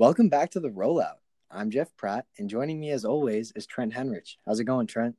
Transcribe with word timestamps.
Welcome 0.00 0.30
back 0.30 0.48
to 0.52 0.60
the 0.60 0.70
rollout. 0.70 1.18
I'm 1.50 1.70
Jeff 1.70 1.94
Pratt, 1.94 2.24
and 2.38 2.48
joining 2.48 2.80
me 2.80 2.90
as 2.90 3.04
always 3.04 3.52
is 3.54 3.66
Trent 3.66 3.92
Henrich. 3.92 4.36
How's 4.46 4.58
it 4.58 4.64
going, 4.64 4.86
Trent? 4.86 5.14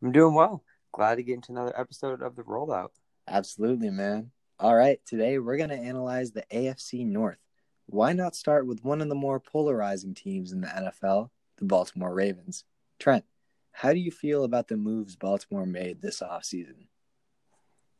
I'm 0.00 0.12
doing 0.12 0.34
well. 0.34 0.62
Glad 0.92 1.16
to 1.16 1.24
get 1.24 1.34
into 1.34 1.50
another 1.50 1.74
episode 1.76 2.22
of 2.22 2.36
the 2.36 2.44
rollout. 2.44 2.90
Absolutely, 3.26 3.90
man. 3.90 4.30
All 4.60 4.76
right, 4.76 5.00
today 5.04 5.40
we're 5.40 5.56
going 5.56 5.70
to 5.70 5.74
analyze 5.74 6.30
the 6.30 6.44
AFC 6.52 7.04
North. 7.04 7.40
Why 7.86 8.12
not 8.12 8.36
start 8.36 8.68
with 8.68 8.84
one 8.84 9.00
of 9.00 9.08
the 9.08 9.16
more 9.16 9.40
polarizing 9.40 10.14
teams 10.14 10.52
in 10.52 10.60
the 10.60 10.68
NFL, 10.68 11.30
the 11.56 11.64
Baltimore 11.64 12.14
Ravens? 12.14 12.62
Trent, 13.00 13.24
how 13.72 13.92
do 13.92 13.98
you 13.98 14.12
feel 14.12 14.44
about 14.44 14.68
the 14.68 14.76
moves 14.76 15.16
Baltimore 15.16 15.66
made 15.66 16.02
this 16.02 16.20
offseason? 16.20 16.86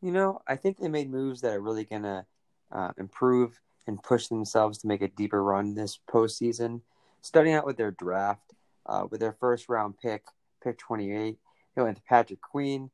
You 0.01 0.13
know, 0.13 0.43
I 0.47 0.55
think 0.55 0.79
they 0.79 0.87
made 0.87 1.11
moves 1.11 1.41
that 1.41 1.55
are 1.55 1.61
really 1.61 1.87
going 1.87 2.05
to 2.05 2.25
uh, 2.71 2.93
improve 2.99 3.61
and 3.89 4.03
push 4.03 4.29
themselves 4.29 4.79
to 4.79 4.87
make 4.87 5.03
a 5.03 5.09
deeper 5.09 5.43
run 5.43 5.75
this 5.75 5.99
postseason. 6.09 6.83
Starting 7.23 7.55
out 7.55 7.67
with 7.67 7.77
their 7.77 7.91
draft, 7.91 8.53
uh, 8.87 9.07
with 9.11 9.21
their 9.21 9.33
first 9.33 9.69
round 9.69 9.99
pick, 9.99 10.25
pick 10.63 10.79
28, 10.79 11.39
they 11.75 11.83
went 11.83 11.97
to 11.97 12.03
Patrick 12.03 12.41
Queen. 12.41 12.91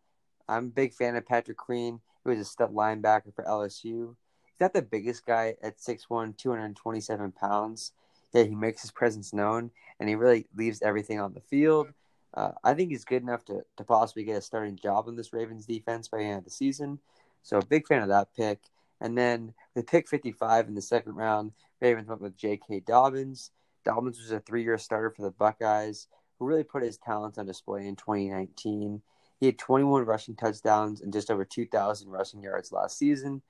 I'm 0.48 0.66
a 0.66 0.68
big 0.68 0.94
fan 0.94 1.16
of 1.16 1.26
Patrick 1.26 1.58
Queen. 1.58 2.00
He 2.22 2.30
was 2.30 2.38
a 2.38 2.44
stud 2.44 2.72
linebacker 2.72 3.34
for 3.34 3.44
LSU. 3.44 4.14
He's 4.44 4.60
not 4.60 4.72
the 4.72 4.82
biggest 4.82 5.26
guy 5.26 5.56
at 5.62 5.78
6'1, 5.78 6.36
227 6.36 7.32
pounds. 7.32 7.92
Yeah, 8.32 8.45
he 8.45 8.54
makes 8.54 8.82
his 8.82 8.90
presence 8.90 9.32
known, 9.32 9.70
and 9.98 10.08
he 10.08 10.14
really 10.14 10.46
leaves 10.56 10.80
everything 10.80 11.20
on 11.20 11.34
the 11.34 11.40
field. 11.40 11.88
Uh, 12.32 12.52
I 12.62 12.74
think 12.74 12.90
he's 12.90 13.04
good 13.04 13.22
enough 13.22 13.45
to, 13.46 13.64
to 13.76 13.84
possibly 13.84 14.24
get 14.24 14.38
a 14.38 14.42
starting 14.42 14.76
job 14.76 15.08
in 15.08 15.16
this 15.16 15.32
Ravens 15.32 15.66
defense 15.66 16.08
by 16.08 16.18
the 16.18 16.24
end 16.24 16.38
of 16.38 16.45
the 16.45 16.50
season. 16.50 16.98
So, 17.42 17.60
big 17.60 17.86
fan 17.86 18.02
of 18.02 18.08
that 18.08 18.28
pick. 18.36 18.58
And 19.04 19.18
then 19.18 19.52
with 19.74 19.86
pick 19.86 20.08
55 20.08 20.66
in 20.66 20.74
the 20.74 20.80
second 20.80 21.15
round, 21.15 21.52
Ravens 21.82 22.09
went 22.09 22.23
with 22.23 22.38
J.K. 22.38 22.80
Dobbins. 22.80 23.51
Dobbins 23.84 24.18
was 24.18 24.30
a 24.30 24.40
three 24.40 24.62
year 24.62 24.79
starter 24.79 25.10
for 25.10 25.20
the 25.20 25.30
Buckeyes, 25.30 26.09
who 26.38 26.46
really 26.46 26.65
put 26.65 26.82
his 26.82 26.96
talents 26.96 27.37
on 27.37 27.45
display 27.45 27.87
in 27.87 27.96
2019. 27.96 29.02
He 29.40 29.46
had 29.46 29.59
21 29.59 30.06
rushing 30.06 30.37
touchdowns 30.37 31.02
and 31.02 31.12
just 31.12 31.30
over 31.30 31.45
2,000 31.45 32.09
rushing 32.09 32.42
yards 32.42 32.73
last 32.73 32.96
season. 32.96 33.42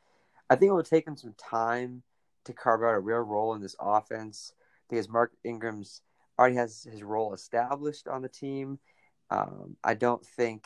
I 0.50 0.56
think 0.56 0.70
it 0.70 0.74
will 0.74 0.82
take 0.82 1.06
him 1.06 1.16
some 1.16 1.36
time 1.38 2.02
to 2.46 2.52
carve 2.52 2.82
out 2.82 2.96
a 2.96 2.98
real 2.98 3.18
role 3.18 3.54
in 3.54 3.62
this 3.62 3.76
offense 3.78 4.54
because 4.90 5.08
Mark 5.08 5.30
Ingram's 5.44 6.02
already 6.36 6.56
has 6.56 6.82
his 6.90 7.04
role 7.04 7.32
established 7.32 8.08
on 8.08 8.22
the 8.22 8.28
team. 8.28 8.80
Um, 9.30 9.76
I 9.84 9.94
don't 9.94 10.26
think, 10.26 10.64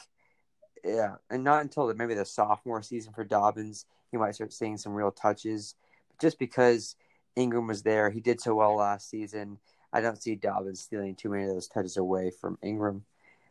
yeah, 0.85 1.17
and 1.31 1.45
not 1.45 1.63
until 1.63 1.87
the, 1.87 1.95
maybe 1.95 2.15
the 2.15 2.25
sophomore 2.25 2.83
season 2.83 3.13
for 3.13 3.25
Dobbins, 3.25 3.87
he 4.11 4.17
might 4.17 4.35
start 4.35 4.53
seeing 4.53 4.77
some 4.77 4.95
real 4.95 5.11
touches. 5.11 5.75
But 6.09 6.21
just 6.21 6.39
because 6.39 6.97
Ingram 7.37 7.67
was 7.67 7.83
there, 7.83 8.11
he 8.11 8.21
did 8.21 8.41
so 8.41 8.55
well 8.55 8.77
last 8.77 9.11
season. 9.11 9.59
I 9.93 10.01
don't 10.01 10.21
see 10.21 10.35
Dobbins 10.35 10.81
stealing 10.81 11.15
too 11.15 11.31
many 11.31 11.45
of 11.45 11.51
those 11.51 11.69
touches 11.69 11.97
away 11.97 12.31
from 12.31 12.59
Ingram. 12.63 13.05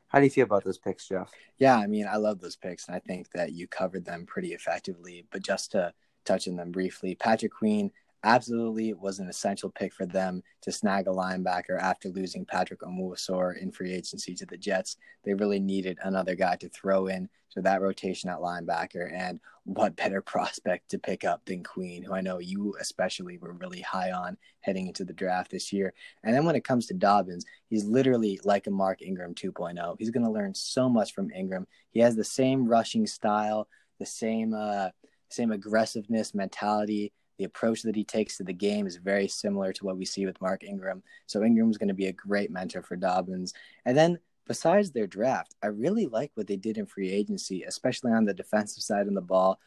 How 0.07 0.19
do 0.19 0.25
you 0.25 0.31
feel 0.31 0.45
about 0.45 0.63
those 0.63 0.77
picks, 0.77 1.07
Jeff? 1.07 1.31
Yeah, 1.57 1.75
I 1.77 1.87
mean, 1.87 2.07
I 2.09 2.15
love 2.15 2.39
those 2.39 2.55
picks, 2.55 2.87
and 2.87 2.95
I 2.95 2.99
think 2.99 3.31
that 3.31 3.51
you 3.51 3.67
covered 3.67 4.05
them 4.05 4.25
pretty 4.25 4.53
effectively. 4.53 5.25
But 5.31 5.43
just 5.43 5.71
to 5.71 5.93
touch 6.23 6.47
on 6.47 6.55
them 6.55 6.71
briefly, 6.71 7.15
Patrick 7.15 7.53
Queen 7.53 7.91
absolutely 8.23 8.93
was 8.93 9.19
an 9.19 9.29
essential 9.29 9.69
pick 9.69 9.93
for 9.93 10.05
them 10.05 10.43
to 10.61 10.71
snag 10.71 11.07
a 11.07 11.11
linebacker 11.11 11.79
after 11.79 12.09
losing 12.09 12.45
Patrick 12.45 12.81
Onwuasor 12.81 13.61
in 13.61 13.71
free 13.71 13.93
agency 13.93 14.33
to 14.35 14.45
the 14.45 14.57
Jets. 14.57 14.97
They 15.23 15.33
really 15.33 15.59
needed 15.59 15.97
another 16.03 16.35
guy 16.35 16.55
to 16.57 16.69
throw 16.69 17.07
in 17.07 17.29
to 17.51 17.61
that 17.61 17.81
rotation 17.81 18.29
at 18.29 18.39
linebacker. 18.39 19.11
And 19.13 19.39
what 19.63 19.95
better 19.95 20.21
prospect 20.21 20.89
to 20.89 20.99
pick 20.99 21.23
up 21.23 21.43
than 21.45 21.63
Queen, 21.63 22.03
who 22.03 22.13
I 22.13 22.21
know 22.21 22.39
you 22.39 22.75
especially 22.79 23.37
were 23.37 23.53
really 23.53 23.81
high 23.81 24.11
on 24.11 24.37
heading 24.61 24.87
into 24.87 25.03
the 25.03 25.13
draft 25.13 25.51
this 25.51 25.71
year. 25.73 25.93
And 26.23 26.33
then 26.33 26.45
when 26.45 26.55
it 26.55 26.63
comes 26.63 26.87
to 26.87 26.93
Dobbins, 26.93 27.45
he's 27.69 27.85
literally 27.85 28.39
like 28.43 28.67
a 28.67 28.71
Mark 28.71 29.01
Ingram 29.01 29.35
2.0. 29.35 29.95
He's 29.99 30.11
going 30.11 30.25
to 30.25 30.31
learn 30.31 30.53
so 30.53 30.89
much 30.89 31.13
from 31.13 31.31
Ingram. 31.31 31.67
He 31.91 31.99
has 31.99 32.15
the 32.15 32.23
same 32.23 32.67
rushing 32.67 33.05
style, 33.05 33.67
the 33.99 34.05
same 34.05 34.53
uh, 34.53 34.89
same 35.29 35.51
aggressiveness 35.51 36.33
mentality 36.33 37.11
the 37.37 37.43
approach 37.43 37.83
that 37.83 37.95
he 37.95 38.03
takes 38.03 38.37
to 38.37 38.43
the 38.43 38.53
game 38.53 38.87
is 38.87 38.97
very 38.97 39.27
similar 39.27 39.71
to 39.73 39.85
what 39.85 39.97
we 39.97 40.05
see 40.05 40.25
with 40.25 40.41
Mark 40.41 40.63
Ingram. 40.63 41.03
So 41.27 41.43
Ingram's 41.43 41.77
going 41.77 41.87
to 41.89 41.93
be 41.93 42.07
a 42.07 42.13
great 42.13 42.51
mentor 42.51 42.81
for 42.81 42.95
Dobbins. 42.95 43.53
And 43.85 43.97
then 43.97 44.19
besides 44.47 44.91
their 44.91 45.07
draft, 45.07 45.55
I 45.61 45.67
really 45.67 46.07
like 46.07 46.31
what 46.35 46.47
they 46.47 46.55
did 46.55 46.77
in 46.77 46.85
free 46.85 47.11
agency, 47.11 47.63
especially 47.63 48.11
on 48.11 48.25
the 48.25 48.33
defensive 48.33 48.83
side 48.83 49.07
of 49.07 49.13
the 49.13 49.21
ball. 49.21 49.59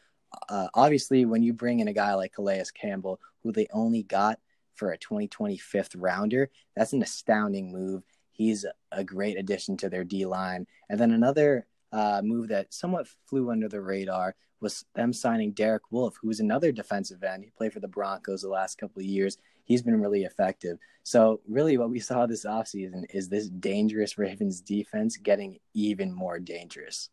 Uh, 0.49 0.67
obviously, 0.73 1.25
when 1.25 1.43
you 1.43 1.53
bring 1.53 1.79
in 1.79 1.87
a 1.87 1.93
guy 1.93 2.13
like 2.13 2.33
Calais 2.33 2.63
Campbell, 2.73 3.19
who 3.43 3.51
they 3.51 3.67
only 3.71 4.03
got 4.03 4.39
for 4.75 4.91
a 4.91 4.97
2025th 4.97 5.95
rounder, 5.95 6.49
that's 6.75 6.93
an 6.93 7.01
astounding 7.01 7.71
move. 7.71 8.03
He's 8.31 8.65
a 8.91 9.03
great 9.03 9.37
addition 9.37 9.77
to 9.77 9.89
their 9.89 10.03
D 10.03 10.25
line. 10.25 10.67
And 10.89 10.99
then 10.99 11.11
another 11.11 11.67
uh, 11.91 12.21
move 12.23 12.47
that 12.49 12.73
somewhat 12.73 13.07
flew 13.25 13.51
under 13.51 13.67
the 13.67 13.81
radar 13.81 14.35
was 14.61 14.85
them 14.95 15.11
signing 15.11 15.51
Derek 15.51 15.91
Wolfe, 15.91 16.17
who 16.21 16.27
was 16.27 16.39
another 16.39 16.71
defensive 16.71 17.23
end. 17.23 17.43
He 17.43 17.51
played 17.51 17.73
for 17.73 17.79
the 17.79 17.87
Broncos 17.87 18.41
the 18.41 18.49
last 18.49 18.77
couple 18.77 18.99
of 18.99 19.05
years. 19.05 19.37
He's 19.63 19.81
been 19.81 19.99
really 19.99 20.23
effective. 20.23 20.77
So, 21.03 21.41
really, 21.47 21.77
what 21.77 21.89
we 21.89 21.99
saw 21.99 22.25
this 22.25 22.45
offseason 22.45 23.05
is 23.09 23.27
this 23.27 23.49
dangerous 23.49 24.17
Ravens 24.17 24.61
defense 24.61 25.17
getting 25.17 25.57
even 25.73 26.13
more 26.13 26.39
dangerous. 26.39 27.09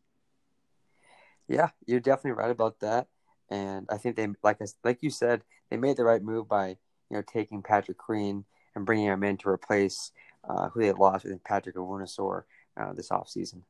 Yeah, 1.48 1.70
you're 1.86 2.00
definitely 2.00 2.32
right 2.32 2.50
about 2.50 2.80
that. 2.80 3.06
And 3.50 3.86
I 3.90 3.96
think 3.96 4.16
they, 4.16 4.28
like 4.42 4.60
I, 4.60 4.66
like 4.84 5.02
you 5.02 5.10
said, 5.10 5.42
they 5.70 5.78
made 5.78 5.96
the 5.96 6.04
right 6.04 6.22
move 6.22 6.48
by 6.48 6.76
you 7.10 7.16
know 7.16 7.22
taking 7.22 7.62
Patrick 7.62 7.96
Queen 7.96 8.44
and 8.74 8.84
bringing 8.84 9.06
him 9.06 9.24
in 9.24 9.38
to 9.38 9.48
replace 9.48 10.12
uh, 10.48 10.68
who 10.68 10.82
they 10.82 10.92
lost 10.92 11.24
with 11.24 11.42
Patrick 11.44 11.76
Onwuasor 11.76 12.42
uh, 12.78 12.92
this 12.92 13.08
offseason. 13.08 13.62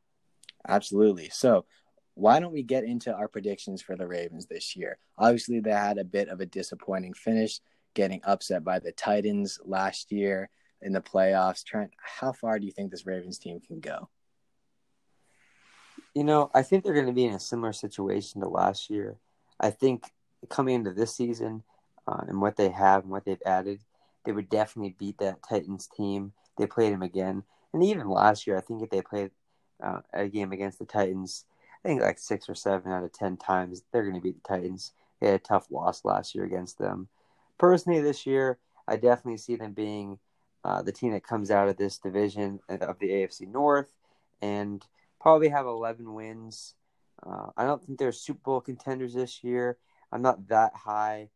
Absolutely. 0.68 1.30
So, 1.30 1.64
why 2.14 2.40
don't 2.40 2.52
we 2.52 2.64
get 2.64 2.84
into 2.84 3.14
our 3.14 3.28
predictions 3.28 3.80
for 3.80 3.96
the 3.96 4.06
Ravens 4.06 4.46
this 4.46 4.76
year? 4.76 4.98
Obviously, 5.16 5.60
they 5.60 5.70
had 5.70 5.98
a 5.98 6.04
bit 6.04 6.28
of 6.28 6.40
a 6.40 6.46
disappointing 6.46 7.14
finish, 7.14 7.60
getting 7.94 8.20
upset 8.24 8.64
by 8.64 8.80
the 8.80 8.92
Titans 8.92 9.58
last 9.64 10.10
year 10.10 10.50
in 10.82 10.92
the 10.92 11.00
playoffs. 11.00 11.64
Trent, 11.64 11.92
how 11.96 12.32
far 12.32 12.58
do 12.58 12.66
you 12.66 12.72
think 12.72 12.90
this 12.90 13.06
Ravens 13.06 13.38
team 13.38 13.60
can 13.60 13.78
go? 13.80 14.08
You 16.14 16.24
know, 16.24 16.50
I 16.54 16.62
think 16.62 16.82
they're 16.82 16.94
going 16.94 17.06
to 17.06 17.12
be 17.12 17.24
in 17.24 17.34
a 17.34 17.40
similar 17.40 17.72
situation 17.72 18.40
to 18.40 18.48
last 18.48 18.90
year. 18.90 19.16
I 19.60 19.70
think 19.70 20.10
coming 20.48 20.74
into 20.74 20.92
this 20.92 21.14
season 21.14 21.62
uh, 22.06 22.22
and 22.26 22.40
what 22.40 22.56
they 22.56 22.70
have 22.70 23.02
and 23.02 23.12
what 23.12 23.24
they've 23.24 23.42
added, 23.46 23.80
they 24.24 24.32
would 24.32 24.48
definitely 24.48 24.96
beat 24.98 25.18
that 25.18 25.38
Titans 25.48 25.88
team. 25.96 26.32
They 26.56 26.66
played 26.66 26.92
them 26.92 27.02
again. 27.02 27.44
And 27.72 27.84
even 27.84 28.08
last 28.08 28.46
year, 28.46 28.56
I 28.56 28.60
think 28.60 28.82
if 28.82 28.90
they 28.90 29.02
played 29.02 29.30
uh, 29.82 30.00
a 30.12 30.28
game 30.28 30.52
against 30.52 30.78
the 30.78 30.84
Titans. 30.84 31.44
I 31.84 31.88
think 31.88 32.00
like 32.00 32.18
six 32.18 32.48
or 32.48 32.54
seven 32.54 32.92
out 32.92 33.04
of 33.04 33.12
ten 33.12 33.36
times 33.36 33.82
they're 33.92 34.02
going 34.02 34.14
to 34.14 34.20
beat 34.20 34.42
the 34.42 34.48
Titans. 34.48 34.92
They 35.20 35.26
had 35.28 35.36
a 35.36 35.38
tough 35.38 35.70
loss 35.70 36.04
last 36.04 36.34
year 36.34 36.44
against 36.44 36.78
them. 36.78 37.08
Personally, 37.58 38.00
this 38.00 38.26
year 38.26 38.58
I 38.86 38.96
definitely 38.96 39.38
see 39.38 39.56
them 39.56 39.72
being 39.72 40.18
uh, 40.64 40.82
the 40.82 40.92
team 40.92 41.12
that 41.12 41.26
comes 41.26 41.50
out 41.50 41.68
of 41.68 41.76
this 41.76 41.98
division 41.98 42.60
of 42.68 42.98
the 42.98 43.08
AFC 43.08 43.48
North 43.48 43.92
and 44.42 44.84
probably 45.20 45.48
have 45.48 45.66
11 45.66 46.12
wins. 46.12 46.74
Uh, 47.24 47.46
I 47.56 47.64
don't 47.64 47.82
think 47.82 47.98
they're 47.98 48.12
Super 48.12 48.40
Bowl 48.44 48.60
contenders 48.60 49.14
this 49.14 49.42
year. 49.42 49.78
I'm 50.12 50.22
not 50.22 50.48
that 50.48 50.74
high 50.74 51.30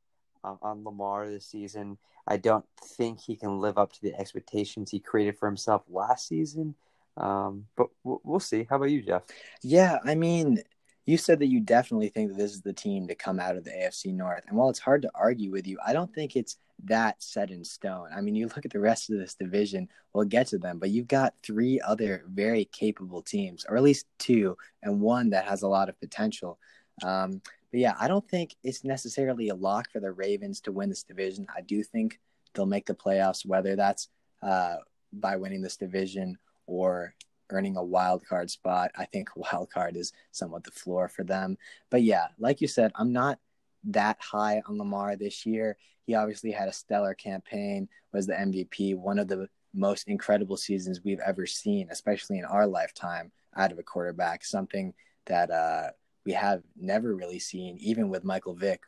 uh, 0.44 0.56
on 0.62 0.84
Lamar 0.84 1.28
this 1.28 1.46
season. 1.46 1.98
I 2.26 2.36
don't 2.36 2.64
think 2.84 3.20
he 3.20 3.36
can 3.36 3.60
live 3.60 3.78
up 3.78 3.92
to 3.92 4.02
the 4.02 4.18
expectations 4.18 4.90
he 4.90 5.00
created 5.00 5.38
for 5.38 5.46
himself 5.46 5.82
last 5.88 6.28
season. 6.28 6.74
Um, 7.16 7.66
but 7.76 7.88
we'll 8.04 8.40
see. 8.40 8.66
How 8.68 8.76
about 8.76 8.90
you, 8.90 9.02
Jeff? 9.02 9.22
Yeah, 9.62 9.98
I 10.04 10.14
mean, 10.14 10.62
you 11.04 11.16
said 11.18 11.40
that 11.40 11.48
you 11.48 11.60
definitely 11.60 12.08
think 12.08 12.30
that 12.30 12.38
this 12.38 12.52
is 12.52 12.62
the 12.62 12.72
team 12.72 13.08
to 13.08 13.14
come 13.14 13.40
out 13.40 13.56
of 13.56 13.64
the 13.64 13.70
AFC 13.70 14.14
North. 14.14 14.44
And 14.46 14.56
while 14.56 14.70
it's 14.70 14.78
hard 14.78 15.02
to 15.02 15.10
argue 15.14 15.50
with 15.50 15.66
you, 15.66 15.78
I 15.84 15.92
don't 15.92 16.12
think 16.14 16.36
it's 16.36 16.56
that 16.84 17.22
set 17.22 17.50
in 17.50 17.64
stone. 17.64 18.08
I 18.14 18.20
mean, 18.20 18.34
you 18.34 18.46
look 18.56 18.64
at 18.64 18.70
the 18.70 18.80
rest 18.80 19.10
of 19.10 19.18
this 19.18 19.34
division, 19.34 19.88
we'll 20.12 20.24
get 20.24 20.48
to 20.48 20.58
them, 20.58 20.78
but 20.78 20.90
you've 20.90 21.08
got 21.08 21.34
three 21.42 21.80
other 21.80 22.24
very 22.28 22.64
capable 22.66 23.22
teams, 23.22 23.66
or 23.68 23.76
at 23.76 23.82
least 23.82 24.06
two, 24.18 24.56
and 24.82 25.00
one 25.00 25.30
that 25.30 25.46
has 25.46 25.62
a 25.62 25.68
lot 25.68 25.88
of 25.88 25.98
potential. 26.00 26.58
Um, 27.02 27.40
but 27.70 27.80
yeah, 27.80 27.94
I 27.98 28.06
don't 28.06 28.28
think 28.28 28.54
it's 28.62 28.84
necessarily 28.84 29.48
a 29.48 29.54
lock 29.54 29.90
for 29.90 29.98
the 29.98 30.12
Ravens 30.12 30.60
to 30.62 30.72
win 30.72 30.88
this 30.88 31.02
division. 31.02 31.46
I 31.54 31.62
do 31.62 31.82
think 31.82 32.20
they'll 32.54 32.66
make 32.66 32.86
the 32.86 32.94
playoffs, 32.94 33.46
whether 33.46 33.76
that's 33.76 34.08
uh, 34.42 34.76
by 35.12 35.36
winning 35.36 35.62
this 35.62 35.76
division 35.76 36.38
or 36.66 37.14
earning 37.50 37.76
a 37.76 37.84
wild 37.84 38.24
card 38.26 38.50
spot. 38.50 38.90
I 38.96 39.04
think 39.04 39.28
wild 39.36 39.70
card 39.70 39.96
is 39.96 40.12
somewhat 40.30 40.64
the 40.64 40.70
floor 40.70 41.08
for 41.08 41.24
them. 41.24 41.56
But 41.90 42.02
yeah, 42.02 42.28
like 42.38 42.60
you 42.60 42.68
said, 42.68 42.92
I'm 42.94 43.12
not 43.12 43.38
that 43.84 44.18
high 44.20 44.62
on 44.66 44.78
Lamar 44.78 45.16
this 45.16 45.44
year. 45.44 45.76
He 46.06 46.14
obviously 46.14 46.50
had 46.50 46.68
a 46.68 46.72
stellar 46.72 47.14
campaign, 47.14 47.88
was 48.12 48.26
the 48.26 48.34
MVP, 48.34 48.96
one 48.96 49.18
of 49.18 49.28
the 49.28 49.48
most 49.74 50.08
incredible 50.08 50.56
seasons 50.56 51.00
we've 51.04 51.20
ever 51.20 51.46
seen, 51.46 51.88
especially 51.90 52.38
in 52.38 52.44
our 52.44 52.66
lifetime 52.66 53.32
out 53.56 53.72
of 53.72 53.78
a 53.78 53.82
quarterback, 53.82 54.44
something 54.44 54.92
that 55.26 55.50
uh, 55.50 55.90
we 56.24 56.32
have 56.32 56.62
never 56.76 57.14
really 57.14 57.38
seen, 57.38 57.76
even 57.78 58.08
with 58.08 58.24
Michael 58.24 58.54
Vick. 58.54 58.82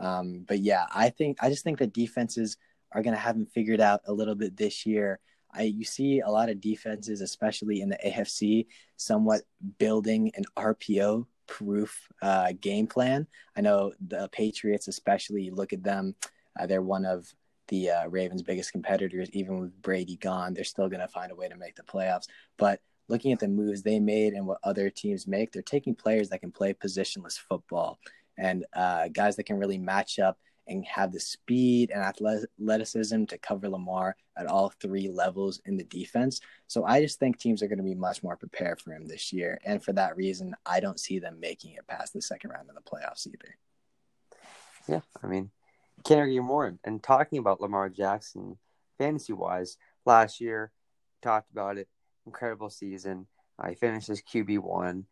Um, 0.00 0.44
but 0.46 0.60
yeah, 0.60 0.86
I 0.94 1.10
think 1.10 1.38
I 1.40 1.48
just 1.48 1.64
think 1.64 1.78
that 1.78 1.92
defenses 1.92 2.56
are 2.92 3.02
going 3.02 3.14
to 3.14 3.20
have 3.20 3.36
him 3.36 3.46
figured 3.46 3.80
out 3.80 4.00
a 4.06 4.12
little 4.12 4.34
bit 4.34 4.56
this 4.56 4.84
year. 4.84 5.20
I, 5.52 5.62
you 5.62 5.84
see 5.84 6.20
a 6.20 6.30
lot 6.30 6.48
of 6.48 6.60
defenses, 6.60 7.20
especially 7.20 7.80
in 7.80 7.88
the 7.88 7.98
AFC, 8.04 8.66
somewhat 8.96 9.42
building 9.78 10.32
an 10.34 10.44
RPO 10.56 11.26
proof 11.46 12.08
uh, 12.22 12.52
game 12.60 12.86
plan. 12.86 13.26
I 13.56 13.60
know 13.60 13.92
the 14.06 14.28
Patriots, 14.32 14.88
especially, 14.88 15.50
look 15.50 15.72
at 15.72 15.82
them. 15.82 16.14
Uh, 16.58 16.66
they're 16.66 16.82
one 16.82 17.04
of 17.04 17.32
the 17.68 17.90
uh, 17.90 18.08
Ravens' 18.08 18.42
biggest 18.42 18.72
competitors. 18.72 19.28
Even 19.32 19.60
with 19.60 19.82
Brady 19.82 20.16
gone, 20.16 20.54
they're 20.54 20.64
still 20.64 20.88
going 20.88 21.00
to 21.00 21.08
find 21.08 21.32
a 21.32 21.36
way 21.36 21.48
to 21.48 21.56
make 21.56 21.76
the 21.76 21.82
playoffs. 21.82 22.26
But 22.56 22.80
looking 23.08 23.32
at 23.32 23.40
the 23.40 23.48
moves 23.48 23.82
they 23.82 24.00
made 24.00 24.32
and 24.32 24.46
what 24.46 24.58
other 24.62 24.88
teams 24.90 25.26
make, 25.26 25.52
they're 25.52 25.62
taking 25.62 25.94
players 25.94 26.28
that 26.30 26.40
can 26.40 26.52
play 26.52 26.72
positionless 26.72 27.38
football 27.38 27.98
and 28.38 28.64
uh, 28.72 29.08
guys 29.08 29.36
that 29.36 29.44
can 29.44 29.58
really 29.58 29.78
match 29.78 30.18
up 30.18 30.38
and 30.66 30.84
have 30.86 31.12
the 31.12 31.20
speed 31.20 31.90
and 31.90 32.02
athleticism 32.02 33.24
to 33.24 33.38
cover 33.38 33.68
Lamar 33.68 34.16
at 34.36 34.46
all 34.46 34.72
three 34.80 35.08
levels 35.08 35.60
in 35.66 35.76
the 35.76 35.84
defense. 35.84 36.40
So 36.68 36.84
I 36.84 37.00
just 37.00 37.18
think 37.18 37.38
teams 37.38 37.62
are 37.62 37.68
going 37.68 37.78
to 37.78 37.84
be 37.84 37.94
much 37.94 38.22
more 38.22 38.36
prepared 38.36 38.80
for 38.80 38.92
him 38.92 39.06
this 39.06 39.32
year. 39.32 39.60
And 39.64 39.82
for 39.82 39.92
that 39.94 40.16
reason, 40.16 40.54
I 40.64 40.80
don't 40.80 41.00
see 41.00 41.18
them 41.18 41.40
making 41.40 41.72
it 41.74 41.86
past 41.86 42.12
the 42.12 42.22
second 42.22 42.50
round 42.50 42.68
of 42.68 42.76
the 42.76 42.82
playoffs 42.82 43.26
either. 43.26 43.56
Yeah, 44.88 45.00
I 45.22 45.26
mean, 45.26 45.50
can't 46.04 46.20
argue 46.20 46.42
more. 46.42 46.74
And 46.84 47.02
talking 47.02 47.38
about 47.38 47.60
Lamar 47.60 47.88
Jackson, 47.88 48.58
fantasy 48.98 49.32
wise, 49.32 49.76
last 50.04 50.40
year, 50.40 50.72
talked 51.22 51.50
about 51.50 51.78
it, 51.78 51.88
incredible 52.26 52.70
season. 52.70 53.26
Uh, 53.58 53.68
he 53.68 53.74
finished 53.74 54.08
as 54.08 54.22
QB1. 54.22 55.04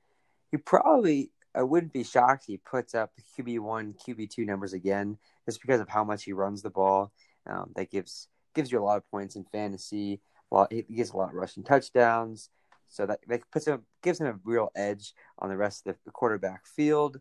He 0.50 0.56
probably 0.56 1.30
I 1.54 1.62
wouldn't 1.62 1.92
be 1.92 2.04
shocked 2.04 2.44
he 2.46 2.58
puts 2.58 2.94
up 2.94 3.12
QB 3.36 3.60
one, 3.60 3.94
QB 3.94 4.30
two 4.30 4.44
numbers 4.44 4.72
again, 4.72 5.18
just 5.46 5.60
because 5.60 5.80
of 5.80 5.88
how 5.88 6.04
much 6.04 6.24
he 6.24 6.32
runs 6.32 6.62
the 6.62 6.70
ball. 6.70 7.12
Um, 7.46 7.72
that 7.74 7.90
gives 7.90 8.28
gives 8.54 8.70
you 8.70 8.80
a 8.80 8.84
lot 8.84 8.98
of 8.98 9.10
points 9.10 9.36
in 9.36 9.44
fantasy. 9.44 10.20
Lot, 10.50 10.72
he 10.72 10.82
gets 10.82 11.10
a 11.10 11.16
lot 11.16 11.30
of 11.30 11.34
rushing 11.34 11.62
touchdowns, 11.62 12.50
so 12.88 13.06
that, 13.06 13.20
that 13.28 13.50
puts 13.50 13.66
him 13.66 13.82
gives 14.02 14.20
him 14.20 14.26
a 14.26 14.38
real 14.44 14.70
edge 14.74 15.12
on 15.38 15.48
the 15.48 15.56
rest 15.56 15.86
of 15.86 15.96
the 16.04 16.10
quarterback 16.10 16.66
field. 16.66 17.20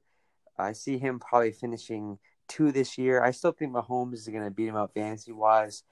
I 0.58 0.74
see 0.74 0.98
him 0.98 1.20
probably 1.20 1.52
finishing 1.52 2.20
two 2.48 2.72
this 2.72 2.98
year. 2.98 3.24
I 3.24 3.32
still 3.32 3.54
think 3.54 3.72
Mahomes 3.72 4.16
is 4.16 4.28
going 4.28 4.44
to 4.44 4.52
beat 4.52 4.68
him 4.68 4.76
out 4.76 4.94
fantasy 4.94 5.32
wise. 5.32 5.84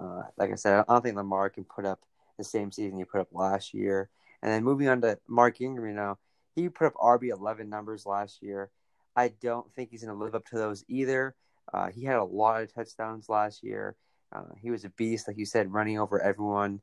Uh, 0.00 0.22
like 0.36 0.50
I 0.50 0.54
said, 0.54 0.84
I 0.88 0.92
don't 0.92 1.02
think 1.02 1.16
Lamar 1.16 1.50
can 1.50 1.64
put 1.64 1.84
up 1.84 2.00
the 2.38 2.44
same 2.44 2.72
season 2.72 2.98
he 2.98 3.04
put 3.04 3.20
up 3.20 3.28
last 3.32 3.74
year. 3.74 4.08
And 4.42 4.50
then 4.50 4.64
moving 4.64 4.88
on 4.88 5.00
to 5.02 5.18
Mark 5.28 5.60
Ingram 5.60 5.94
now, 5.94 6.18
he 6.54 6.68
put 6.68 6.86
up 6.86 6.94
RB 6.94 7.30
eleven 7.30 7.68
numbers 7.68 8.06
last 8.06 8.42
year. 8.42 8.70
I 9.16 9.28
don't 9.40 9.72
think 9.72 9.90
he's 9.90 10.04
going 10.04 10.16
to 10.16 10.22
live 10.24 10.34
up 10.34 10.46
to 10.46 10.56
those 10.56 10.84
either. 10.88 11.34
Uh, 11.72 11.90
he 11.90 12.04
had 12.04 12.16
a 12.16 12.24
lot 12.24 12.62
of 12.62 12.72
touchdowns 12.72 13.28
last 13.28 13.62
year. 13.62 13.96
Uh, 14.32 14.54
he 14.60 14.70
was 14.70 14.84
a 14.84 14.90
beast, 14.90 15.28
like 15.28 15.38
you 15.38 15.46
said, 15.46 15.72
running 15.72 15.98
over 15.98 16.20
everyone. 16.20 16.80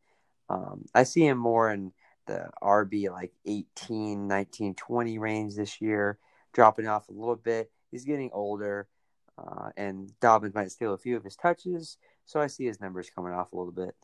Um, 0.49 0.85
I 0.95 1.03
see 1.03 1.25
him 1.25 1.37
more 1.37 1.71
in 1.71 1.91
the 2.27 2.49
RB 2.61 3.09
like 3.11 3.33
18, 3.45 4.27
19, 4.27 4.75
20 4.75 5.17
range 5.17 5.55
this 5.55 5.81
year, 5.81 6.17
dropping 6.53 6.87
off 6.87 7.09
a 7.09 7.13
little 7.13 7.35
bit. 7.35 7.71
He's 7.91 8.05
getting 8.05 8.29
older, 8.33 8.87
uh, 9.37 9.69
and 9.75 10.11
Dobbins 10.21 10.55
might 10.55 10.71
steal 10.71 10.93
a 10.93 10.97
few 10.97 11.17
of 11.17 11.23
his 11.23 11.35
touches, 11.35 11.97
so 12.25 12.39
I 12.39 12.47
see 12.47 12.65
his 12.65 12.79
numbers 12.79 13.09
coming 13.13 13.33
off 13.33 13.51
a 13.51 13.57
little 13.57 13.73
bit. 13.73 13.95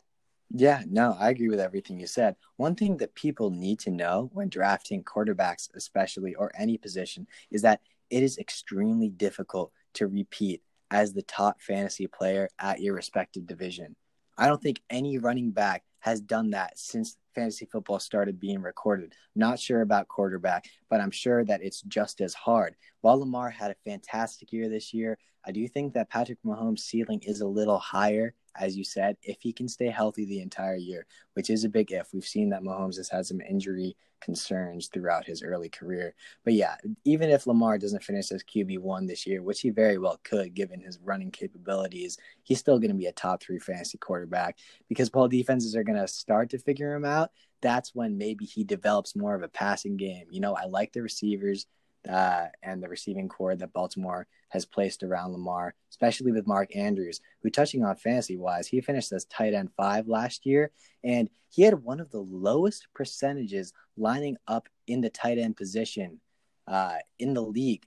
Yeah, 0.50 0.84
no, 0.88 1.16
I 1.20 1.30
agree 1.30 1.50
with 1.50 1.60
everything 1.60 2.00
you 2.00 2.08
said. 2.08 2.36
One 2.56 2.76
thing 2.76 2.98
that 2.98 3.16
people 3.16 3.50
need 3.50 3.80
to 3.80 3.92
know 3.92 4.30
when 4.34 4.48
drafting 4.50 5.04
quarterbacks, 5.04 5.70
especially 5.76 6.36
or 6.36 6.52
any 6.58 6.78
position, 6.78 7.28
is 7.52 7.62
that 7.64 7.82
it 8.10 8.24
is 8.24 8.38
extremely 8.38 9.10
difficult 9.10 9.72
to 9.96 10.08
repeat 10.08 10.64
as 10.90 11.14
the 11.14 11.22
top 11.22 11.60
fantasy 11.62 12.08
player 12.08 12.48
at 12.60 12.80
your 12.80 12.96
respective 12.96 13.46
division. 13.46 13.96
I 14.38 14.48
don't 14.48 14.62
think 14.62 14.82
any 14.90 15.18
running 15.18 15.52
back 15.52 15.84
has 16.00 16.22
done 16.22 16.52
that 16.52 16.78
since 16.78 17.18
fantasy 17.36 17.66
football 17.66 18.00
started 18.00 18.40
being 18.40 18.62
recorded. 18.62 19.14
Not 19.36 19.60
sure 19.60 19.82
about 19.82 20.08
quarterback, 20.08 20.70
but 20.90 21.02
I'm 21.02 21.12
sure 21.12 21.44
that 21.44 21.62
it's 21.62 21.82
just 21.82 22.22
as 22.22 22.34
hard. 22.34 22.76
While 23.02 23.20
Lamar 23.20 23.50
had 23.50 23.72
a 23.72 23.90
fantastic 23.90 24.54
year 24.54 24.70
this 24.70 24.94
year, 24.94 25.18
I 25.44 25.52
do 25.52 25.68
think 25.68 25.94
that 25.94 26.10
Patrick 26.10 26.40
Mahomes' 26.46 26.80
ceiling 26.80 27.22
is 27.24 27.42
a 27.42 27.48
little 27.48 27.80
higher 27.80 28.34
as 28.59 28.77
you 28.77 28.83
said, 28.83 29.18
if 29.21 29.38
he 29.42 29.54
can 29.54 29.68
stay 29.68 29.89
healthy 29.89 30.25
the 30.25 30.42
entire 30.42 30.75
year, 30.75 31.06
which 31.33 31.50
is 31.50 31.63
a 31.63 31.69
big 31.69 31.92
if. 31.92 32.09
We've 32.13 32.25
seen 32.25 32.50
that 32.50 32.63
Mahomes 32.63 32.98
has 32.98 33.09
had 33.09 33.25
some 33.25 33.42
injury 33.42 33.95
concerns 34.19 34.88
throughout 34.88 35.25
his 35.25 35.44
early 35.44 35.69
career. 35.69 36.13
But 36.44 36.54
yeah, 36.54 36.75
even 37.04 37.30
if 37.30 37.48
Lamar 37.48 37.77
doesn't 37.77 38.04
finish 38.04 38.31
as 38.31 38.44
QB1 38.44 39.07
this 39.07 39.27
year, 39.27 39.42
which 39.42 39.62
he 39.62 39.69
very 39.69 39.98
well 39.98 40.19
could 40.24 40.54
given 40.54 40.81
his 40.81 41.00
running 41.04 41.31
capabilities, 41.31 42.18
he's 42.44 42.59
still 42.59 42.80
going 42.80 42.92
to 42.92 42.98
be 42.98 43.06
a 43.06 43.12
top 43.12 43.42
three 43.42 43.59
fantasy 43.59 43.98
quarterback 43.98 44.57
because 44.89 45.12
while 45.13 45.27
defenses 45.27 45.75
are 45.75 45.83
going 45.83 46.00
to 46.00 46.07
start 46.07 46.50
to 46.51 46.57
figure 46.57 46.94
him 46.94 47.06
out, 47.06 47.31
that's 47.62 47.95
when 47.95 48.18
maybe 48.18 48.45
he 48.45 48.63
develops 48.63 49.15
more 49.15 49.36
of 49.36 49.44
a 49.44 49.48
passing 49.48 49.98
game. 49.98 50.25
You 50.30 50.42
know, 50.42 50.56
I 50.56 50.65
like 50.65 50.94
the 50.94 51.01
receivers 51.01 51.65
uh, 52.09 52.48
and 52.63 52.81
the 52.81 52.88
receiving 52.88 53.27
corps 53.27 53.56
that 53.56 53.74
Baltimore 53.74 54.27
has 54.50 54.65
placed 54.65 55.04
around 55.04 55.33
Lamar, 55.33 55.75
especially 55.89 56.31
with 56.31 56.48
Mark 56.48 56.75
Andrews, 56.75 57.19
who, 57.42 57.50
touching 57.50 57.83
on 57.83 57.95
fantasy 57.95 58.38
wise, 58.38 58.68
he 58.68 58.81
finished 58.81 59.12
as 59.12 59.25
tight 59.25 59.54
end 59.54 59.69
five 59.75 60.07
last 60.07 60.45
year, 60.45 60.71
and 61.04 61.30
he 61.50 61.63
had 61.63 61.83
one 61.83 62.00
of 62.00 62.12
the 62.12 62.21
lowest 62.21 62.88
percentages 62.94 63.74
lining 63.98 64.38
up 64.48 64.69
in 64.88 65.01
the 65.01 65.09
tight 65.09 65.38
end 65.38 65.57
position 65.57 66.19
uh, 66.68 66.95
in 67.19 67.33
the 67.33 67.42
league. 67.42 67.86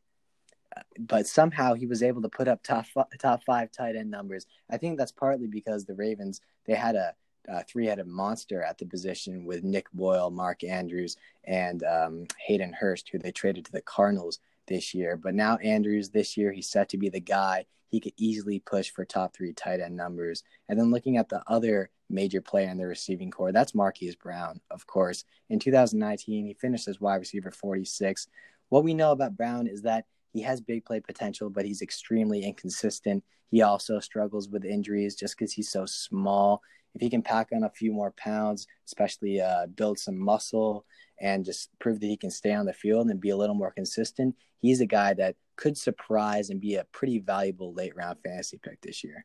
But 0.98 1.26
somehow 1.26 1.74
he 1.74 1.86
was 1.86 2.02
able 2.02 2.22
to 2.22 2.28
put 2.28 2.46
up 2.46 2.62
top 2.62 2.86
top 3.18 3.42
five 3.44 3.72
tight 3.72 3.96
end 3.96 4.10
numbers. 4.10 4.46
I 4.70 4.76
think 4.76 4.98
that's 4.98 5.12
partly 5.12 5.48
because 5.48 5.84
the 5.84 5.94
Ravens 5.94 6.40
they 6.66 6.74
had 6.74 6.94
a 6.94 7.14
uh, 7.50 7.62
three-headed 7.68 8.06
monster 8.06 8.62
at 8.62 8.78
the 8.78 8.86
position 8.86 9.44
with 9.44 9.64
Nick 9.64 9.90
Boyle, 9.92 10.30
Mark 10.30 10.62
Andrews, 10.64 11.16
and 11.44 11.82
um, 11.84 12.26
Hayden 12.46 12.72
Hurst, 12.72 13.08
who 13.10 13.18
they 13.18 13.32
traded 13.32 13.64
to 13.64 13.72
the 13.72 13.82
Cardinals 13.82 14.38
this 14.66 14.94
year. 14.94 15.16
But 15.16 15.34
now 15.34 15.56
Andrews 15.56 16.10
this 16.10 16.36
year, 16.36 16.52
he's 16.52 16.68
set 16.68 16.88
to 16.90 16.98
be 16.98 17.08
the 17.08 17.20
guy. 17.20 17.66
He 17.88 18.00
could 18.00 18.12
easily 18.16 18.60
push 18.60 18.90
for 18.90 19.04
top 19.04 19.34
three 19.34 19.52
tight 19.52 19.80
end 19.80 19.96
numbers. 19.96 20.44
And 20.68 20.78
then 20.78 20.92
looking 20.92 21.16
at 21.16 21.28
the 21.28 21.42
other 21.48 21.90
major 22.08 22.40
player 22.40 22.68
in 22.68 22.78
the 22.78 22.86
receiving 22.86 23.30
corps, 23.30 23.52
that's 23.52 23.74
Marquise 23.74 24.14
Brown, 24.14 24.60
of 24.70 24.86
course. 24.86 25.24
In 25.48 25.58
2019, 25.58 26.46
he 26.46 26.54
finished 26.54 26.86
as 26.86 27.00
wide 27.00 27.16
receiver 27.16 27.50
46. 27.50 28.28
What 28.68 28.84
we 28.84 28.94
know 28.94 29.10
about 29.10 29.36
Brown 29.36 29.66
is 29.66 29.82
that 29.82 30.04
he 30.32 30.42
has 30.42 30.60
big 30.60 30.84
play 30.84 31.00
potential, 31.00 31.50
but 31.50 31.64
he's 31.64 31.82
extremely 31.82 32.44
inconsistent. 32.44 33.24
He 33.50 33.62
also 33.62 33.98
struggles 33.98 34.48
with 34.48 34.64
injuries 34.64 35.16
just 35.16 35.36
because 35.36 35.52
he's 35.52 35.68
so 35.68 35.86
small 35.86 36.62
if 36.94 37.00
he 37.00 37.10
can 37.10 37.22
pack 37.22 37.48
on 37.52 37.64
a 37.64 37.70
few 37.70 37.92
more 37.92 38.12
pounds, 38.16 38.66
especially 38.86 39.40
uh, 39.40 39.66
build 39.66 39.98
some 39.98 40.18
muscle 40.18 40.84
and 41.20 41.44
just 41.44 41.70
prove 41.78 42.00
that 42.00 42.06
he 42.06 42.16
can 42.16 42.30
stay 42.30 42.52
on 42.52 42.66
the 42.66 42.72
field 42.72 43.08
and 43.08 43.20
be 43.20 43.30
a 43.30 43.36
little 43.36 43.54
more 43.54 43.70
consistent, 43.70 44.34
he's 44.58 44.80
a 44.80 44.86
guy 44.86 45.14
that 45.14 45.36
could 45.56 45.76
surprise 45.76 46.50
and 46.50 46.60
be 46.60 46.76
a 46.76 46.86
pretty 46.92 47.18
valuable 47.18 47.72
late 47.74 47.94
round 47.94 48.18
fantasy 48.24 48.58
pick 48.62 48.80
this 48.80 49.04
year. 49.04 49.24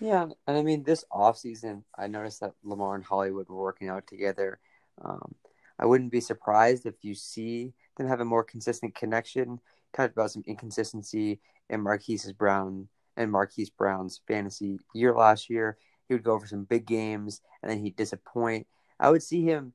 Yeah, 0.00 0.26
and 0.46 0.56
I 0.56 0.62
mean 0.62 0.82
this 0.82 1.04
offseason, 1.12 1.84
I 1.96 2.08
noticed 2.08 2.40
that 2.40 2.54
Lamar 2.64 2.94
and 2.94 3.04
Hollywood 3.04 3.48
were 3.48 3.62
working 3.62 3.88
out 3.88 4.06
together. 4.06 4.58
Um, 5.02 5.34
I 5.78 5.86
wouldn't 5.86 6.12
be 6.12 6.20
surprised 6.20 6.86
if 6.86 6.94
you 7.02 7.14
see 7.14 7.72
them 7.96 8.08
have 8.08 8.20
a 8.20 8.24
more 8.24 8.44
consistent 8.44 8.94
connection. 8.94 9.60
Talked 9.92 10.12
about 10.12 10.30
some 10.30 10.44
inconsistency 10.46 11.40
in 11.70 11.80
Marquise 11.80 12.32
Brown 12.32 12.88
and 13.16 13.30
Marquise 13.30 13.70
Brown's 13.70 14.20
fantasy 14.26 14.78
year 14.92 15.14
last 15.14 15.48
year, 15.48 15.78
he 16.08 16.14
would 16.14 16.22
go 16.22 16.38
for 16.38 16.46
some 16.46 16.64
big 16.64 16.86
games 16.86 17.40
and 17.62 17.70
then 17.70 17.78
he'd 17.78 17.96
disappoint. 17.96 18.66
I 18.98 19.10
would 19.10 19.22
see 19.22 19.42
him 19.42 19.72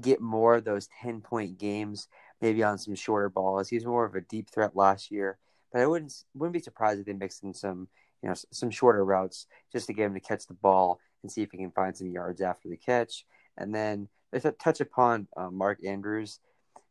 get 0.00 0.20
more 0.20 0.56
of 0.56 0.64
those 0.64 0.88
10 1.02 1.20
point 1.20 1.58
games, 1.58 2.08
maybe 2.40 2.62
on 2.62 2.78
some 2.78 2.94
shorter 2.94 3.28
balls. 3.28 3.68
He 3.68 3.76
was 3.76 3.86
more 3.86 4.04
of 4.04 4.14
a 4.14 4.20
deep 4.20 4.50
threat 4.50 4.76
last 4.76 5.10
year, 5.10 5.38
but 5.72 5.82
I 5.82 5.86
wouldn't 5.86 6.12
wouldn't 6.34 6.54
be 6.54 6.60
surprised 6.60 7.00
if 7.00 7.06
they 7.06 7.12
mixed 7.12 7.42
in 7.44 7.54
some 7.54 7.88
you 8.22 8.28
know 8.28 8.34
some 8.50 8.70
shorter 8.70 9.04
routes 9.04 9.46
just 9.72 9.86
to 9.86 9.92
get 9.92 10.06
him 10.06 10.14
to 10.14 10.20
catch 10.20 10.46
the 10.46 10.54
ball 10.54 11.00
and 11.22 11.30
see 11.30 11.42
if 11.42 11.50
he 11.50 11.58
can 11.58 11.70
find 11.70 11.96
some 11.96 12.10
yards 12.10 12.40
after 12.40 12.68
the 12.68 12.76
catch. 12.76 13.24
And 13.58 13.74
then 13.74 14.08
a 14.32 14.52
touch 14.52 14.80
upon 14.80 15.28
uh, 15.36 15.50
Mark 15.50 15.84
Andrews. 15.84 16.40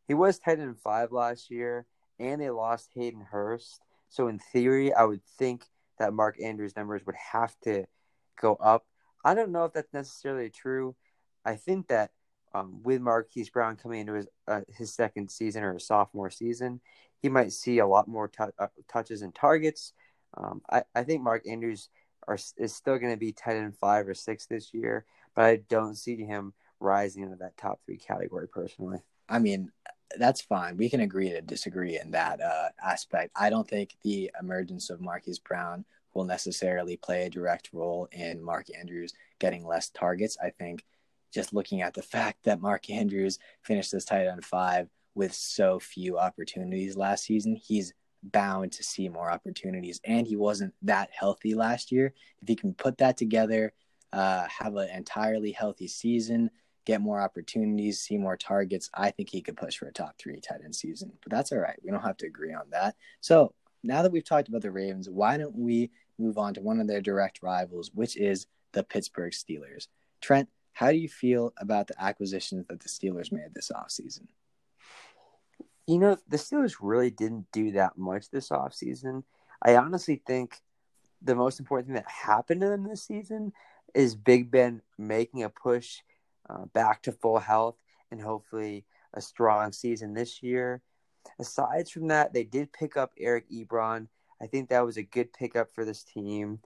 He 0.08 0.14
was 0.14 0.38
tight 0.38 0.58
end 0.58 0.78
five 0.78 1.12
last 1.12 1.50
year, 1.50 1.86
and 2.18 2.40
they 2.40 2.50
lost 2.50 2.90
Hayden 2.94 3.20
Hurst. 3.20 3.80
So 4.08 4.28
in 4.28 4.38
theory, 4.38 4.92
I 4.92 5.04
would 5.04 5.24
think 5.38 5.64
that 5.98 6.12
Mark 6.12 6.40
Andrews' 6.42 6.76
numbers 6.76 7.04
would 7.06 7.16
have 7.32 7.54
to 7.62 7.86
go 8.40 8.54
up. 8.54 8.84
I 9.24 9.34
don't 9.34 9.52
know 9.52 9.64
if 9.64 9.72
that's 9.72 9.92
necessarily 9.92 10.50
true. 10.50 10.94
I 11.44 11.56
think 11.56 11.88
that 11.88 12.10
um, 12.54 12.82
with 12.82 13.00
Marquise 13.00 13.50
Brown 13.50 13.76
coming 13.76 14.00
into 14.00 14.14
his 14.14 14.28
uh, 14.48 14.60
his 14.68 14.94
second 14.94 15.30
season 15.30 15.62
or 15.62 15.74
his 15.74 15.86
sophomore 15.86 16.30
season, 16.30 16.80
he 17.20 17.28
might 17.28 17.52
see 17.52 17.78
a 17.78 17.86
lot 17.86 18.08
more 18.08 18.28
t- 18.28 18.44
uh, 18.58 18.66
touches 18.88 19.22
and 19.22 19.34
targets. 19.34 19.92
Um, 20.36 20.62
I, 20.70 20.82
I 20.94 21.02
think 21.04 21.22
Mark 21.22 21.46
Andrews 21.48 21.88
are, 22.26 22.38
is 22.56 22.74
still 22.74 22.98
going 22.98 23.12
to 23.12 23.18
be 23.18 23.32
tight 23.32 23.56
end 23.56 23.76
five 23.76 24.08
or 24.08 24.14
six 24.14 24.46
this 24.46 24.72
year, 24.72 25.04
but 25.34 25.44
I 25.44 25.56
don't 25.68 25.96
see 25.96 26.16
him 26.16 26.54
rising 26.80 27.22
into 27.22 27.36
that 27.36 27.56
top 27.56 27.80
three 27.84 27.98
category 27.98 28.48
personally. 28.48 28.98
I 29.28 29.38
mean, 29.38 29.70
that's 30.18 30.40
fine. 30.40 30.76
We 30.76 30.88
can 30.88 31.00
agree 31.00 31.30
to 31.30 31.40
disagree 31.40 31.98
in 31.98 32.12
that 32.12 32.40
uh, 32.40 32.68
aspect. 32.84 33.32
I 33.34 33.50
don't 33.50 33.68
think 33.68 33.96
the 34.02 34.30
emergence 34.40 34.90
of 34.90 35.00
Marquise 35.00 35.38
Brown 35.38 35.84
will 36.16 36.24
necessarily 36.24 36.96
play 36.96 37.26
a 37.26 37.30
direct 37.30 37.70
role 37.72 38.08
in 38.10 38.42
Mark 38.42 38.66
Andrews 38.76 39.12
getting 39.38 39.66
less 39.66 39.90
targets. 39.90 40.36
I 40.42 40.50
think 40.50 40.84
just 41.32 41.52
looking 41.52 41.82
at 41.82 41.94
the 41.94 42.02
fact 42.02 42.44
that 42.44 42.60
Mark 42.60 42.88
Andrews 42.90 43.38
finished 43.62 43.92
this 43.92 44.04
tight 44.04 44.26
end 44.26 44.44
five 44.44 44.88
with 45.14 45.34
so 45.34 45.78
few 45.78 46.18
opportunities 46.18 46.96
last 46.96 47.24
season, 47.24 47.54
he's 47.54 47.92
bound 48.22 48.72
to 48.72 48.82
see 48.82 49.08
more 49.08 49.30
opportunities. 49.30 50.00
And 50.04 50.26
he 50.26 50.36
wasn't 50.36 50.74
that 50.82 51.10
healthy 51.12 51.54
last 51.54 51.92
year. 51.92 52.14
If 52.42 52.48
he 52.48 52.56
can 52.56 52.74
put 52.74 52.98
that 52.98 53.16
together, 53.16 53.72
uh, 54.12 54.46
have 54.48 54.76
an 54.76 54.88
entirely 54.90 55.52
healthy 55.52 55.88
season, 55.88 56.50
get 56.86 57.00
more 57.00 57.20
opportunities, 57.20 58.00
see 58.00 58.16
more 58.16 58.36
targets, 58.36 58.88
I 58.94 59.10
think 59.10 59.28
he 59.28 59.42
could 59.42 59.56
push 59.56 59.76
for 59.76 59.86
a 59.88 59.92
top 59.92 60.16
three 60.18 60.40
tight 60.40 60.60
end 60.64 60.74
season. 60.74 61.12
But 61.22 61.32
that's 61.32 61.52
all 61.52 61.58
right. 61.58 61.78
We 61.82 61.90
don't 61.90 62.02
have 62.02 62.16
to 62.18 62.26
agree 62.26 62.54
on 62.54 62.70
that. 62.70 62.94
So 63.20 63.52
now 63.82 64.02
that 64.02 64.12
we've 64.12 64.24
talked 64.24 64.48
about 64.48 64.62
the 64.62 64.70
Ravens, 64.70 65.08
why 65.08 65.36
don't 65.36 65.56
we 65.56 65.90
move 66.18 66.38
on 66.38 66.54
to 66.54 66.60
one 66.60 66.80
of 66.80 66.86
their 66.86 67.00
direct 67.00 67.42
rivals, 67.42 67.90
which 67.94 68.16
is 68.16 68.46
the 68.72 68.82
Pittsburgh 68.82 69.32
Steelers? 69.32 69.88
Trent, 70.20 70.48
how 70.72 70.90
do 70.90 70.98
you 70.98 71.08
feel 71.08 71.52
about 71.58 71.86
the 71.86 72.02
acquisitions 72.02 72.66
that 72.68 72.80
the 72.80 72.88
Steelers 72.88 73.32
made 73.32 73.54
this 73.54 73.70
offseason? 73.74 74.26
You 75.86 75.98
know, 75.98 76.16
the 76.28 76.36
Steelers 76.36 76.76
really 76.80 77.10
didn't 77.10 77.46
do 77.52 77.72
that 77.72 77.96
much 77.96 78.30
this 78.30 78.50
offseason. 78.50 79.22
I 79.62 79.76
honestly 79.76 80.22
think 80.26 80.60
the 81.22 81.34
most 81.34 81.60
important 81.60 81.88
thing 81.88 81.94
that 81.94 82.08
happened 82.08 82.60
to 82.60 82.68
them 82.68 82.84
this 82.84 83.02
season 83.02 83.52
is 83.94 84.14
Big 84.14 84.50
Ben 84.50 84.82
making 84.98 85.42
a 85.42 85.48
push 85.48 86.00
uh, 86.50 86.66
back 86.66 87.02
to 87.02 87.12
full 87.12 87.38
health 87.38 87.76
and 88.10 88.20
hopefully 88.20 88.84
a 89.14 89.20
strong 89.20 89.72
season 89.72 90.14
this 90.14 90.42
year. 90.42 90.82
Aside 91.38 91.88
from 91.88 92.08
that, 92.08 92.32
they 92.32 92.44
did 92.44 92.72
pick 92.72 92.96
up 92.96 93.12
Eric 93.18 93.50
Ebron. 93.50 94.08
I 94.40 94.46
think 94.46 94.68
that 94.68 94.84
was 94.84 94.96
a 94.96 95.02
good 95.02 95.32
pickup 95.32 95.74
for 95.74 95.84
this 95.84 96.02
team 96.02 96.60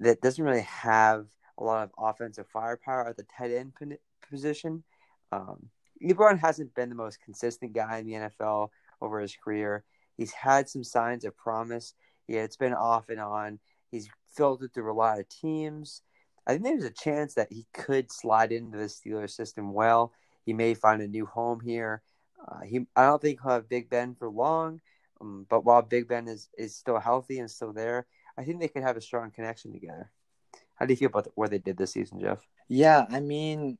that 0.00 0.20
doesn't 0.20 0.44
really 0.44 0.62
have 0.62 1.26
a 1.58 1.64
lot 1.64 1.84
of 1.84 1.90
offensive 1.98 2.46
firepower 2.52 3.08
at 3.08 3.16
the 3.16 3.26
tight 3.36 3.52
end 3.52 3.72
position. 4.28 4.82
Um, 5.32 5.70
hasn't 6.40 6.74
been 6.74 6.88
the 6.88 6.94
most 6.94 7.20
consistent 7.24 7.72
guy 7.72 7.98
in 7.98 8.06
the 8.06 8.12
NFL 8.12 8.68
over 9.00 9.20
his 9.20 9.36
career. 9.36 9.84
He's 10.16 10.32
had 10.32 10.68
some 10.68 10.84
signs 10.84 11.24
of 11.24 11.36
promise. 11.36 11.94
Yeah, 12.28 12.42
it's 12.42 12.56
been 12.56 12.74
off 12.74 13.08
and 13.08 13.20
on. 13.20 13.58
He's 13.90 14.08
filtered 14.34 14.72
through 14.72 14.92
a 14.92 14.94
lot 14.94 15.18
of 15.18 15.28
teams. 15.28 16.02
I 16.46 16.52
think 16.52 16.64
there's 16.64 16.84
a 16.84 16.90
chance 16.90 17.34
that 17.34 17.52
he 17.52 17.66
could 17.72 18.12
slide 18.12 18.52
into 18.52 18.76
the 18.76 18.84
Steelers 18.84 19.30
system 19.30 19.72
well. 19.72 20.12
He 20.44 20.52
may 20.52 20.74
find 20.74 21.00
a 21.00 21.08
new 21.08 21.26
home 21.26 21.60
here. 21.60 22.02
Uh, 22.46 22.60
he, 22.60 22.86
I 22.94 23.06
don't 23.06 23.22
think 23.22 23.40
he'll 23.40 23.52
have 23.52 23.68
Big 23.68 23.88
Ben 23.88 24.14
for 24.14 24.28
long, 24.28 24.80
um, 25.20 25.46
but 25.48 25.64
while 25.64 25.82
Big 25.82 26.08
Ben 26.08 26.28
is, 26.28 26.48
is 26.58 26.74
still 26.74 26.98
healthy 26.98 27.38
and 27.38 27.50
still 27.50 27.72
there, 27.72 28.06
I 28.36 28.44
think 28.44 28.60
they 28.60 28.68
could 28.68 28.82
have 28.82 28.96
a 28.96 29.00
strong 29.00 29.30
connection 29.30 29.72
together. 29.72 30.10
How 30.74 30.86
do 30.86 30.92
you 30.92 30.96
feel 30.96 31.06
about 31.08 31.28
what 31.34 31.50
they 31.50 31.58
did 31.58 31.76
this 31.76 31.92
season, 31.92 32.20
Jeff? 32.20 32.38
Yeah, 32.68 33.06
I 33.08 33.20
mean, 33.20 33.78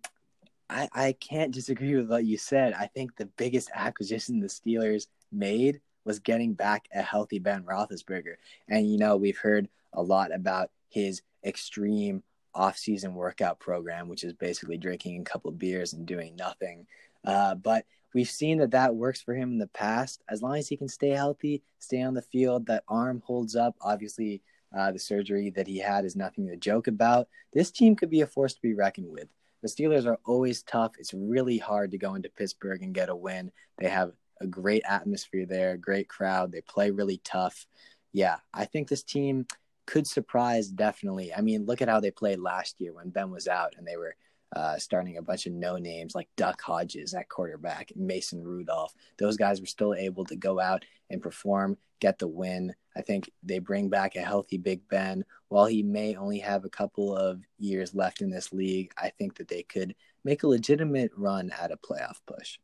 I, 0.70 0.88
I 0.92 1.12
can't 1.12 1.52
disagree 1.52 1.94
with 1.96 2.08
what 2.08 2.24
you 2.24 2.38
said. 2.38 2.72
I 2.72 2.86
think 2.86 3.16
the 3.16 3.26
biggest 3.26 3.70
acquisition 3.74 4.40
the 4.40 4.46
Steelers 4.46 5.06
made 5.32 5.80
was 6.04 6.18
getting 6.18 6.54
back 6.54 6.86
a 6.94 7.02
healthy 7.02 7.38
Ben 7.38 7.64
Roethlisberger. 7.64 8.36
And, 8.68 8.90
you 8.90 8.98
know, 8.98 9.16
we've 9.16 9.38
heard 9.38 9.68
a 9.92 10.02
lot 10.02 10.34
about 10.34 10.70
his 10.88 11.22
extreme 11.44 12.22
off-season 12.54 13.14
workout 13.14 13.58
program, 13.58 14.08
which 14.08 14.22
is 14.22 14.32
basically 14.32 14.76
drinking 14.76 15.20
a 15.20 15.24
couple 15.24 15.50
of 15.50 15.58
beers 15.58 15.92
and 15.92 16.06
doing 16.06 16.36
nothing. 16.36 16.86
Uh, 17.24 17.54
but 17.54 17.84
we've 18.14 18.30
seen 18.30 18.58
that 18.58 18.70
that 18.70 18.94
works 18.94 19.20
for 19.20 19.34
him 19.34 19.52
in 19.52 19.58
the 19.58 19.66
past. 19.68 20.22
As 20.28 20.40
long 20.40 20.56
as 20.56 20.68
he 20.68 20.76
can 20.76 20.88
stay 20.88 21.10
healthy, 21.10 21.62
stay 21.80 22.00
on 22.00 22.14
the 22.14 22.22
field, 22.22 22.66
that 22.66 22.84
arm 22.88 23.22
holds 23.26 23.56
up. 23.56 23.74
Obviously, 23.80 24.40
uh, 24.76 24.92
the 24.92 24.98
surgery 24.98 25.50
that 25.50 25.66
he 25.66 25.78
had 25.78 26.04
is 26.04 26.16
nothing 26.16 26.46
to 26.46 26.56
joke 26.56 26.86
about. 26.86 27.28
This 27.52 27.70
team 27.70 27.94
could 27.96 28.10
be 28.10 28.22
a 28.22 28.26
force 28.26 28.54
to 28.54 28.62
be 28.62 28.74
reckoned 28.74 29.10
with. 29.10 29.28
The 29.62 29.68
Steelers 29.68 30.06
are 30.06 30.18
always 30.26 30.62
tough. 30.62 30.92
It's 30.98 31.14
really 31.14 31.58
hard 31.58 31.90
to 31.90 31.98
go 31.98 32.14
into 32.14 32.28
Pittsburgh 32.28 32.82
and 32.82 32.94
get 32.94 33.08
a 33.08 33.16
win. 33.16 33.50
They 33.78 33.88
have 33.88 34.12
a 34.40 34.46
great 34.46 34.82
atmosphere 34.86 35.46
there, 35.46 35.76
great 35.76 36.08
crowd. 36.08 36.52
They 36.52 36.60
play 36.60 36.90
really 36.90 37.20
tough. 37.24 37.66
Yeah, 38.12 38.36
I 38.52 38.66
think 38.66 38.88
this 38.88 39.02
team 39.02 39.46
could 39.86 40.06
surprise 40.06 40.68
definitely. 40.68 41.32
I 41.32 41.40
mean, 41.40 41.66
look 41.66 41.82
at 41.82 41.88
how 41.88 42.00
they 42.00 42.10
played 42.10 42.38
last 42.38 42.80
year 42.80 42.92
when 42.92 43.10
Ben 43.10 43.30
was 43.30 43.48
out 43.48 43.74
and 43.76 43.86
they 43.86 43.96
were 43.96 44.16
uh, 44.54 44.78
starting 44.78 45.16
a 45.16 45.22
bunch 45.22 45.46
of 45.46 45.52
no 45.52 45.76
names 45.76 46.14
like 46.14 46.28
Duck 46.36 46.60
Hodges 46.60 47.12
at 47.12 47.28
quarterback, 47.28 47.92
Mason 47.96 48.42
Rudolph. 48.42 48.94
Those 49.18 49.36
guys 49.36 49.60
were 49.60 49.66
still 49.66 49.94
able 49.94 50.24
to 50.26 50.36
go 50.36 50.60
out 50.60 50.84
and 51.10 51.20
perform, 51.20 51.76
get 52.00 52.18
the 52.18 52.28
win. 52.28 52.74
I 52.96 53.02
think 53.02 53.30
they 53.42 53.58
bring 53.58 53.88
back 53.88 54.14
a 54.14 54.20
healthy 54.20 54.58
Big 54.58 54.88
Ben. 54.88 55.24
While 55.48 55.66
he 55.66 55.82
may 55.82 56.14
only 56.14 56.38
have 56.38 56.64
a 56.64 56.70
couple 56.70 57.16
of 57.16 57.40
years 57.58 57.94
left 57.94 58.22
in 58.22 58.30
this 58.30 58.52
league, 58.52 58.92
I 58.96 59.10
think 59.10 59.36
that 59.36 59.48
they 59.48 59.64
could 59.64 59.94
make 60.22 60.44
a 60.44 60.48
legitimate 60.48 61.10
run 61.16 61.50
at 61.60 61.72
a 61.72 61.76
playoff 61.76 62.20
push. 62.26 62.58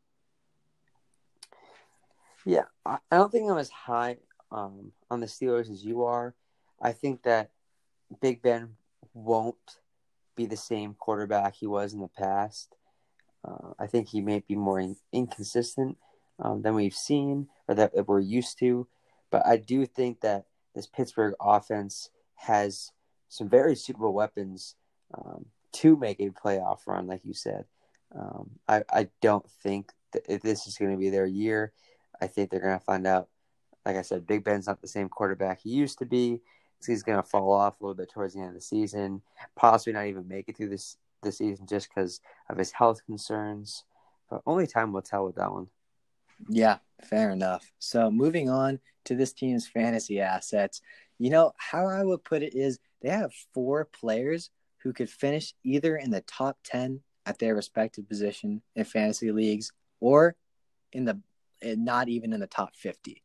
Yeah, 2.47 2.65
I 2.87 2.99
don't 3.11 3.31
think 3.31 3.51
I'm 3.51 3.59
as 3.59 3.69
high 3.69 4.17
um, 4.51 4.93
on 5.11 5.21
the 5.21 5.27
Steelers 5.27 5.71
as 5.71 5.85
you 5.85 6.05
are. 6.05 6.35
I 6.81 6.93
think 6.93 7.25
that 7.25 7.51
Big 8.21 8.43
Ben 8.43 8.77
won't 9.13 9.80
be 10.41 10.47
the 10.47 10.57
same 10.57 10.95
quarterback 10.95 11.55
he 11.55 11.67
was 11.67 11.93
in 11.93 12.01
the 12.01 12.09
past. 12.09 12.75
Uh, 13.47 13.73
I 13.79 13.87
think 13.87 14.09
he 14.09 14.23
may 14.23 14.43
be 14.47 14.57
more 14.57 14.81
in- 14.81 14.97
inconsistent 15.13 15.99
um, 16.39 16.63
than 16.63 16.75
we've 16.75 16.95
seen 16.95 17.49
or 17.69 17.75
that, 17.75 17.95
that 17.95 18.09
we're 18.09 18.21
used 18.21 18.59
to. 18.61 18.89
But 19.31 19.47
I 19.47 19.59
do 19.59 19.85
think 19.85 20.23
that 20.23 20.47
this 20.75 20.87
Pittsburgh 20.87 21.35
offense 21.41 22.11
has 22.37 22.93
some 23.29 23.49
very 23.49 23.77
suitable 23.77 24.15
weapons 24.15 24.77
um, 25.15 25.45
to 25.73 25.97
make 25.97 26.21
a 26.21 26.31
playoff 26.31 26.87
run, 26.87 27.07
like 27.07 27.21
you 27.25 27.35
said. 27.35 27.67
Um, 28.19 28.51
I, 28.67 28.83
I 28.91 29.09
don't 29.21 29.49
think 29.63 29.93
that 30.13 30.43
this 30.43 30.67
is 30.67 30.79
going 30.79 30.91
to 30.91 30.97
be 30.97 31.11
their 31.11 31.27
year. 31.27 31.73
I 32.21 32.27
think 32.27 32.51
they're 32.51 32.61
going 32.61 32.79
to 32.79 32.85
find 32.85 33.07
out. 33.07 33.29
Like 33.87 33.97
I 33.97 34.03
said, 34.03 34.27
Big 34.27 34.45
Ben's 34.45 34.67
not 34.67 34.83
the 34.83 34.89
same 34.89 35.09
quarterback 35.09 35.61
he 35.61 35.71
used 35.71 35.99
to 36.01 36.07
be 36.07 36.43
he's 36.87 37.03
going 37.03 37.21
to 37.21 37.29
fall 37.29 37.53
off 37.53 37.81
a 37.81 37.85
little 37.85 37.95
bit 37.95 38.11
towards 38.11 38.35
the 38.35 38.41
end 38.41 38.49
of 38.49 38.55
the 38.55 38.61
season, 38.61 39.23
possibly 39.57 39.93
not 39.93 40.07
even 40.07 40.27
make 40.29 40.49
it 40.49 40.57
through 40.57 40.71
this 40.71 40.97
the 41.23 41.33
season 41.33 41.67
just 41.67 41.89
because 41.89 42.21
of 42.49 42.57
his 42.57 42.73
health 42.73 43.05
concerns. 43.05 43.85
But 44.31 44.43
only 44.47 44.67
time 44.67 44.93
will 44.93 45.03
tell 45.03 45.27
with 45.27 45.37
that 45.37 45.53
one. 45.53 45.69
Yeah, 46.49 46.79
fair 47.03 47.31
enough. 47.31 47.71
So 47.79 48.11
moving 48.11 48.49
on 48.49 48.81
to 49.05 49.15
this 49.15 49.33
team's 49.33 49.67
fantasy 49.67 50.21
assets, 50.21 50.81
you 51.19 51.31
know 51.31 51.53
how 51.57 51.87
I 51.87 52.03
would 52.05 52.25
put 52.25 52.43
it 52.43 52.55
is 52.55 52.79
they 53.03 53.11
have 53.11 53.33
four 53.53 53.85
players 53.85 54.51
who 54.79 54.93
could 54.93 55.11
finish 55.11 55.55
either 55.63 55.97
in 55.97 56.11
the 56.11 56.23
top 56.23 56.59
ten 56.65 57.01
at 57.27 57.39
their 57.39 57.55
respective 57.55 58.09
position 58.09 58.63
in 58.75 58.85
fantasy 58.85 59.31
leagues 59.31 59.73
or 60.01 60.37
in 60.93 61.05
the 61.05 61.21
not 61.63 62.09
even 62.09 62.33
in 62.33 62.41
the 62.41 62.47
top 62.47 62.75
50 62.75 63.23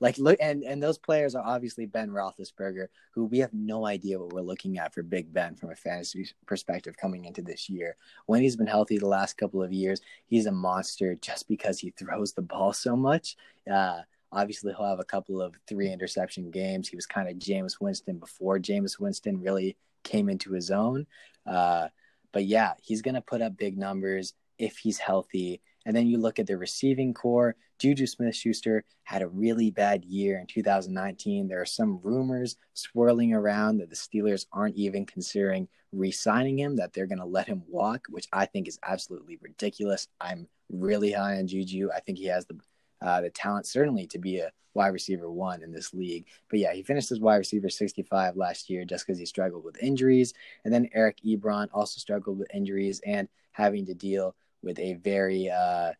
like 0.00 0.18
look, 0.18 0.36
and 0.40 0.62
and 0.62 0.82
those 0.82 0.98
players 0.98 1.34
are 1.34 1.44
obviously 1.44 1.86
Ben 1.86 2.10
Roethlisberger, 2.10 2.88
who 3.12 3.24
we 3.24 3.38
have 3.38 3.52
no 3.54 3.86
idea 3.86 4.18
what 4.18 4.32
we're 4.32 4.40
looking 4.42 4.78
at 4.78 4.92
for 4.92 5.02
Big 5.02 5.32
Ben 5.32 5.54
from 5.54 5.70
a 5.70 5.76
fantasy 5.76 6.28
perspective 6.46 6.96
coming 6.96 7.24
into 7.24 7.42
this 7.42 7.68
year. 7.68 7.96
When 8.26 8.42
he's 8.42 8.56
been 8.56 8.66
healthy 8.66 8.98
the 8.98 9.08
last 9.08 9.38
couple 9.38 9.62
of 9.62 9.72
years, 9.72 10.00
he's 10.26 10.46
a 10.46 10.52
monster 10.52 11.14
just 11.14 11.48
because 11.48 11.78
he 11.78 11.90
throws 11.90 12.32
the 12.32 12.42
ball 12.42 12.72
so 12.72 12.94
much. 12.96 13.36
Uh, 13.70 14.00
obviously, 14.32 14.74
he'll 14.76 14.88
have 14.88 15.00
a 15.00 15.04
couple 15.04 15.40
of 15.40 15.54
three 15.66 15.90
interception 15.90 16.50
games. 16.50 16.88
He 16.88 16.96
was 16.96 17.06
kind 17.06 17.28
of 17.28 17.36
Jameis 17.36 17.80
Winston 17.80 18.18
before 18.18 18.58
Jameis 18.58 18.98
Winston 18.98 19.40
really 19.40 19.76
came 20.04 20.28
into 20.28 20.52
his 20.52 20.70
own. 20.70 21.06
Uh, 21.46 21.88
but 22.32 22.44
yeah, 22.44 22.74
he's 22.82 23.02
going 23.02 23.14
to 23.14 23.22
put 23.22 23.40
up 23.40 23.56
big 23.56 23.78
numbers 23.78 24.34
if 24.58 24.78
he's 24.78 24.98
healthy. 24.98 25.60
And 25.84 25.96
then 25.96 26.06
you 26.06 26.18
look 26.18 26.38
at 26.38 26.46
the 26.46 26.58
receiving 26.58 27.14
corps. 27.14 27.56
Juju 27.78 28.06
Smith 28.06 28.34
Schuster 28.34 28.84
had 29.04 29.22
a 29.22 29.28
really 29.28 29.70
bad 29.70 30.04
year 30.04 30.38
in 30.38 30.46
2019. 30.46 31.48
There 31.48 31.60
are 31.60 31.66
some 31.66 32.00
rumors 32.02 32.56
swirling 32.74 33.34
around 33.34 33.78
that 33.78 33.90
the 33.90 33.96
Steelers 33.96 34.46
aren't 34.52 34.76
even 34.76 35.04
considering 35.04 35.68
re 35.92 36.10
signing 36.10 36.58
him, 36.58 36.76
that 36.76 36.92
they're 36.92 37.06
going 37.06 37.18
to 37.18 37.24
let 37.24 37.46
him 37.46 37.62
walk, 37.68 38.06
which 38.08 38.28
I 38.32 38.46
think 38.46 38.68
is 38.68 38.78
absolutely 38.82 39.38
ridiculous. 39.40 40.08
I'm 40.20 40.48
really 40.70 41.12
high 41.12 41.36
on 41.36 41.46
Juju. 41.46 41.90
I 41.94 42.00
think 42.00 42.18
he 42.18 42.26
has 42.26 42.46
the 42.46 42.58
uh, 43.02 43.20
the 43.20 43.30
talent 43.30 43.66
certainly 43.66 44.06
to 44.06 44.18
be 44.18 44.38
a 44.38 44.50
wide 44.74 44.88
receiver 44.88 45.30
one 45.30 45.62
in 45.62 45.72
this 45.72 45.92
league. 45.92 46.26
But 46.48 46.60
yeah, 46.60 46.72
he 46.72 46.82
finished 46.82 47.12
as 47.12 47.20
wide 47.20 47.36
receiver 47.36 47.68
65 47.68 48.36
last 48.36 48.70
year 48.70 48.84
just 48.84 49.06
because 49.06 49.18
he 49.18 49.26
struggled 49.26 49.64
with 49.64 49.82
injuries. 49.82 50.34
And 50.64 50.72
then 50.72 50.88
Eric 50.94 51.18
Ebron 51.26 51.68
also 51.72 51.98
struggled 51.98 52.38
with 52.38 52.54
injuries 52.54 53.00
and 53.04 53.28
having 53.52 53.86
to 53.86 53.94
deal 53.94 54.34
with 54.62 54.78
a 54.78 54.94
very 54.94 55.50
uh, 55.50 55.92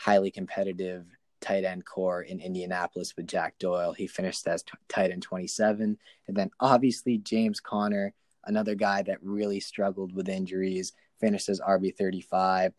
highly 0.00 0.30
competitive 0.30 1.04
tight 1.42 1.62
end 1.62 1.84
corps 1.84 2.22
in 2.22 2.40
Indianapolis 2.40 3.14
with 3.16 3.26
Jack 3.26 3.58
Doyle. 3.58 3.92
He 3.92 4.06
finished 4.06 4.46
as 4.46 4.62
t- 4.62 4.72
tight 4.88 5.10
end 5.10 5.22
27. 5.22 5.98
And 6.26 6.36
then 6.36 6.50
obviously 6.58 7.18
James 7.18 7.60
Conner, 7.60 8.14
another 8.46 8.74
guy 8.74 9.02
that 9.02 9.22
really 9.22 9.60
struggled 9.60 10.14
with 10.14 10.30
injuries, 10.30 10.92
finished 11.20 11.50
as 11.50 11.60
RB 11.60 11.94
35. 11.94 12.72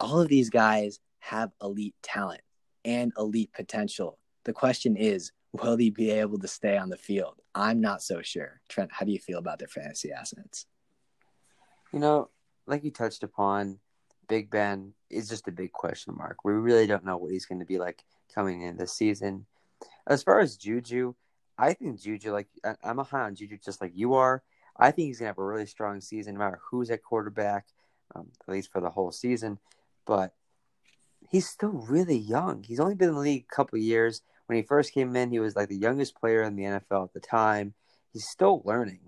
All 0.00 0.20
of 0.20 0.28
these 0.28 0.50
guys 0.50 1.00
have 1.20 1.50
elite 1.62 1.94
talent 2.02 2.42
and 2.84 3.10
elite 3.18 3.52
potential. 3.54 4.18
The 4.44 4.52
question 4.52 4.96
is, 4.98 5.32
will 5.52 5.78
he 5.78 5.88
be 5.88 6.10
able 6.10 6.38
to 6.40 6.48
stay 6.48 6.76
on 6.76 6.90
the 6.90 6.98
field? 6.98 7.40
I'm 7.54 7.80
not 7.80 8.02
so 8.02 8.20
sure. 8.20 8.60
Trent, 8.68 8.92
how 8.92 9.06
do 9.06 9.12
you 9.12 9.18
feel 9.18 9.38
about 9.38 9.60
their 9.60 9.68
fantasy 9.68 10.12
assets? 10.12 10.66
You 11.90 12.00
know, 12.00 12.28
like 12.66 12.84
you 12.84 12.90
touched 12.90 13.22
upon, 13.22 13.78
Big 14.28 14.50
Ben 14.50 14.94
is 15.14 15.28
just 15.28 15.48
a 15.48 15.52
big 15.52 15.72
question 15.72 16.14
mark. 16.16 16.44
We 16.44 16.52
really 16.52 16.86
don't 16.86 17.04
know 17.04 17.16
what 17.16 17.32
he's 17.32 17.46
going 17.46 17.60
to 17.60 17.66
be 17.66 17.78
like 17.78 18.04
coming 18.34 18.62
in 18.62 18.76
this 18.76 18.92
season. 18.92 19.46
As 20.06 20.22
far 20.22 20.40
as 20.40 20.56
Juju, 20.56 21.14
I 21.58 21.72
think 21.72 22.00
Juju, 22.00 22.32
like 22.32 22.48
I'm 22.82 22.98
a 22.98 23.04
high 23.04 23.22
on 23.22 23.34
Juju, 23.34 23.58
just 23.64 23.80
like 23.80 23.92
you 23.94 24.14
are. 24.14 24.42
I 24.76 24.90
think 24.90 25.06
he's 25.06 25.18
gonna 25.18 25.28
have 25.28 25.38
a 25.38 25.44
really 25.44 25.66
strong 25.66 26.00
season, 26.00 26.34
no 26.34 26.40
matter 26.40 26.60
who's 26.70 26.90
at 26.90 27.02
quarterback, 27.02 27.66
um, 28.14 28.28
at 28.46 28.52
least 28.52 28.72
for 28.72 28.80
the 28.80 28.90
whole 28.90 29.12
season. 29.12 29.58
But 30.04 30.34
he's 31.30 31.48
still 31.48 31.70
really 31.70 32.18
young. 32.18 32.64
He's 32.64 32.80
only 32.80 32.94
been 32.94 33.10
in 33.10 33.14
the 33.14 33.20
league 33.20 33.46
a 33.50 33.54
couple 33.54 33.78
years. 33.78 34.22
When 34.46 34.56
he 34.56 34.62
first 34.62 34.92
came 34.92 35.14
in, 35.16 35.30
he 35.30 35.38
was 35.38 35.56
like 35.56 35.68
the 35.68 35.76
youngest 35.76 36.16
player 36.16 36.42
in 36.42 36.56
the 36.56 36.64
NFL 36.64 37.04
at 37.04 37.14
the 37.14 37.20
time. 37.20 37.74
He's 38.12 38.28
still 38.28 38.62
learning. 38.64 39.00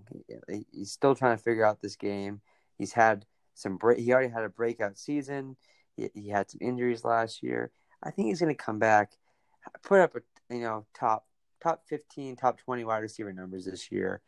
He's 0.71 0.91
still 0.91 1.15
trying 1.15 1.37
to 1.37 1.43
figure 1.43 1.65
out 1.65 1.81
this 1.81 1.95
game. 1.95 2.41
He's 2.77 2.93
had 2.93 3.25
some 3.53 3.77
break. 3.77 3.99
He 3.99 4.11
already 4.11 4.29
had 4.29 4.43
a 4.43 4.49
breakout 4.49 4.97
season. 4.97 5.55
He, 5.97 6.09
he 6.13 6.29
had 6.29 6.49
some 6.49 6.59
injuries 6.61 7.03
last 7.03 7.43
year. 7.43 7.71
I 8.01 8.11
think 8.11 8.27
he's 8.29 8.39
going 8.39 8.55
to 8.55 8.63
come 8.63 8.79
back, 8.79 9.13
put 9.83 9.99
up 9.99 10.15
a 10.15 10.53
you 10.53 10.61
know 10.61 10.85
top 10.93 11.25
top 11.61 11.83
fifteen, 11.87 12.35
top 12.35 12.59
twenty 12.59 12.85
wide 12.85 12.99
receiver 12.99 13.33
numbers 13.33 13.65
this 13.65 13.91
year. 13.91 14.21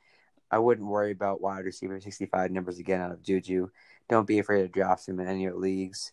I 0.51 0.57
wouldn't 0.57 0.87
worry 0.87 1.11
about 1.11 1.41
wide 1.41 1.65
receiver 1.65 1.99
65 1.99 2.51
numbers 2.51 2.79
again 2.79 3.01
out 3.01 3.11
of 3.11 3.21
Juju. 3.21 3.69
Don't 4.09 4.25
be 4.25 4.39
afraid 4.39 4.63
to 4.63 4.67
draft 4.67 5.07
him 5.07 5.19
in 5.19 5.27
any 5.27 5.45
of 5.45 5.51
your 5.53 5.61
leagues. 5.61 6.11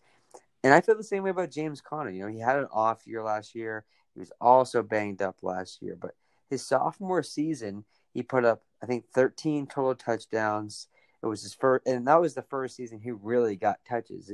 And 0.63 0.75
I 0.75 0.83
feel 0.83 0.95
the 0.95 1.03
same 1.03 1.23
way 1.23 1.31
about 1.31 1.51
James 1.51 1.81
Conner. 1.81 2.11
You 2.11 2.23
know, 2.23 2.29
he 2.29 2.41
had 2.41 2.59
an 2.59 2.69
off 2.71 3.07
year 3.07 3.23
last 3.23 3.55
year. 3.55 3.87
He 4.13 4.21
was 4.21 4.33
also 4.39 4.83
banged 4.83 5.23
up 5.23 5.37
last 5.43 5.81
year, 5.81 5.97
but 5.99 6.15
his 6.51 6.67
sophomore 6.67 7.23
season, 7.23 7.85
he 8.13 8.23
put 8.23 8.45
up 8.45 8.63
I 8.83 8.87
think 8.87 9.07
13 9.15 9.67
total 9.67 9.95
touchdowns. 9.95 10.89
It 11.23 11.27
was 11.27 11.43
his 11.43 11.55
first, 11.55 11.87
and 11.87 12.07
that 12.07 12.21
was 12.21 12.35
the 12.35 12.43
first 12.43 12.77
season 12.77 13.01
he 13.01 13.11
really 13.11 13.57
got 13.57 13.79
touches. 13.89 14.33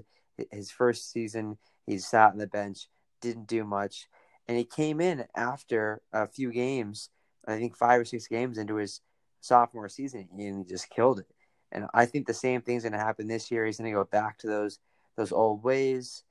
His 0.50 0.70
first 0.70 1.10
season, 1.12 1.58
he 1.86 1.98
sat 1.98 2.32
on 2.32 2.38
the 2.38 2.46
bench, 2.46 2.88
didn't 3.20 3.48
do 3.48 3.64
much, 3.64 4.08
and 4.48 4.56
he 4.56 4.64
came 4.64 5.00
in 5.00 5.24
after 5.36 6.02
a 6.12 6.26
few 6.26 6.50
games. 6.52 7.10
I 7.46 7.58
think 7.58 7.76
five 7.76 8.00
or 8.00 8.04
six 8.04 8.28
games 8.28 8.58
into 8.58 8.76
his 8.76 9.00
sophomore 9.40 9.88
season, 9.88 10.28
and 10.30 10.40
he 10.40 10.64
just 10.64 10.90
killed 10.90 11.20
it. 11.20 11.26
And 11.70 11.86
I 11.94 12.06
think 12.06 12.26
the 12.26 12.34
same 12.34 12.60
thing's 12.60 12.82
going 12.82 12.92
to 12.92 12.98
happen 12.98 13.26
this 13.26 13.50
year. 13.50 13.64
He's 13.64 13.78
going 13.78 13.90
to 13.90 13.96
go 13.96 14.04
back 14.04 14.38
to 14.38 14.46
those 14.46 14.78
those 15.16 15.32
old 15.32 15.62
ways. 15.62 16.24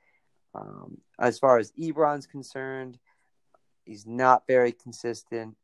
Um, 0.54 0.98
as 1.20 1.40
far 1.40 1.58
as 1.58 1.72
Ebron's 1.74 2.28
concerned, 2.28 2.98
he's 3.86 4.06
not 4.06 4.48
very 4.48 4.72
consistent, 4.72 5.56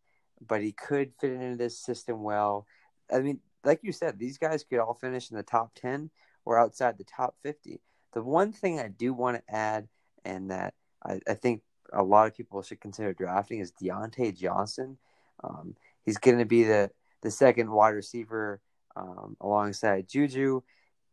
but 0.46 0.62
he 0.62 0.72
could 0.72 1.14
fit 1.20 1.34
into 1.34 1.58
this 1.58 1.80
system 1.80 2.24
well. 2.24 2.66
I 3.12 3.20
mean, 3.20 3.40
like 3.64 3.80
you 3.84 3.92
said, 3.92 4.18
these 4.18 4.38
guys 4.38 4.64
could 4.64 4.80
all 4.80 4.94
finish 4.94 5.32
in 5.32 5.38
the 5.38 5.44
top 5.44 5.72
10 5.76 6.10
or 6.46 6.58
outside 6.58 6.98
the 6.98 7.04
top 7.04 7.36
50. 7.44 7.82
The 8.18 8.24
one 8.24 8.52
thing 8.52 8.80
I 8.80 8.88
do 8.88 9.14
want 9.14 9.38
to 9.38 9.56
add, 9.56 9.88
and 10.26 10.50
that 10.50 10.74
I, 11.06 11.20
I 11.30 11.36
think 11.36 11.62
a 11.94 12.02
lot 12.02 12.26
of 12.26 12.36
people 12.36 12.64
should 12.64 12.82
consider 12.82 13.14
drafting, 13.14 13.60
is 13.60 13.72
Diontae 13.80 14.36
Johnson. 14.36 14.98
Um, 15.44 15.76
he's 16.04 16.18
going 16.18 16.40
to 16.40 16.46
be 16.46 16.64
the, 16.64 16.90
the 17.22 17.30
second 17.30 17.70
wide 17.70 17.90
receiver 17.90 18.60
um, 18.96 19.38
alongside 19.40 20.08
Juju. 20.08 20.62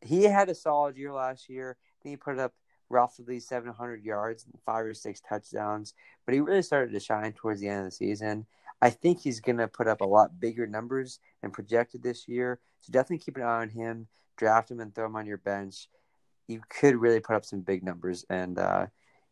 He 0.00 0.22
had 0.22 0.48
a 0.48 0.54
solid 0.54 0.96
year 0.96 1.12
last 1.12 1.50
year. 1.50 1.76
I 1.78 1.96
think 2.02 2.12
he 2.14 2.16
put 2.16 2.38
up 2.38 2.54
roughly 2.88 3.38
700 3.38 4.02
yards 4.02 4.46
and 4.46 4.58
five 4.64 4.86
or 4.86 4.94
six 4.94 5.20
touchdowns, 5.20 5.92
but 6.24 6.32
he 6.32 6.40
really 6.40 6.62
started 6.62 6.94
to 6.94 7.00
shine 7.00 7.34
towards 7.34 7.60
the 7.60 7.68
end 7.68 7.80
of 7.80 7.84
the 7.84 7.90
season. 7.90 8.46
I 8.80 8.88
think 8.88 9.20
he's 9.20 9.40
going 9.40 9.58
to 9.58 9.68
put 9.68 9.88
up 9.88 10.00
a 10.00 10.06
lot 10.06 10.40
bigger 10.40 10.66
numbers 10.66 11.20
than 11.42 11.50
projected 11.50 12.02
this 12.02 12.26
year. 12.26 12.60
So 12.80 12.92
definitely 12.92 13.18
keep 13.18 13.36
an 13.36 13.42
eye 13.42 13.60
on 13.60 13.68
him. 13.68 14.08
Draft 14.38 14.70
him 14.70 14.80
and 14.80 14.94
throw 14.94 15.04
him 15.04 15.16
on 15.16 15.26
your 15.26 15.36
bench. 15.36 15.86
You 16.48 16.60
could 16.68 16.96
really 16.96 17.20
put 17.20 17.36
up 17.36 17.44
some 17.44 17.60
big 17.60 17.82
numbers 17.82 18.24
and, 18.28 18.58
uh, 18.58 18.86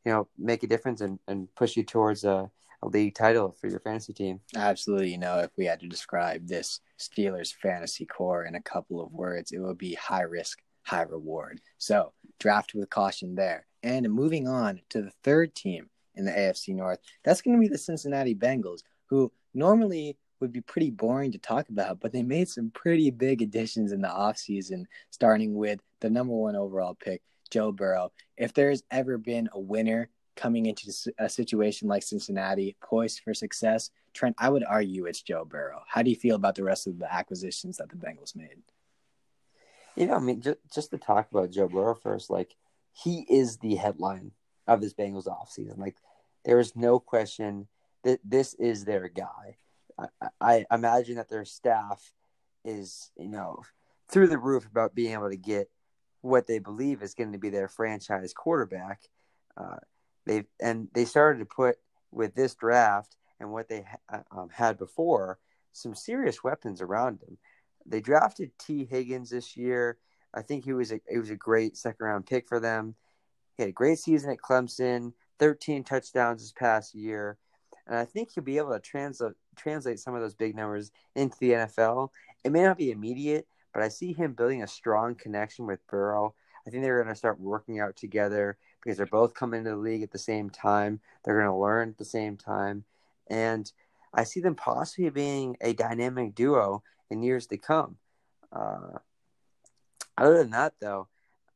you 0.05 0.13
know, 0.13 0.29
make 0.39 0.63
a 0.63 0.67
difference 0.67 1.01
and, 1.01 1.19
and 1.29 1.49
push 1.55 1.77
you 1.77 1.85
towards 1.85 2.25
a, 2.25 2.51
a 2.83 2.89
league 2.89 3.15
title 3.15 3.57
for 3.61 3.69
your 3.69 3.81
fantasy 3.81 4.13
team. 4.13 4.41
Absolutely. 4.57 5.11
You 5.11 5.19
know, 5.19 5.39
if 5.39 5.51
we 5.57 5.67
had 5.67 5.81
to 5.81 5.89
describe 5.89 6.47
this 6.47 6.81
Steelers 6.99 7.55
fantasy 7.55 8.07
core 8.07 8.45
in 8.45 8.55
a 8.55 8.63
couple 8.63 9.03
of 9.03 9.13
words, 9.13 9.53
it 9.53 9.59
would 9.59 9.79
be 9.79 9.95
high 9.95 10.23
risk, 10.23 10.61
high 10.83 11.03
reward. 11.03 11.61
So 11.79 12.13
draft 12.41 12.75
with 12.75 12.91
caution 12.91 13.35
there. 13.35 13.67
And 13.83 14.09
moving 14.11 14.49
on 14.49 14.81
to 14.91 15.03
the 15.03 15.13
third 15.23 15.55
team 15.55 15.91
in 16.15 16.25
the 16.25 16.33
AFC 16.33 16.75
North, 16.75 16.99
that's 17.25 17.43
going 17.43 17.57
to 17.57 17.61
be 17.61 17.69
the 17.69 17.79
Cincinnati 17.79 18.35
Bengals, 18.35 18.81
who 19.07 19.33
normally 19.55 20.17
would 20.43 20.53
be 20.53 20.61
pretty 20.61 20.91
boring 20.91 21.33
to 21.33 21.39
talk 21.39 21.71
about, 21.71 22.01
but 22.01 22.13
they 22.13 22.23
made 22.23 22.49
some 22.49 22.71
pretty 22.71 23.11
big 23.11 23.41
additions 23.41 23.93
in 23.93 24.03
the 24.03 24.09
offseason, 24.09 24.85
starting 25.11 25.55
with 25.55 25.81
the 26.01 26.11
number 26.11 26.35
one 26.35 26.57
overall 26.57 26.95
pick, 26.95 27.23
Joe 27.51 27.73
Burrow. 27.73 28.13
If 28.37 28.53
there's 28.53 28.83
ever 28.91 29.17
been 29.17 29.49
a 29.53 29.61
winner 29.61 30.11
coming 30.35 30.67
into 30.67 30.93
a 31.19 31.29
situation 31.29 31.89
like 31.89 32.03
Cincinnati, 32.03 32.77
poised 32.83 33.21
for 33.21 33.33
success, 33.33 33.91
Trent, 34.13 34.35
I 34.39 34.51
would 34.51 34.65
argue 34.65 35.07
it's 35.07 35.23
Joe 35.23 35.45
Burrow. 35.45 35.83
How 35.87 36.03
do 36.03 36.11
you 36.11 36.17
feel 36.17 36.37
about 36.37 36.57
the 36.57 36.65
rest 36.65 36.87
of 36.87 36.99
the 36.99 37.13
acquisitions 37.13 37.79
that 37.79 37.89
the 37.89 37.97
Bengals 37.97 38.37
made? 38.37 38.63
You 39.97 40.07
know, 40.07 40.15
I 40.15 40.19
mean, 40.19 40.41
just, 40.41 40.59
just 40.75 40.91
to 40.91 40.99
talk 40.99 41.31
about 41.31 41.51
Joe 41.51 41.69
Burrow 41.69 41.95
first, 41.95 42.31
like, 42.31 42.57
he 42.93 43.25
is 43.29 43.59
the 43.59 43.77
headline 43.77 44.33
of 44.67 44.81
this 44.81 44.93
Bengals 44.93 45.27
offseason. 45.27 45.79
Like, 45.79 45.97
there 46.45 46.59
is 46.59 46.75
no 46.75 46.99
question 46.99 47.69
that 48.03 48.19
this 48.25 48.55
is 48.55 48.85
their 48.85 49.09
guy. 49.09 49.57
I, 49.99 50.29
I 50.41 50.65
imagine 50.71 51.17
that 51.17 51.29
their 51.29 51.45
staff 51.45 52.13
is, 52.65 53.11
you 53.17 53.29
know, 53.29 53.63
through 54.11 54.29
the 54.29 54.39
roof 54.39 54.67
about 54.67 54.95
being 54.95 55.13
able 55.13 55.31
to 55.31 55.37
get 55.37 55.71
what 56.21 56.47
they 56.47 56.59
believe 56.59 57.03
is 57.03 57.15
going 57.15 57.33
to 57.33 57.39
be 57.39 57.51
their 57.51 57.69
franchise 57.69 58.33
quarterback. 58.33 59.01
Uh, 59.57 59.77
they 60.25 60.45
and 60.61 60.89
they 60.95 61.05
started 61.05 61.41
to 61.41 61.45
put 61.45 61.77
with 62.11 62.35
this 62.35 62.55
draft 62.55 63.17
and 63.41 63.51
what 63.51 63.69
they 63.69 63.85
uh, 64.13 64.21
um, 64.31 64.49
had 64.51 64.79
before 64.79 65.39
some 65.73 65.95
serious 65.95 66.45
weapons 66.45 66.81
around 66.81 67.21
him. 67.23 67.39
They 67.87 68.01
drafted 68.01 68.53
Tee 68.59 68.85
Higgins 68.85 69.31
this 69.31 69.57
year. 69.57 69.99
I 70.35 70.43
think 70.43 70.65
he 70.65 70.73
was 70.73 70.93
a 70.93 71.01
he 71.11 71.19
was 71.19 71.31
a 71.31 71.37
great 71.37 71.77
second 71.77 72.07
round 72.07 72.27
pick 72.27 72.49
for 72.49 72.61
them. 72.61 72.95
He 73.57 73.65
had 73.65 73.71
a 73.71 73.73
great 73.73 73.99
season 73.99 74.31
at 74.31 74.39
Clemson, 74.39 75.13
13 75.39 75.85
touchdowns 75.85 76.41
this 76.41 76.53
past 76.53 76.95
year, 76.95 77.37
and 77.87 77.97
I 77.97 78.05
think 78.05 78.31
he'll 78.31 78.45
be 78.45 78.59
able 78.59 78.73
to 78.73 78.81
translate 78.81 79.33
translate 79.57 79.99
some 79.99 80.15
of 80.15 80.21
those 80.21 80.35
big 80.35 80.55
numbers 80.55 80.91
into 81.15 81.37
the 81.39 81.51
NFL. 81.53 82.11
It 82.45 82.53
may 82.53 82.63
not 82.63 82.79
be 82.79 82.91
immediate, 82.91 83.47
but 83.73 83.83
I 83.83 83.89
see 83.89 84.13
him 84.13 84.33
building 84.33 84.63
a 84.63 84.69
strong 84.69 85.15
connection 85.15 85.67
with 85.67 85.87
Burrow. 85.87 86.35
I 86.67 86.71
think 86.71 86.83
they're 86.83 87.03
going 87.03 87.13
to 87.13 87.19
start 87.19 87.41
working 87.41 87.81
out 87.81 87.97
together 87.97 88.57
because 88.83 88.97
they're 88.97 89.07
both 89.07 89.35
coming 89.35 89.59
into 89.59 89.71
the 89.71 89.77
league 89.77 90.03
at 90.03 90.11
the 90.11 90.19
same 90.19 90.51
time. 90.51 91.01
They're 91.25 91.39
going 91.39 91.47
to 91.47 91.57
learn 91.57 91.91
at 91.91 91.99
the 91.99 92.05
same 92.05 92.37
time. 92.37 92.85
And 93.29 93.71
I 94.15 94.25
see 94.25 94.41
them 94.41 94.55
possibly 94.55 95.11
being 95.11 95.57
a 95.61 95.73
dynamic 95.73 96.35
duo 96.35 96.83
in 97.11 97.23
years 97.23 97.47
to 97.49 97.57
come. 97.57 97.97
Uh, 98.53 98.99
other 100.17 100.39
than 100.39 100.51
that, 100.51 100.75
though, 100.81 101.09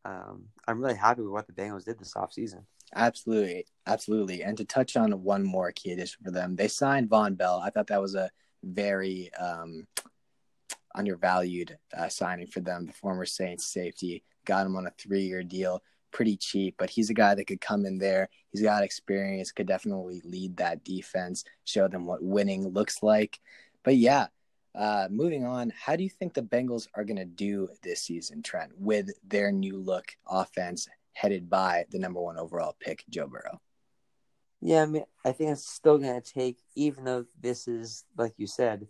um, 0.05 0.47
I'm 0.67 0.81
really 0.81 0.97
happy 0.97 1.23
with 1.23 1.33
what 1.33 1.47
the 1.47 1.53
Bengals 1.53 1.85
did 1.85 1.99
this 1.99 2.15
offseason. 2.15 2.63
Absolutely. 2.95 3.67
Absolutely. 3.87 4.43
And 4.43 4.57
to 4.57 4.65
touch 4.65 4.97
on 4.97 5.23
one 5.23 5.45
more 5.45 5.73
key 5.73 5.93
addition 5.93 6.25
for 6.25 6.31
them, 6.31 6.57
they 6.57 6.69
signed 6.69 7.11
Vonn 7.11 7.37
Bell. 7.37 7.61
I 7.63 7.71
thought 7.71 7.89
that 7.89 8.01
was 8.01 8.15
a 8.15 8.31
very 8.63 9.33
um, 9.35 9.87
undervalued 10.95 11.79
uh, 11.97 12.09
signing 12.09 12.47
for 12.47 12.61
them. 12.61 12.87
The 12.87 12.93
former 12.93 13.27
Saints 13.27 13.67
safety 13.67 14.23
got 14.45 14.67
him 14.67 14.77
on 14.77 14.87
a 14.87 14.93
three 14.99 15.23
year 15.23 15.43
deal 15.43 15.83
pretty 16.17 16.37
cheap, 16.39 16.77
but 16.79 16.89
he's 16.89 17.11
a 17.11 17.15
guy 17.15 17.35
that 17.35 17.47
could 17.47 17.61
come 17.61 17.85
in 17.85 17.99
there. 17.99 18.31
He's 18.51 18.63
got 18.63 18.83
experience, 18.83 19.53
could 19.53 19.67
definitely 19.67 20.23
lead 20.25 20.57
that 20.57 20.83
defense, 20.83 21.45
show 21.65 21.89
them 21.89 22.07
what 22.07 22.23
winning 22.23 22.69
looks 22.69 23.03
like. 23.03 23.39
But 23.83 23.97
yeah, 23.97 24.29
uh, 24.75 25.09
moving 25.11 25.45
on, 25.45 25.75
how 25.79 25.95
do 25.95 26.03
you 26.03 26.09
think 26.09 26.33
the 26.33 26.41
Bengals 26.41 26.89
are 26.95 27.05
going 27.05 27.19
to 27.19 27.27
do 27.27 27.69
this 27.83 28.01
season, 28.01 28.43
Trent, 28.43 28.73
with 28.79 29.11
their 29.29 29.53
new 29.53 29.77
look 29.77 30.17
offense 30.27 30.89
headed 31.17 31.49
by 31.49 31.87
the 31.91 31.99
number 31.99 32.21
one 32.21 32.37
overall 32.37 32.77
pick, 32.79 33.03
Joe 33.09 33.27
Burrow? 33.27 33.59
Yeah, 34.61 34.83
I 34.83 34.87
mean, 34.87 35.05
I 35.25 35.33
think 35.33 35.51
it's 35.51 35.67
still 35.67 35.97
going 35.97 36.21
to 36.21 36.33
take, 36.33 36.59
even 36.75 37.05
though 37.05 37.25
this 37.41 37.67
is, 37.67 38.05
like 38.19 38.35
you 38.37 38.47
said, 38.47 38.87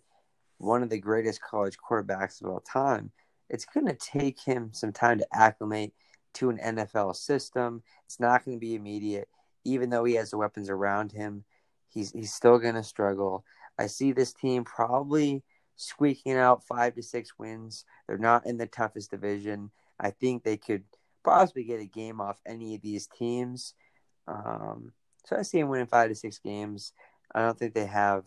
one 0.57 0.83
of 0.83 0.89
the 0.89 0.99
greatest 0.99 1.41
college 1.41 1.77
quarterbacks 1.77 2.41
of 2.41 2.49
all 2.49 2.59
time, 2.59 3.11
it's 3.49 3.63
going 3.65 3.87
to 3.87 3.93
take 3.93 4.41
him 4.41 4.71
some 4.73 4.91
time 4.91 5.19
to 5.19 5.27
acclimate 5.33 5.93
to 6.33 6.49
an 6.49 6.57
NFL 6.57 7.15
system. 7.15 7.81
It's 8.05 8.19
not 8.19 8.43
going 8.43 8.57
to 8.57 8.61
be 8.61 8.75
immediate. 8.75 9.29
Even 9.63 9.89
though 9.89 10.03
he 10.03 10.15
has 10.15 10.31
the 10.31 10.37
weapons 10.37 10.69
around 10.69 11.13
him, 11.13 11.45
he's 11.87 12.11
he's 12.11 12.33
still 12.33 12.59
going 12.59 12.75
to 12.75 12.83
struggle. 12.83 13.45
I 13.79 13.87
see 13.87 14.11
this 14.11 14.33
team 14.33 14.65
probably 14.65 15.43
squeaking 15.77 16.33
out 16.33 16.65
five 16.65 16.95
to 16.95 17.03
six 17.03 17.37
wins. 17.39 17.85
They're 18.05 18.17
not 18.17 18.45
in 18.45 18.57
the 18.57 18.67
toughest 18.67 19.11
division. 19.11 19.71
I 19.99 20.11
think 20.11 20.43
they 20.43 20.57
could 20.57 20.83
possibly 21.27 21.63
get 21.63 21.81
a 21.81 21.85
game 21.85 22.21
off 22.21 22.39
any 22.45 22.75
of 22.75 22.81
these 22.81 23.07
teams. 23.07 23.73
Um, 24.27 24.93
so 25.25 25.35
I 25.37 25.41
see 25.41 25.59
them 25.59 25.69
winning 25.69 25.87
five 25.87 26.09
to 26.09 26.15
six 26.15 26.39
games. 26.39 26.93
I 27.35 27.41
don't 27.41 27.57
think 27.57 27.73
they 27.73 27.85
have 27.85 28.25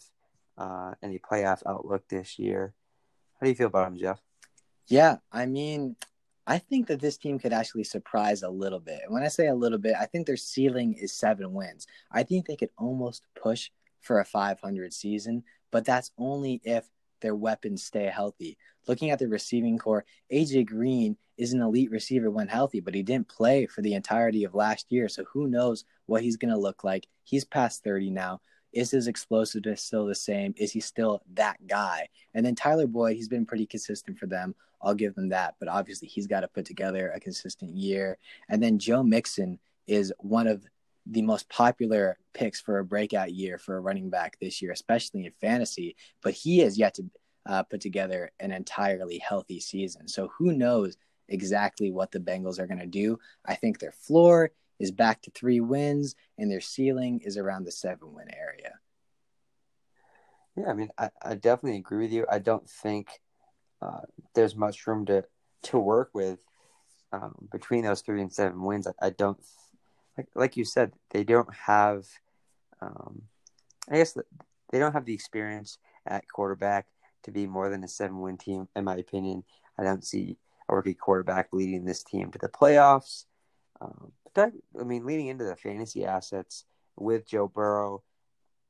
uh, 0.58 0.92
any 1.02 1.18
playoff 1.18 1.62
outlook 1.66 2.06
this 2.08 2.38
year. 2.38 2.74
How 3.40 3.44
do 3.44 3.50
you 3.50 3.56
feel 3.56 3.68
about 3.68 3.90
them, 3.90 3.98
Jeff? 3.98 4.20
Yeah, 4.86 5.16
I 5.32 5.46
mean, 5.46 5.96
I 6.46 6.58
think 6.58 6.88
that 6.88 7.00
this 7.00 7.16
team 7.16 7.38
could 7.38 7.52
actually 7.52 7.84
surprise 7.84 8.42
a 8.42 8.50
little 8.50 8.80
bit. 8.80 9.02
When 9.08 9.22
I 9.22 9.28
say 9.28 9.46
a 9.46 9.54
little 9.54 9.78
bit, 9.78 9.94
I 9.98 10.04
think 10.04 10.26
their 10.26 10.36
ceiling 10.36 10.94
is 10.94 11.12
seven 11.12 11.54
wins. 11.54 11.86
I 12.12 12.22
think 12.22 12.46
they 12.46 12.56
could 12.56 12.70
almost 12.76 13.22
push 13.40 13.70
for 14.00 14.20
a 14.20 14.24
500 14.24 14.92
season, 14.92 15.44
but 15.70 15.84
that's 15.84 16.10
only 16.18 16.60
if 16.64 16.86
their 17.20 17.34
weapons 17.34 17.82
stay 17.82 18.06
healthy. 18.06 18.56
Looking 18.86 19.10
at 19.10 19.18
the 19.18 19.28
receiving 19.28 19.78
corps, 19.78 20.04
AJ 20.32 20.66
Green 20.66 21.16
is 21.36 21.52
an 21.52 21.62
elite 21.62 21.90
receiver 21.90 22.30
when 22.30 22.48
healthy, 22.48 22.80
but 22.80 22.94
he 22.94 23.02
didn't 23.02 23.28
play 23.28 23.66
for 23.66 23.82
the 23.82 23.94
entirety 23.94 24.44
of 24.44 24.54
last 24.54 24.86
year. 24.90 25.08
So 25.08 25.24
who 25.24 25.46
knows 25.46 25.84
what 26.06 26.22
he's 26.22 26.36
going 26.36 26.52
to 26.52 26.58
look 26.58 26.84
like? 26.84 27.06
He's 27.24 27.44
past 27.44 27.84
30 27.84 28.10
now. 28.10 28.40
Is 28.72 28.90
his 28.90 29.08
explosiveness 29.08 29.82
still 29.82 30.06
the 30.06 30.14
same? 30.14 30.54
Is 30.56 30.72
he 30.72 30.80
still 30.80 31.22
that 31.34 31.66
guy? 31.66 32.08
And 32.34 32.46
then 32.46 32.54
Tyler 32.54 32.86
Boyd, 32.86 33.16
he's 33.16 33.28
been 33.28 33.46
pretty 33.46 33.66
consistent 33.66 34.18
for 34.18 34.26
them. 34.26 34.54
I'll 34.80 34.94
give 34.94 35.14
them 35.14 35.28
that. 35.30 35.56
But 35.58 35.68
obviously, 35.68 36.08
he's 36.08 36.26
got 36.26 36.40
to 36.40 36.48
put 36.48 36.64
together 36.64 37.10
a 37.10 37.20
consistent 37.20 37.74
year. 37.74 38.16
And 38.48 38.62
then 38.62 38.78
Joe 38.78 39.02
Mixon 39.02 39.58
is 39.86 40.12
one 40.18 40.46
of 40.46 40.64
the 41.06 41.22
most 41.22 41.48
popular 41.48 42.18
picks 42.34 42.60
for 42.60 42.78
a 42.78 42.84
breakout 42.84 43.32
year 43.32 43.58
for 43.58 43.76
a 43.76 43.80
running 43.80 44.10
back 44.10 44.38
this 44.40 44.60
year, 44.60 44.72
especially 44.72 45.24
in 45.24 45.32
fantasy. 45.40 45.96
But 46.22 46.34
he 46.34 46.58
has 46.58 46.78
yet 46.78 46.94
to 46.94 47.04
uh, 47.46 47.62
put 47.64 47.80
together 47.80 48.30
an 48.38 48.52
entirely 48.52 49.18
healthy 49.18 49.60
season. 49.60 50.08
So 50.08 50.28
who 50.38 50.52
knows 50.52 50.96
exactly 51.28 51.90
what 51.90 52.12
the 52.12 52.20
Bengals 52.20 52.58
are 52.58 52.66
going 52.66 52.80
to 52.80 52.86
do? 52.86 53.18
I 53.46 53.54
think 53.54 53.78
their 53.78 53.92
floor 53.92 54.50
is 54.78 54.90
back 54.90 55.22
to 55.22 55.30
three 55.30 55.60
wins, 55.60 56.14
and 56.38 56.50
their 56.50 56.60
ceiling 56.60 57.20
is 57.24 57.36
around 57.36 57.64
the 57.64 57.72
seven 57.72 58.14
win 58.14 58.28
area. 58.32 58.74
Yeah, 60.56 60.70
I 60.70 60.74
mean, 60.74 60.90
I, 60.98 61.10
I 61.22 61.34
definitely 61.34 61.78
agree 61.78 62.04
with 62.04 62.12
you. 62.12 62.26
I 62.30 62.38
don't 62.38 62.68
think 62.68 63.20
uh, 63.82 64.00
there's 64.34 64.56
much 64.56 64.86
room 64.86 65.06
to 65.06 65.24
to 65.62 65.78
work 65.78 66.10
with 66.14 66.38
um, 67.12 67.34
between 67.52 67.84
those 67.84 68.00
three 68.00 68.22
and 68.22 68.32
seven 68.32 68.62
wins. 68.62 68.86
I, 68.86 69.06
I 69.06 69.10
don't 69.10 69.38
like 70.20 70.28
like 70.34 70.56
you 70.56 70.64
said 70.64 70.92
they 71.10 71.24
don't 71.24 71.52
have. 71.54 72.06
Um, 72.80 73.22
I 73.90 73.96
guess 73.96 74.16
they 74.70 74.78
don't 74.78 74.92
have 74.92 75.04
the 75.04 75.14
experience 75.14 75.78
at 76.06 76.28
quarterback 76.28 76.86
to 77.24 77.30
be 77.30 77.46
more 77.46 77.68
than 77.68 77.84
a 77.84 77.88
seven 77.88 78.20
win 78.20 78.36
team, 78.36 78.68
in 78.76 78.84
my 78.84 78.96
opinion. 78.96 79.44
I 79.78 79.84
don't 79.84 80.04
see 80.04 80.36
a 80.68 80.74
rookie 80.74 80.94
quarterback 80.94 81.48
leading 81.52 81.84
this 81.84 82.02
team 82.02 82.30
to 82.30 82.38
the 82.38 82.48
playoffs. 82.48 83.24
Um, 83.80 84.12
but 84.24 84.34
that, 84.34 84.52
I 84.80 84.84
mean, 84.84 85.04
leading 85.04 85.26
into 85.26 85.44
the 85.44 85.56
fantasy 85.56 86.04
assets 86.04 86.64
with 86.96 87.28
Joe 87.28 87.48
Burrow, 87.48 88.02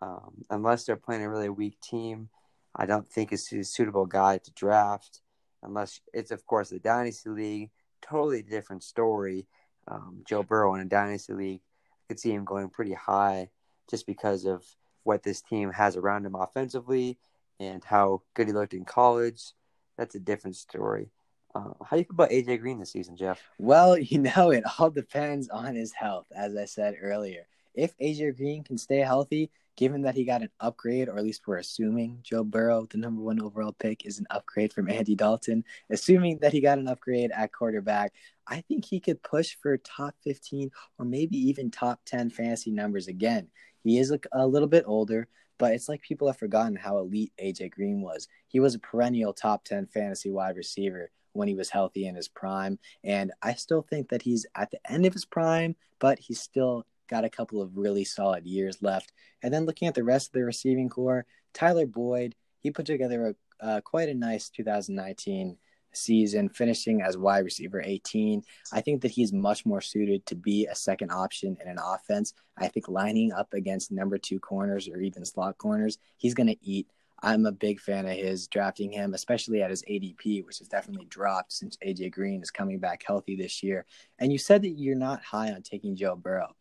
um, 0.01 0.45
unless 0.49 0.85
they're 0.85 0.97
playing 0.97 1.23
a 1.23 1.31
really 1.31 1.49
weak 1.49 1.81
team, 1.81 2.29
I 2.75 2.87
don't 2.87 3.07
think 3.07 3.33
is 3.33 3.53
a 3.53 3.63
suitable 3.65 4.07
guy 4.07 4.39
to 4.39 4.51
draft. 4.53 5.21
Unless 5.63 6.01
it's, 6.15 6.31
of 6.31 6.47
course, 6.47 6.71
the 6.71 6.79
dynasty 6.79 7.29
league, 7.29 7.71
totally 8.01 8.43
different 8.43 8.83
story. 8.83 9.47
Um, 9.89 10.23
Joe 10.27 10.43
Burrow 10.43 10.75
in 10.75 10.81
a 10.81 10.85
dynasty 10.85 11.33
league, 11.33 11.61
I 11.61 12.03
could 12.09 12.21
see 12.21 12.33
him 12.33 12.45
going 12.45 12.69
pretty 12.69 12.95
high 12.95 13.51
just 13.89 14.07
because 14.07 14.45
of 14.45 14.65
what 15.03 15.23
this 15.23 15.41
team 15.41 15.73
has 15.73 15.97
around 15.97 16.27
him 16.27 16.35
offensively 16.35 17.19
and 17.59 17.83
how 17.85 18.23
good 18.35 18.47
he 18.47 18.53
looked 18.53 18.75
in 18.75 18.85
college. 18.85 19.53
That's 19.99 20.15
a 20.15 20.21
different 20.21 20.57
story. 20.57 21.11
Uh, 21.55 21.73
how 21.85 21.97
do 21.97 21.99
you 21.99 22.05
feel 22.05 22.15
about 22.15 22.31
AJ 22.31 22.61
Green 22.61 22.79
this 22.79 22.93
season, 22.93 23.17
Jeff? 23.17 23.43
Well, 23.59 23.99
you 23.99 24.19
know, 24.19 24.51
it 24.51 24.65
all 24.79 24.91
depends 24.91 25.49
on 25.49 25.75
his 25.75 25.93
health, 25.93 26.27
as 26.35 26.57
I 26.57 26.65
said 26.65 26.97
earlier. 27.01 27.47
If 27.75 27.97
AJ 27.99 28.37
Green 28.37 28.63
can 28.63 28.79
stay 28.79 28.99
healthy, 28.99 29.51
given 29.81 30.03
that 30.03 30.15
he 30.15 30.25
got 30.25 30.43
an 30.43 30.51
upgrade, 30.61 31.09
or 31.09 31.17
at 31.17 31.25
least 31.25 31.47
we're 31.47 31.57
assuming 31.57 32.19
Joe 32.23 32.45
Burrow, 32.45 32.87
the 32.91 32.99
number 32.99 33.23
one 33.23 33.41
overall 33.41 33.73
pick, 33.73 34.05
is 34.05 34.19
an 34.19 34.27
upgrade 34.29 34.75
from 34.75 34.91
Andy 34.91 35.15
Dalton, 35.15 35.65
assuming 35.89 36.37
that 36.41 36.53
he 36.53 36.61
got 36.61 36.79
an 36.79 36.87
upgrade 36.87 37.31
at 37.31 37.51
quarterback, 37.51 38.13
I 38.47 38.61
think 38.61 38.85
he 38.85 39.01
could 39.01 39.23
push 39.23 39.57
for 39.57 39.79
top 39.79 40.15
15 40.23 40.71
or 40.99 41.07
maybe 41.07 41.39
even 41.39 41.71
top 41.71 42.01
10 42.05 42.29
fantasy 42.29 42.71
numbers 42.71 43.09
again. 43.09 43.49
He 43.83 43.99
is 43.99 44.11
a, 44.11 44.21
a 44.33 44.47
little 44.47 44.69
bit 44.69 44.85
older, 44.87 45.29
but 45.57 45.73
it's 45.73 45.89
like 45.89 46.03
people 46.03 46.27
have 46.27 46.39
forgotten 46.39 46.77
how 46.77 46.99
elite 46.99 47.33
AJ 47.43 47.71
Green 47.71 48.03
was. 48.03 48.29
He 48.49 48.61
was 48.61 48.75
a 48.75 48.81
perennial 48.81 49.33
top 49.33 49.65
10 49.65 49.87
fantasy 49.87 50.31
wide 50.31 50.59
receiver 50.59 51.11
when 51.33 51.49
he 51.49 51.55
was 51.55 51.71
healthy 51.71 52.07
in 52.07 52.15
his 52.15 52.29
prime. 52.29 52.79
And 53.03 53.33
I 53.41 53.55
still 53.55 53.81
think 53.81 54.11
that 54.11 54.21
he's 54.21 54.45
at 54.55 54.71
the 54.71 54.93
end 54.93 55.07
of 55.07 55.15
his 55.15 55.25
prime, 55.25 55.75
but 56.01 56.19
he's 56.19 56.41
still 56.41 56.85
got 57.11 57.25
a 57.25 57.31
couple 57.31 57.61
of 57.61 57.77
really 57.77 58.05
solid 58.05 58.47
years 58.47 58.81
left. 58.81 59.13
And 59.43 59.53
then 59.53 59.67
looking 59.67 59.89
at 59.89 59.95
the 59.95 60.05
rest 60.05 60.29
of 60.29 60.33
the 60.33 60.45
receiving 60.45 60.89
corps, 60.89 61.27
Tyler 61.53 61.87
Boyd, 61.87 62.35
he 62.61 62.71
put 62.71 62.87
together 62.87 63.35
a, 63.61 63.65
uh, 63.65 63.81
quite 63.83 64.09
a 64.09 64.15
nice 64.15 64.49
2019 64.49 65.59
season, 65.93 66.49
finishing 66.49 67.03
as 67.03 67.19
wide 67.19 67.45
receiver 67.45 67.83
18. 67.85 68.43
I 68.73 68.81
think 68.81 69.03
that 69.03 69.11
he's 69.11 69.33
much 69.33 69.67
more 69.67 69.81
suited 69.81 70.25
to 70.27 70.37
be 70.37 70.67
a 70.67 70.75
second 70.75 71.11
option 71.11 71.57
in 71.61 71.69
an 71.69 71.79
offense. 71.83 72.33
I 72.57 72.69
think 72.69 72.89
lining 72.89 73.33
up 73.33 73.53
against 73.53 73.91
number 73.91 74.17
two 74.17 74.39
corners 74.39 74.89
or 74.89 75.01
even 75.01 75.25
slot 75.25 75.59
corners, 75.59 75.99
he's 76.17 76.35
going 76.35 76.47
to 76.47 76.57
eat. 76.63 76.87
I'm 77.23 77.45
a 77.45 77.53
big 77.53 77.81
fan 77.81 78.07
of 78.07 78.17
his 78.17 78.49
drafting 78.49 78.93
him, 78.93 79.13
especially 79.13 79.63
at 79.63 79.71
his 79.71 79.83
ADP, 79.83 80.47
which 80.47 80.59
has 80.59 80.69
definitely 80.69 81.07
dropped 81.07 81.53
since 81.53 81.77
AJ 81.87 82.13
Green 82.13 82.41
is 82.41 82.51
coming 82.51 82.79
back 82.79 83.03
healthy 83.07 83.37
this 83.37 83.63
year. 83.63 83.85
And 84.19 84.33
you 84.33 84.39
said 84.39 84.63
that 84.63 84.71
you're 84.71 84.97
not 84.97 85.23
high 85.23 85.53
on 85.53 85.63
taking 85.63 85.97
Joe 85.97 86.17
Burrow. 86.17 86.55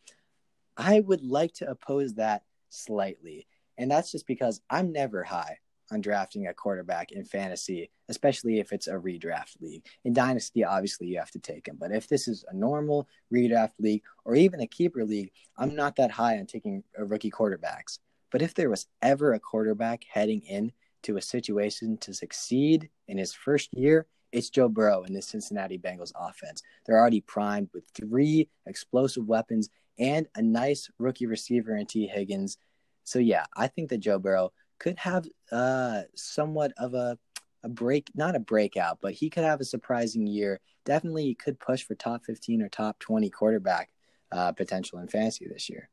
I 0.80 1.00
would 1.00 1.22
like 1.22 1.52
to 1.54 1.70
oppose 1.70 2.14
that 2.14 2.42
slightly. 2.70 3.46
And 3.76 3.90
that's 3.90 4.10
just 4.10 4.26
because 4.26 4.62
I'm 4.70 4.92
never 4.92 5.22
high 5.22 5.58
on 5.92 6.00
drafting 6.00 6.46
a 6.46 6.54
quarterback 6.54 7.12
in 7.12 7.24
fantasy, 7.24 7.90
especially 8.08 8.60
if 8.60 8.72
it's 8.72 8.86
a 8.86 8.92
redraft 8.94 9.60
league. 9.60 9.84
In 10.04 10.14
Dynasty, 10.14 10.64
obviously, 10.64 11.08
you 11.08 11.18
have 11.18 11.32
to 11.32 11.38
take 11.38 11.68
him. 11.68 11.76
But 11.78 11.92
if 11.92 12.08
this 12.08 12.28
is 12.28 12.44
a 12.48 12.56
normal 12.56 13.08
redraft 13.32 13.72
league 13.78 14.02
or 14.24 14.34
even 14.36 14.60
a 14.60 14.66
keeper 14.66 15.04
league, 15.04 15.32
I'm 15.58 15.74
not 15.74 15.96
that 15.96 16.10
high 16.10 16.38
on 16.38 16.46
taking 16.46 16.82
uh, 16.98 17.04
rookie 17.04 17.30
quarterbacks. 17.30 17.98
But 18.30 18.40
if 18.40 18.54
there 18.54 18.70
was 18.70 18.86
ever 19.02 19.34
a 19.34 19.40
quarterback 19.40 20.04
heading 20.10 20.40
in 20.42 20.72
to 21.02 21.18
a 21.18 21.22
situation 21.22 21.98
to 21.98 22.14
succeed 22.14 22.88
in 23.08 23.18
his 23.18 23.34
first 23.34 23.74
year, 23.74 24.06
it's 24.32 24.50
Joe 24.50 24.68
Burrow 24.68 25.02
in 25.02 25.12
the 25.12 25.22
Cincinnati 25.22 25.76
Bengals 25.76 26.12
offense. 26.14 26.62
They're 26.86 26.98
already 26.98 27.20
primed 27.20 27.70
with 27.74 27.84
three 27.94 28.48
explosive 28.66 29.26
weapons 29.26 29.68
and 30.00 30.26
a 30.34 30.42
nice 30.42 30.90
rookie 30.98 31.26
receiver 31.26 31.76
in 31.76 31.86
Tee 31.86 32.08
Higgins. 32.08 32.56
So 33.04 33.20
yeah, 33.20 33.44
I 33.56 33.68
think 33.68 33.90
that 33.90 33.98
Joe 33.98 34.18
Burrow 34.18 34.52
could 34.78 34.98
have 34.98 35.26
uh, 35.52 36.02
somewhat 36.16 36.72
of 36.78 36.94
a 36.94 37.18
a 37.62 37.68
break, 37.68 38.10
not 38.14 38.36
a 38.36 38.40
breakout, 38.40 38.98
but 39.02 39.12
he 39.12 39.28
could 39.28 39.44
have 39.44 39.60
a 39.60 39.64
surprising 39.64 40.26
year. 40.26 40.60
Definitely 40.84 41.24
he 41.24 41.34
could 41.34 41.60
push 41.60 41.82
for 41.82 41.94
top 41.94 42.24
15 42.24 42.62
or 42.62 42.68
top 42.68 42.98
20 42.98 43.28
quarterback 43.30 43.90
uh, 44.32 44.52
potential 44.52 44.98
in 44.98 45.08
fantasy 45.08 45.46
this 45.46 45.68
year. 45.68 45.90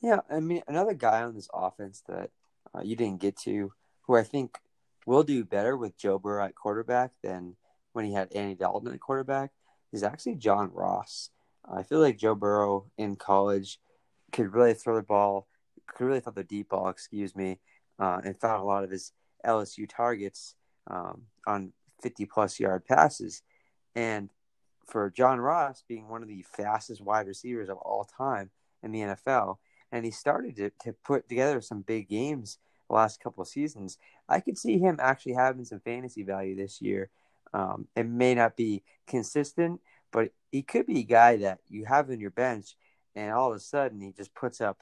Yeah, 0.00 0.18
I 0.28 0.40
mean, 0.40 0.62
another 0.66 0.94
guy 0.94 1.22
on 1.22 1.34
this 1.34 1.48
offense 1.54 2.02
that 2.08 2.30
uh, 2.74 2.80
you 2.82 2.96
didn't 2.96 3.20
get 3.20 3.36
to, 3.42 3.72
who 4.02 4.16
I 4.16 4.24
think 4.24 4.58
will 5.06 5.22
do 5.22 5.44
better 5.44 5.76
with 5.76 5.96
Joe 5.96 6.18
Burrow 6.18 6.44
at 6.44 6.56
quarterback 6.56 7.12
than 7.22 7.54
when 7.92 8.04
he 8.04 8.12
had 8.12 8.32
Andy 8.32 8.54
Dalton 8.54 8.92
at 8.92 9.00
quarterback, 9.00 9.52
is 9.92 10.02
actually 10.02 10.36
John 10.36 10.72
Ross. 10.72 11.30
I 11.70 11.82
feel 11.82 12.00
like 12.00 12.18
Joe 12.18 12.34
Burrow 12.34 12.86
in 12.98 13.16
college 13.16 13.78
could 14.32 14.54
really 14.54 14.74
throw 14.74 14.96
the 14.96 15.02
ball 15.02 15.46
could 15.94 16.06
really 16.06 16.20
throw 16.20 16.32
the 16.32 16.44
deep 16.44 16.70
ball, 16.70 16.88
excuse 16.88 17.36
me, 17.36 17.58
uh, 17.98 18.20
and 18.24 18.38
found 18.38 18.62
a 18.62 18.66
lot 18.66 18.84
of 18.84 18.90
his 18.90 19.12
LSU 19.46 19.88
targets 19.88 20.54
um, 20.88 21.22
on 21.46 21.72
50 22.02 22.26
plus 22.26 22.58
yard 22.58 22.84
passes. 22.86 23.42
And 23.94 24.30
for 24.86 25.10
John 25.10 25.40
Ross 25.40 25.84
being 25.86 26.08
one 26.08 26.22
of 26.22 26.28
the 26.28 26.42
fastest 26.42 27.00
wide 27.00 27.26
receivers 27.26 27.68
of 27.68 27.76
all 27.78 28.04
time 28.04 28.50
in 28.82 28.92
the 28.92 29.00
NFL, 29.00 29.58
and 29.90 30.04
he 30.04 30.10
started 30.10 30.56
to, 30.56 30.70
to 30.84 30.92
put 31.04 31.28
together 31.28 31.60
some 31.60 31.82
big 31.82 32.08
games 32.08 32.58
the 32.88 32.94
last 32.94 33.22
couple 33.22 33.42
of 33.42 33.48
seasons, 33.48 33.98
I 34.28 34.40
could 34.40 34.58
see 34.58 34.78
him 34.78 34.98
actually 35.00 35.34
having 35.34 35.64
some 35.64 35.80
fantasy 35.80 36.22
value 36.22 36.56
this 36.56 36.80
year. 36.80 37.10
Um, 37.54 37.86
it 37.94 38.06
may 38.06 38.34
not 38.34 38.56
be 38.56 38.82
consistent, 39.06 39.80
but 40.10 40.32
he 40.52 40.62
could 40.62 40.86
be 40.86 41.00
a 41.00 41.04
guy 41.04 41.38
that 41.38 41.58
you 41.68 41.86
have 41.86 42.10
in 42.10 42.20
your 42.20 42.30
bench, 42.30 42.76
and 43.16 43.32
all 43.32 43.50
of 43.50 43.56
a 43.56 43.60
sudden 43.60 44.00
he 44.00 44.12
just 44.12 44.34
puts 44.34 44.60
up 44.60 44.78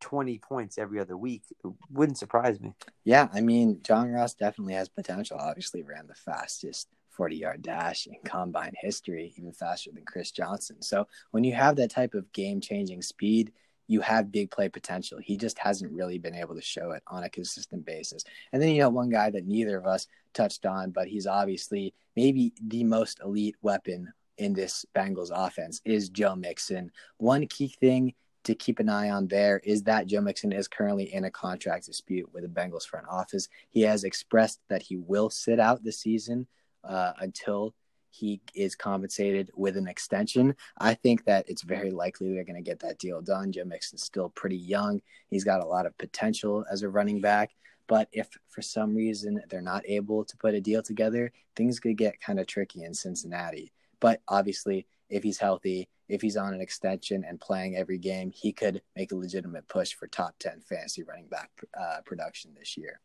20 0.00 0.38
points 0.38 0.78
every 0.78 0.98
other 0.98 1.16
week. 1.16 1.42
It 1.64 1.72
wouldn't 1.90 2.18
surprise 2.18 2.60
me. 2.60 2.74
Yeah, 3.04 3.28
I 3.32 3.40
mean, 3.40 3.80
John 3.82 4.10
Ross 4.10 4.34
definitely 4.34 4.74
has 4.74 4.88
potential. 4.88 5.36
Obviously, 5.38 5.82
ran 5.82 6.08
the 6.08 6.14
fastest 6.14 6.88
40 7.10 7.36
yard 7.36 7.62
dash 7.62 8.06
in 8.06 8.14
combine 8.24 8.72
history, 8.76 9.32
even 9.36 9.52
faster 9.52 9.90
than 9.92 10.04
Chris 10.04 10.32
Johnson. 10.32 10.82
So, 10.82 11.06
when 11.30 11.44
you 11.44 11.54
have 11.54 11.76
that 11.76 11.90
type 11.90 12.14
of 12.14 12.32
game 12.32 12.60
changing 12.60 13.02
speed, 13.02 13.52
you 13.86 14.00
have 14.00 14.32
big 14.32 14.50
play 14.50 14.68
potential. 14.68 15.18
He 15.22 15.36
just 15.36 15.58
hasn't 15.58 15.92
really 15.92 16.18
been 16.18 16.34
able 16.34 16.54
to 16.54 16.62
show 16.62 16.92
it 16.92 17.02
on 17.06 17.24
a 17.24 17.28
consistent 17.28 17.84
basis. 17.84 18.24
And 18.52 18.62
then 18.62 18.70
you 18.70 18.82
have 18.82 18.92
one 18.92 19.10
guy 19.10 19.30
that 19.30 19.46
neither 19.46 19.76
of 19.76 19.86
us 19.86 20.06
touched 20.32 20.64
on, 20.64 20.90
but 20.90 21.08
he's 21.08 21.26
obviously 21.26 21.92
maybe 22.16 22.54
the 22.66 22.84
most 22.84 23.20
elite 23.22 23.56
weapon 23.60 24.12
in 24.38 24.52
this 24.52 24.84
Bengals 24.94 25.30
offense 25.32 25.80
is 25.84 26.08
Joe 26.08 26.34
Mixon. 26.34 26.90
One 27.18 27.46
key 27.46 27.68
thing 27.68 28.14
to 28.44 28.54
keep 28.54 28.80
an 28.80 28.88
eye 28.88 29.10
on 29.10 29.28
there 29.28 29.60
is 29.64 29.84
that 29.84 30.06
Joe 30.06 30.20
Mixon 30.20 30.52
is 30.52 30.68
currently 30.68 31.12
in 31.14 31.24
a 31.24 31.30
contract 31.30 31.86
dispute 31.86 32.28
with 32.32 32.42
the 32.42 32.48
Bengals 32.48 32.86
front 32.86 33.06
office. 33.08 33.48
He 33.70 33.82
has 33.82 34.04
expressed 34.04 34.60
that 34.68 34.82
he 34.82 34.96
will 34.96 35.30
sit 35.30 35.60
out 35.60 35.84
the 35.84 35.92
season 35.92 36.46
uh, 36.82 37.12
until 37.20 37.74
he 38.10 38.42
is 38.54 38.74
compensated 38.74 39.50
with 39.56 39.76
an 39.76 39.88
extension. 39.88 40.54
I 40.76 40.94
think 40.94 41.24
that 41.24 41.48
it's 41.48 41.62
very 41.62 41.90
likely 41.90 42.32
they're 42.32 42.44
going 42.44 42.62
to 42.62 42.70
get 42.70 42.80
that 42.80 42.98
deal 42.98 43.22
done. 43.22 43.52
Joe 43.52 43.64
Mixon's 43.64 44.04
still 44.04 44.28
pretty 44.28 44.58
young. 44.58 45.00
He's 45.30 45.44
got 45.44 45.62
a 45.62 45.66
lot 45.66 45.86
of 45.86 45.96
potential 45.96 46.64
as 46.70 46.82
a 46.82 46.90
running 46.90 47.20
back. 47.20 47.52
But 47.86 48.08
if 48.12 48.28
for 48.48 48.62
some 48.62 48.94
reason 48.94 49.42
they're 49.48 49.60
not 49.60 49.84
able 49.86 50.24
to 50.24 50.36
put 50.36 50.54
a 50.54 50.60
deal 50.60 50.82
together, 50.82 51.32
things 51.56 51.80
could 51.80 51.96
get 51.96 52.20
kind 52.20 52.38
of 52.38 52.46
tricky 52.46 52.84
in 52.84 52.94
Cincinnati. 52.94 53.72
But 54.02 54.20
obviously, 54.26 54.88
if 55.08 55.22
he's 55.22 55.38
healthy, 55.38 55.88
if 56.08 56.20
he's 56.20 56.36
on 56.36 56.52
an 56.52 56.60
extension 56.60 57.24
and 57.26 57.40
playing 57.40 57.76
every 57.76 57.98
game, 57.98 58.32
he 58.34 58.52
could 58.52 58.82
make 58.96 59.12
a 59.12 59.16
legitimate 59.16 59.68
push 59.68 59.94
for 59.94 60.08
top 60.08 60.34
10 60.40 60.60
fantasy 60.68 61.04
running 61.04 61.28
back 61.28 61.50
uh, 61.80 61.98
production 62.04 62.50
this 62.58 62.76
year. 62.76 63.00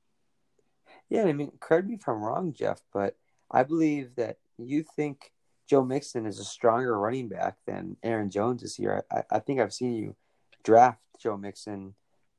Yeah, 1.07 1.25
I 1.25 1.33
mean, 1.33 1.51
correct 1.59 1.87
me 1.87 1.93
if 1.93 2.09
I'm 2.09 2.23
wrong, 2.23 2.51
Jeff, 2.51 2.81
but 2.91 3.15
I 3.51 3.61
believe 3.61 4.15
that 4.15 4.39
you 4.57 4.83
think 4.95 5.31
Joe 5.69 5.85
Mixon 5.85 6.25
is 6.25 6.39
a 6.39 6.43
stronger 6.43 6.99
running 6.99 7.29
back 7.29 7.57
than 7.67 7.95
Aaron 8.01 8.31
Jones 8.31 8.63
this 8.63 8.79
year. 8.79 9.03
I, 9.11 9.21
I 9.29 9.39
think 9.39 9.59
I've 9.59 9.73
seen 9.73 9.93
you 9.93 10.15
draft 10.63 10.99
Joe 11.19 11.37
Mixon 11.37 11.93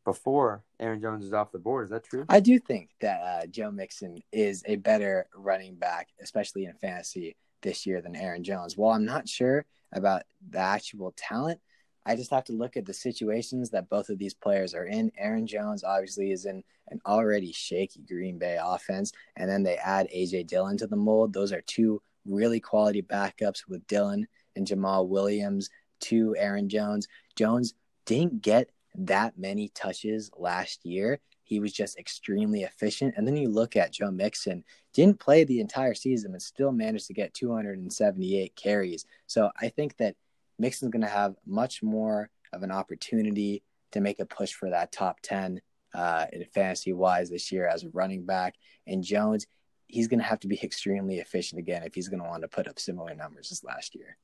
before 0.05 0.65
Aaron 0.81 1.01
Jones 1.01 1.25
is 1.25 1.33
off 1.33 1.53
the 1.53 1.61
board. 1.61 1.85
Is 1.85 1.91
that 1.91 2.05
true? 2.05 2.25
I 2.29 2.41
do 2.41 2.59
think 2.59 2.91
that 3.03 3.21
uh, 3.21 3.47
Joe 3.47 3.71
Mixon 3.71 4.21
is 4.33 4.65
a 4.67 4.77
better 4.77 5.29
running 5.33 5.77
back, 5.77 6.09
especially 6.21 6.65
in 6.65 6.75
fantasy 6.75 7.37
this 7.63 7.87
year 7.87 8.01
than 8.01 8.17
Aaron 8.17 8.45
Jones. 8.45 8.77
While 8.77 8.95
I'm 8.95 9.05
not 9.05 9.29
sure 9.29 9.65
about 9.93 10.23
the 10.51 10.59
actual 10.59 11.13
talent, 11.17 11.61
I 12.07 12.17
just 12.17 12.31
have 12.31 12.45
to 12.45 12.53
look 12.53 12.77
at 12.77 12.87
the 12.87 12.95
situations 12.95 13.71
that 13.71 13.91
both 13.91 14.09
of 14.09 14.19
these 14.19 14.35
players 14.35 14.75
are 14.75 14.87
in. 14.87 15.13
Aaron 15.19 15.47
Jones 15.47 15.85
obviously 15.85 16.31
is 16.33 16.47
in 16.47 16.63
an 16.91 17.01
already 17.07 17.53
shaky 17.53 18.01
Green 18.09 18.39
Bay 18.39 18.59
offense, 18.63 19.13
and 19.37 19.51
then 19.51 19.63
they 19.63 19.77
add 19.77 20.09
AJ 20.15 20.47
Dillon 20.47 20.79
to 20.79 20.87
the 20.87 20.97
mold. 20.97 21.33
Those 21.35 21.53
are 21.53 21.61
two 21.61 22.01
really 22.25 22.61
quality 22.61 23.03
backups 23.03 23.69
with 23.69 23.87
Dillon 23.87 24.27
and 24.57 24.67
Jamaal 24.67 25.09
Williams 25.09 25.69
to 26.01 26.35
Aaron 26.39 26.69
Jones. 26.69 27.09
Jones 27.37 27.75
didn't 28.07 28.43
get 28.43 28.71
that 28.95 29.39
many 29.39 29.69
touches 29.69 30.31
last 30.37 30.85
year. 30.85 31.21
He 31.45 31.61
was 31.61 31.73
just 31.73 31.99
extremely 31.99 32.63
efficient. 32.63 33.15
And 33.17 33.27
then 33.27 33.37
you 33.37 33.49
look 33.49 33.77
at 33.77 33.93
Joe 33.93 34.11
Mixon, 34.11 34.65
didn't 34.99 35.21
play 35.21 35.45
the 35.45 35.61
entire 35.61 35.95
season, 35.95 36.33
but 36.33 36.43
still 36.43 36.73
managed 36.73 37.07
to 37.07 37.15
get 37.15 37.33
278 37.33 38.57
carries. 38.57 39.07
So 39.29 39.49
I 39.57 39.69
think 39.69 39.97
that 39.99 40.17
Mixon's 40.59 40.91
going 40.91 41.03
to 41.03 41.09
have 41.09 41.37
much 41.47 41.85
more 41.85 42.31
of 42.53 42.65
an 42.65 42.73
opportunity 42.73 43.63
to 43.93 44.01
make 44.01 44.19
a 44.19 44.27
push 44.27 44.53
for 44.53 44.71
that 44.71 44.91
top 44.91 45.21
10 45.23 45.61
uh, 45.95 46.27
in 46.33 46.45
fantasy 46.47 46.93
wise 46.93 47.31
this 47.31 47.53
year 47.53 47.69
as 47.69 47.85
a 47.85 47.91
running 47.91 48.27
back. 48.27 48.57
And 48.89 49.05
Jones, 49.05 49.47
he's 49.87 50.09
going 50.09 50.19
to 50.19 50.27
have 50.27 50.41
to 50.41 50.49
be 50.49 50.59
extremely 50.61 51.21
efficient 51.21 51.61
again 51.61 51.85
if 51.85 51.95
he's 51.95 52.09
going 52.09 52.21
to 52.21 52.29
want 52.29 52.43
to 52.43 52.49
put 52.49 52.67
up 52.67 52.81
similar 52.81 53.15
numbers 53.15 53.53
as 53.53 53.63
last 53.63 53.95
year. 53.95 54.17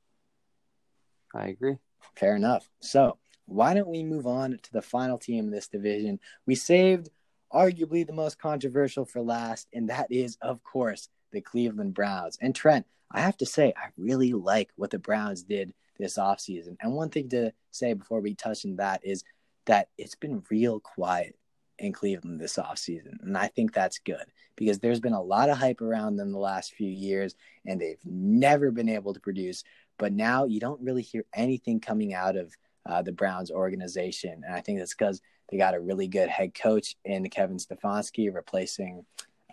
I 1.33 1.47
agree. 1.47 1.77
Fair 2.17 2.35
enough. 2.35 2.69
So 2.81 3.17
why 3.45 3.75
don't 3.75 3.87
we 3.87 4.03
move 4.03 4.27
on 4.27 4.59
to 4.61 4.73
the 4.73 4.81
final 4.81 5.17
team 5.17 5.45
in 5.45 5.51
this 5.51 5.69
division? 5.69 6.19
We 6.45 6.55
saved 6.55 7.11
arguably 7.53 8.05
the 8.05 8.13
most 8.13 8.39
controversial 8.39 9.05
for 9.05 9.21
last, 9.21 9.67
and 9.73 9.89
that 9.89 10.07
is, 10.11 10.37
of 10.41 10.63
course, 10.63 11.09
the 11.31 11.41
Cleveland 11.41 11.93
Browns. 11.93 12.37
And 12.41 12.55
Trent, 12.55 12.85
I 13.11 13.21
have 13.21 13.37
to 13.37 13.45
say, 13.45 13.73
I 13.77 13.89
really 13.97 14.33
like 14.33 14.69
what 14.75 14.91
the 14.91 14.99
Browns 14.99 15.43
did 15.43 15.73
this 15.97 16.17
offseason. 16.17 16.77
And 16.81 16.93
one 16.93 17.09
thing 17.09 17.29
to 17.29 17.51
say 17.71 17.93
before 17.93 18.21
we 18.21 18.35
touch 18.35 18.65
on 18.65 18.77
that 18.77 19.01
is 19.03 19.23
that 19.65 19.89
it's 19.97 20.15
been 20.15 20.43
real 20.49 20.79
quiet 20.79 21.35
in 21.79 21.93
Cleveland 21.93 22.39
this 22.39 22.57
offseason. 22.57 23.21
And 23.21 23.37
I 23.37 23.47
think 23.47 23.73
that's 23.73 23.99
good 23.99 24.25
because 24.55 24.79
there's 24.79 24.99
been 24.99 25.13
a 25.13 25.21
lot 25.21 25.49
of 25.49 25.57
hype 25.57 25.81
around 25.81 26.15
them 26.15 26.31
the 26.31 26.39
last 26.39 26.73
few 26.73 26.89
years 26.89 27.35
and 27.65 27.79
they've 27.79 27.99
never 28.05 28.71
been 28.71 28.89
able 28.89 29.13
to 29.13 29.19
produce. 29.19 29.63
But 29.97 30.13
now 30.13 30.45
you 30.45 30.59
don't 30.59 30.81
really 30.81 31.01
hear 31.01 31.25
anything 31.33 31.79
coming 31.79 32.13
out 32.13 32.37
of 32.37 32.53
uh, 32.85 33.01
the 33.01 33.11
Browns 33.11 33.51
organization. 33.51 34.43
And 34.45 34.55
I 34.55 34.61
think 34.61 34.79
that's 34.79 34.93
because 34.93 35.21
they 35.49 35.57
got 35.57 35.75
a 35.75 35.79
really 35.79 36.07
good 36.07 36.29
head 36.29 36.53
coach 36.53 36.95
in 37.05 37.29
Kevin 37.29 37.57
Stefanski, 37.57 38.33
replacing 38.33 39.05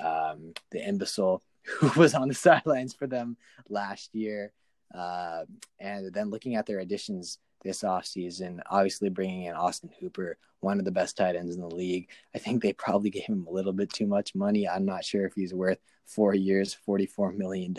um, 0.02 0.52
the 0.70 0.87
imbecile 0.87 1.42
who 1.78 2.00
was 2.00 2.14
on 2.14 2.28
the 2.28 2.35
sidelines 2.35 2.94
for 2.94 3.07
them 3.07 3.37
last 3.68 4.14
year. 4.14 4.52
Uh, 4.94 5.44
and 5.81 6.12
then 6.12 6.31
looking 6.31 6.57
at 6.57 6.66
their 6.66 6.81
additions 6.81 7.38
this 7.62 7.83
offseason, 7.83 8.61
obviously 8.68 9.09
bringing 9.09 9.44
in 9.44 9.55
Austin 9.55 9.90
Hooper, 10.00 10.37
one 10.61 10.78
of 10.78 10.85
the 10.85 10.90
best 10.90 11.16
tight 11.16 11.37
ends 11.37 11.55
in 11.55 11.61
the 11.61 11.74
league. 11.74 12.09
I 12.35 12.38
think 12.38 12.62
they 12.62 12.72
probably 12.72 13.11
gave 13.11 13.24
him 13.24 13.46
a 13.48 13.52
little 13.52 13.72
bit 13.72 13.92
too 13.92 14.07
much 14.07 14.35
money. 14.35 14.68
I'm 14.68 14.85
not 14.85 15.05
sure 15.05 15.26
if 15.26 15.35
he's 15.35 15.55
worth 15.55 15.78
four 16.07 16.35
years, 16.35 16.76
$44 16.87 17.37
million, 17.37 17.74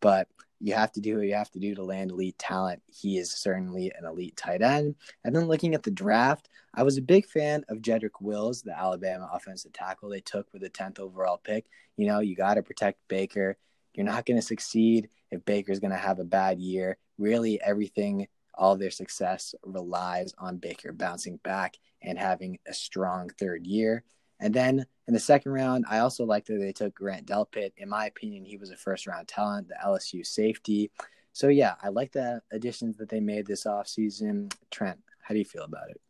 but 0.00 0.28
you 0.60 0.74
have 0.74 0.92
to 0.92 1.00
do 1.00 1.16
what 1.16 1.26
you 1.26 1.34
have 1.34 1.50
to 1.50 1.58
do 1.58 1.74
to 1.74 1.84
land 1.84 2.10
elite 2.10 2.38
talent. 2.38 2.82
He 2.86 3.18
is 3.18 3.30
certainly 3.30 3.92
an 3.98 4.04
elite 4.06 4.36
tight 4.36 4.62
end. 4.62 4.94
And 5.24 5.34
then 5.34 5.48
looking 5.48 5.74
at 5.74 5.82
the 5.82 5.90
draft, 5.90 6.48
I 6.74 6.82
was 6.82 6.96
a 6.96 7.02
big 7.02 7.26
fan 7.26 7.64
of 7.68 7.78
Jedrick 7.78 8.20
Wills, 8.20 8.62
the 8.62 8.78
Alabama 8.78 9.28
offensive 9.32 9.72
tackle 9.72 10.08
they 10.08 10.20
took 10.20 10.52
with 10.52 10.62
the 10.62 10.70
10th 10.70 10.98
overall 10.98 11.38
pick. 11.38 11.66
You 11.96 12.06
know, 12.06 12.20
you 12.20 12.34
got 12.34 12.54
to 12.54 12.62
protect 12.62 13.06
Baker. 13.08 13.56
You're 13.94 14.06
not 14.06 14.26
going 14.26 14.38
to 14.38 14.46
succeed 14.46 15.08
if 15.30 15.44
Baker's 15.44 15.80
going 15.80 15.92
to 15.92 15.96
have 15.96 16.18
a 16.18 16.24
bad 16.24 16.58
year. 16.58 16.98
Really, 17.18 17.60
everything, 17.60 18.28
all 18.54 18.76
their 18.76 18.90
success 18.90 19.54
relies 19.64 20.32
on 20.38 20.56
Baker 20.56 20.92
bouncing 20.92 21.38
back 21.38 21.76
and 22.02 22.18
having 22.18 22.58
a 22.66 22.72
strong 22.72 23.30
third 23.38 23.66
year. 23.66 24.04
And 24.38 24.52
then 24.52 24.86
in 25.06 25.14
the 25.14 25.20
second 25.20 25.52
round, 25.52 25.86
I 25.88 25.98
also 25.98 26.24
liked 26.24 26.48
that 26.48 26.58
they 26.58 26.72
took 26.72 26.94
Grant 26.94 27.26
Delpit. 27.26 27.72
In 27.76 27.88
my 27.88 28.06
opinion, 28.06 28.44
he 28.44 28.56
was 28.56 28.70
a 28.70 28.76
first 28.76 29.06
round 29.06 29.28
talent, 29.28 29.68
the 29.68 29.76
LSU 29.84 30.26
safety. 30.26 30.90
So 31.32 31.48
yeah, 31.48 31.74
I 31.82 31.88
like 31.88 32.12
the 32.12 32.42
additions 32.50 32.96
that 32.98 33.08
they 33.08 33.20
made 33.20 33.46
this 33.46 33.64
offseason. 33.64 34.52
Trent, 34.70 35.00
how 35.22 35.34
do 35.34 35.38
you 35.38 35.44
feel 35.44 35.64
about 35.64 35.90
it? 35.90 36.00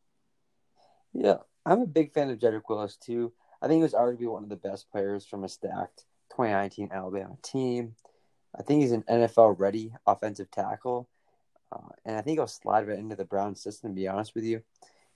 Yeah, 1.12 1.38
I'm 1.64 1.80
a 1.80 1.86
big 1.86 2.12
fan 2.12 2.30
of 2.30 2.38
Jedrick 2.38 2.68
Willis 2.68 2.96
too. 2.96 3.32
I 3.62 3.68
think 3.68 3.78
he 3.78 3.82
was 3.82 3.92
arguably 3.92 4.30
one 4.30 4.42
of 4.42 4.48
the 4.48 4.56
best 4.56 4.90
players 4.90 5.24
from 5.24 5.44
a 5.44 5.48
stacked 5.48 6.04
2019 6.30 6.90
Alabama 6.92 7.36
team. 7.42 7.94
I 8.58 8.62
think 8.62 8.82
he's 8.82 8.92
an 8.92 9.02
NFL 9.02 9.58
ready 9.58 9.92
offensive 10.06 10.50
tackle. 10.50 11.08
Uh, 11.72 11.88
and 12.04 12.16
I 12.16 12.20
think 12.20 12.38
he'll 12.38 12.46
slide 12.46 12.86
right 12.86 12.98
into 12.98 13.16
the 13.16 13.24
Brown 13.24 13.54
system, 13.54 13.90
to 13.90 13.94
be 13.94 14.08
honest 14.08 14.34
with 14.34 14.44
you. 14.44 14.62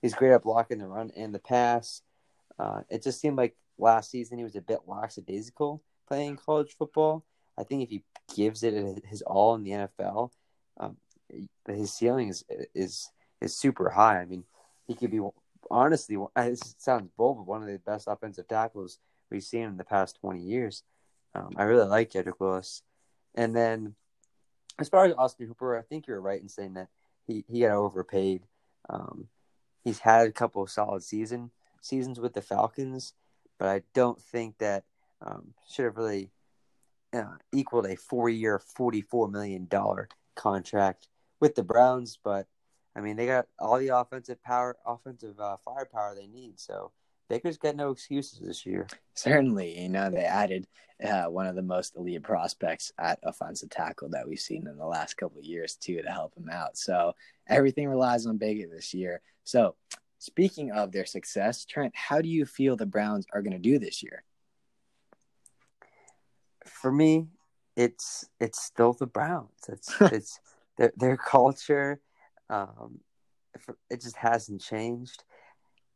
He's 0.02 0.14
great 0.14 0.32
at 0.32 0.42
blocking 0.42 0.78
the 0.78 0.86
run 0.86 1.10
and 1.16 1.34
the 1.34 1.38
pass. 1.38 2.02
Uh, 2.60 2.82
it 2.90 3.02
just 3.02 3.20
seemed 3.20 3.38
like 3.38 3.56
last 3.78 4.10
season 4.10 4.36
he 4.36 4.44
was 4.44 4.54
a 4.54 4.60
bit 4.60 4.80
lackadaisical 4.86 5.82
playing 6.06 6.36
college 6.36 6.76
football. 6.76 7.24
I 7.56 7.64
think 7.64 7.82
if 7.82 7.88
he 7.88 8.02
gives 8.36 8.62
it 8.62 9.02
his 9.06 9.22
all 9.22 9.54
in 9.54 9.64
the 9.64 9.70
NFL, 9.70 10.30
um, 10.78 10.96
his 11.66 11.94
ceiling 11.94 12.28
is 12.28 12.44
is 12.74 13.08
is 13.40 13.56
super 13.56 13.88
high. 13.88 14.20
I 14.20 14.26
mean, 14.26 14.44
he 14.86 14.94
could 14.94 15.10
be 15.10 15.20
honestly. 15.70 16.18
It 16.36 16.58
sounds 16.78 17.08
bold, 17.16 17.38
but 17.38 17.46
one 17.46 17.62
of 17.62 17.68
the 17.68 17.78
best 17.78 18.08
offensive 18.08 18.46
tackles 18.46 18.98
we've 19.30 19.42
seen 19.42 19.64
in 19.64 19.76
the 19.78 19.84
past 19.84 20.18
twenty 20.20 20.42
years. 20.42 20.82
Um, 21.34 21.50
I 21.56 21.62
really 21.62 21.86
like 21.86 22.10
Jedrick 22.10 22.40
Wills, 22.40 22.82
and 23.34 23.56
then 23.56 23.94
as 24.78 24.88
far 24.88 25.06
as 25.06 25.14
Austin 25.16 25.46
Hooper, 25.46 25.78
I 25.78 25.82
think 25.82 26.06
you're 26.06 26.20
right 26.20 26.42
in 26.42 26.48
saying 26.48 26.74
that 26.74 26.88
he 27.26 27.44
he 27.48 27.60
got 27.60 27.72
overpaid. 27.72 28.42
Um, 28.90 29.28
he's 29.82 30.00
had 30.00 30.26
a 30.26 30.32
couple 30.32 30.62
of 30.62 30.70
solid 30.70 31.02
season 31.02 31.52
seasons 31.80 32.20
with 32.20 32.34
the 32.34 32.42
Falcons, 32.42 33.14
but 33.58 33.68
I 33.68 33.82
don't 33.94 34.20
think 34.20 34.58
that 34.58 34.84
um, 35.20 35.54
should 35.68 35.84
have 35.84 35.96
really 35.96 36.30
uh, 37.12 37.36
equaled 37.52 37.86
a 37.86 37.96
four-year, 37.96 38.58
forty-four 38.58 39.28
million 39.28 39.66
dollar 39.66 40.08
contract 40.36 41.08
with 41.40 41.54
the 41.54 41.62
Browns. 41.62 42.18
But 42.22 42.46
I 42.96 43.00
mean, 43.00 43.16
they 43.16 43.26
got 43.26 43.46
all 43.58 43.78
the 43.78 43.88
offensive 43.88 44.42
power, 44.42 44.76
offensive 44.86 45.38
uh, 45.38 45.56
firepower 45.64 46.14
they 46.14 46.26
need. 46.26 46.58
So 46.58 46.92
Baker's 47.28 47.58
got 47.58 47.76
no 47.76 47.90
excuses 47.90 48.40
this 48.40 48.66
year. 48.66 48.86
Certainly, 49.14 49.80
you 49.80 49.88
know 49.88 50.10
they 50.10 50.24
added 50.24 50.66
uh, 51.04 51.24
one 51.24 51.46
of 51.46 51.54
the 51.54 51.62
most 51.62 51.96
elite 51.96 52.22
prospects 52.22 52.92
at 52.98 53.18
offensive 53.22 53.70
tackle 53.70 54.08
that 54.10 54.28
we've 54.28 54.38
seen 54.38 54.66
in 54.66 54.76
the 54.76 54.86
last 54.86 55.16
couple 55.16 55.38
of 55.38 55.44
years 55.44 55.76
too 55.76 56.02
to 56.02 56.10
help 56.10 56.36
him 56.36 56.50
out. 56.50 56.76
So 56.76 57.14
everything 57.46 57.88
relies 57.88 58.26
on 58.26 58.36
Baker 58.36 58.68
this 58.68 58.92
year. 58.92 59.22
So 59.44 59.76
Speaking 60.20 60.70
of 60.70 60.92
their 60.92 61.06
success, 61.06 61.64
Trent, 61.64 61.94
how 61.96 62.20
do 62.20 62.28
you 62.28 62.44
feel 62.44 62.76
the 62.76 62.84
Browns 62.84 63.26
are 63.32 63.40
going 63.40 63.54
to 63.54 63.58
do 63.58 63.78
this 63.78 64.02
year? 64.02 64.22
For 66.66 66.92
me, 66.92 67.28
it's 67.74 68.28
it's 68.38 68.62
still 68.62 68.92
the 68.92 69.06
Browns. 69.06 69.48
It's 69.66 69.94
it's 70.02 70.38
their 70.76 70.92
their 70.94 71.16
culture. 71.16 72.02
Um, 72.50 73.00
it 73.88 74.02
just 74.02 74.16
hasn't 74.16 74.60
changed. 74.60 75.24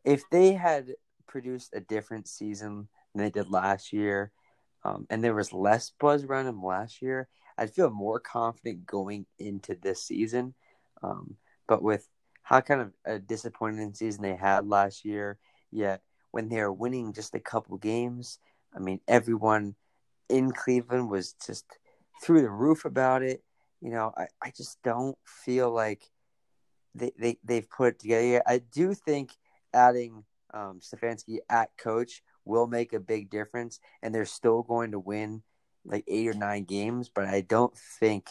If 0.05 0.23
they 0.31 0.55
had 0.55 0.95
produced 1.27 1.75
a 1.75 1.81
different 1.81 2.27
season 2.27 2.89
than 3.15 3.25
they 3.25 3.31
did 3.31 3.51
last 3.51 3.93
year, 3.93 4.33
um, 4.85 5.07
and 5.11 5.23
there 5.23 5.35
was 5.35 5.53
less 5.53 5.93
buzz 6.01 6.25
around 6.25 6.47
them 6.47 6.63
last 6.65 7.03
year, 7.03 7.29
I'd 7.59 7.75
feel 7.75 7.91
more 7.91 8.21
confident 8.21 8.87
going 8.87 9.27
into 9.39 9.75
this 9.75 10.03
season. 10.03 10.55
Um, 11.03 11.37
but 11.67 11.83
with 11.83 12.09
how 12.45 12.61
kind 12.61 12.81
of 12.81 12.93
a 13.05 13.19
disappointing 13.19 13.93
season 13.95 14.23
they 14.23 14.37
had 14.37 14.69
last 14.69 15.05
year. 15.05 15.39
Yet 15.73 16.03
when 16.31 16.49
they 16.49 16.61
were 16.61 16.73
winning 16.73 17.13
just 17.13 17.35
a 17.35 17.41
couple 17.41 17.77
games, 17.79 18.39
I 18.75 18.79
mean, 18.79 19.01
everyone 19.09 19.75
in 20.29 20.53
Cleveland 20.53 21.11
was 21.11 21.35
just 21.45 21.65
through 22.23 22.43
the 22.43 22.51
roof 22.51 22.85
about 22.85 23.23
it. 23.23 23.43
You 23.81 23.91
know, 23.91 24.13
I, 24.17 24.29
I 24.41 24.53
just 24.57 24.81
don't 24.83 25.19
feel 25.25 25.71
like 25.71 26.05
they, 26.95 27.13
they, 27.19 27.39
they've 27.43 27.69
put 27.69 27.95
it 27.95 27.99
together. 27.99 28.43
I 28.47 28.59
do 28.59 28.95
think 28.95 29.33
adding 29.73 30.25
um, 30.53 30.81
Stefanski 30.81 31.39
at 31.51 31.71
coach 31.77 32.23
will 32.45 32.67
make 32.67 32.93
a 32.93 33.01
big 33.01 33.31
difference, 33.31 33.81
and 34.03 34.15
they're 34.15 34.25
still 34.25 34.63
going 34.63 34.93
to 34.93 34.99
win 34.99 35.43
like 35.85 36.05
eight 36.07 36.29
or 36.29 36.35
nine 36.35 36.65
games, 36.65 37.11
but 37.13 37.27
I 37.27 37.41
don't 37.43 37.77
think 37.77 38.29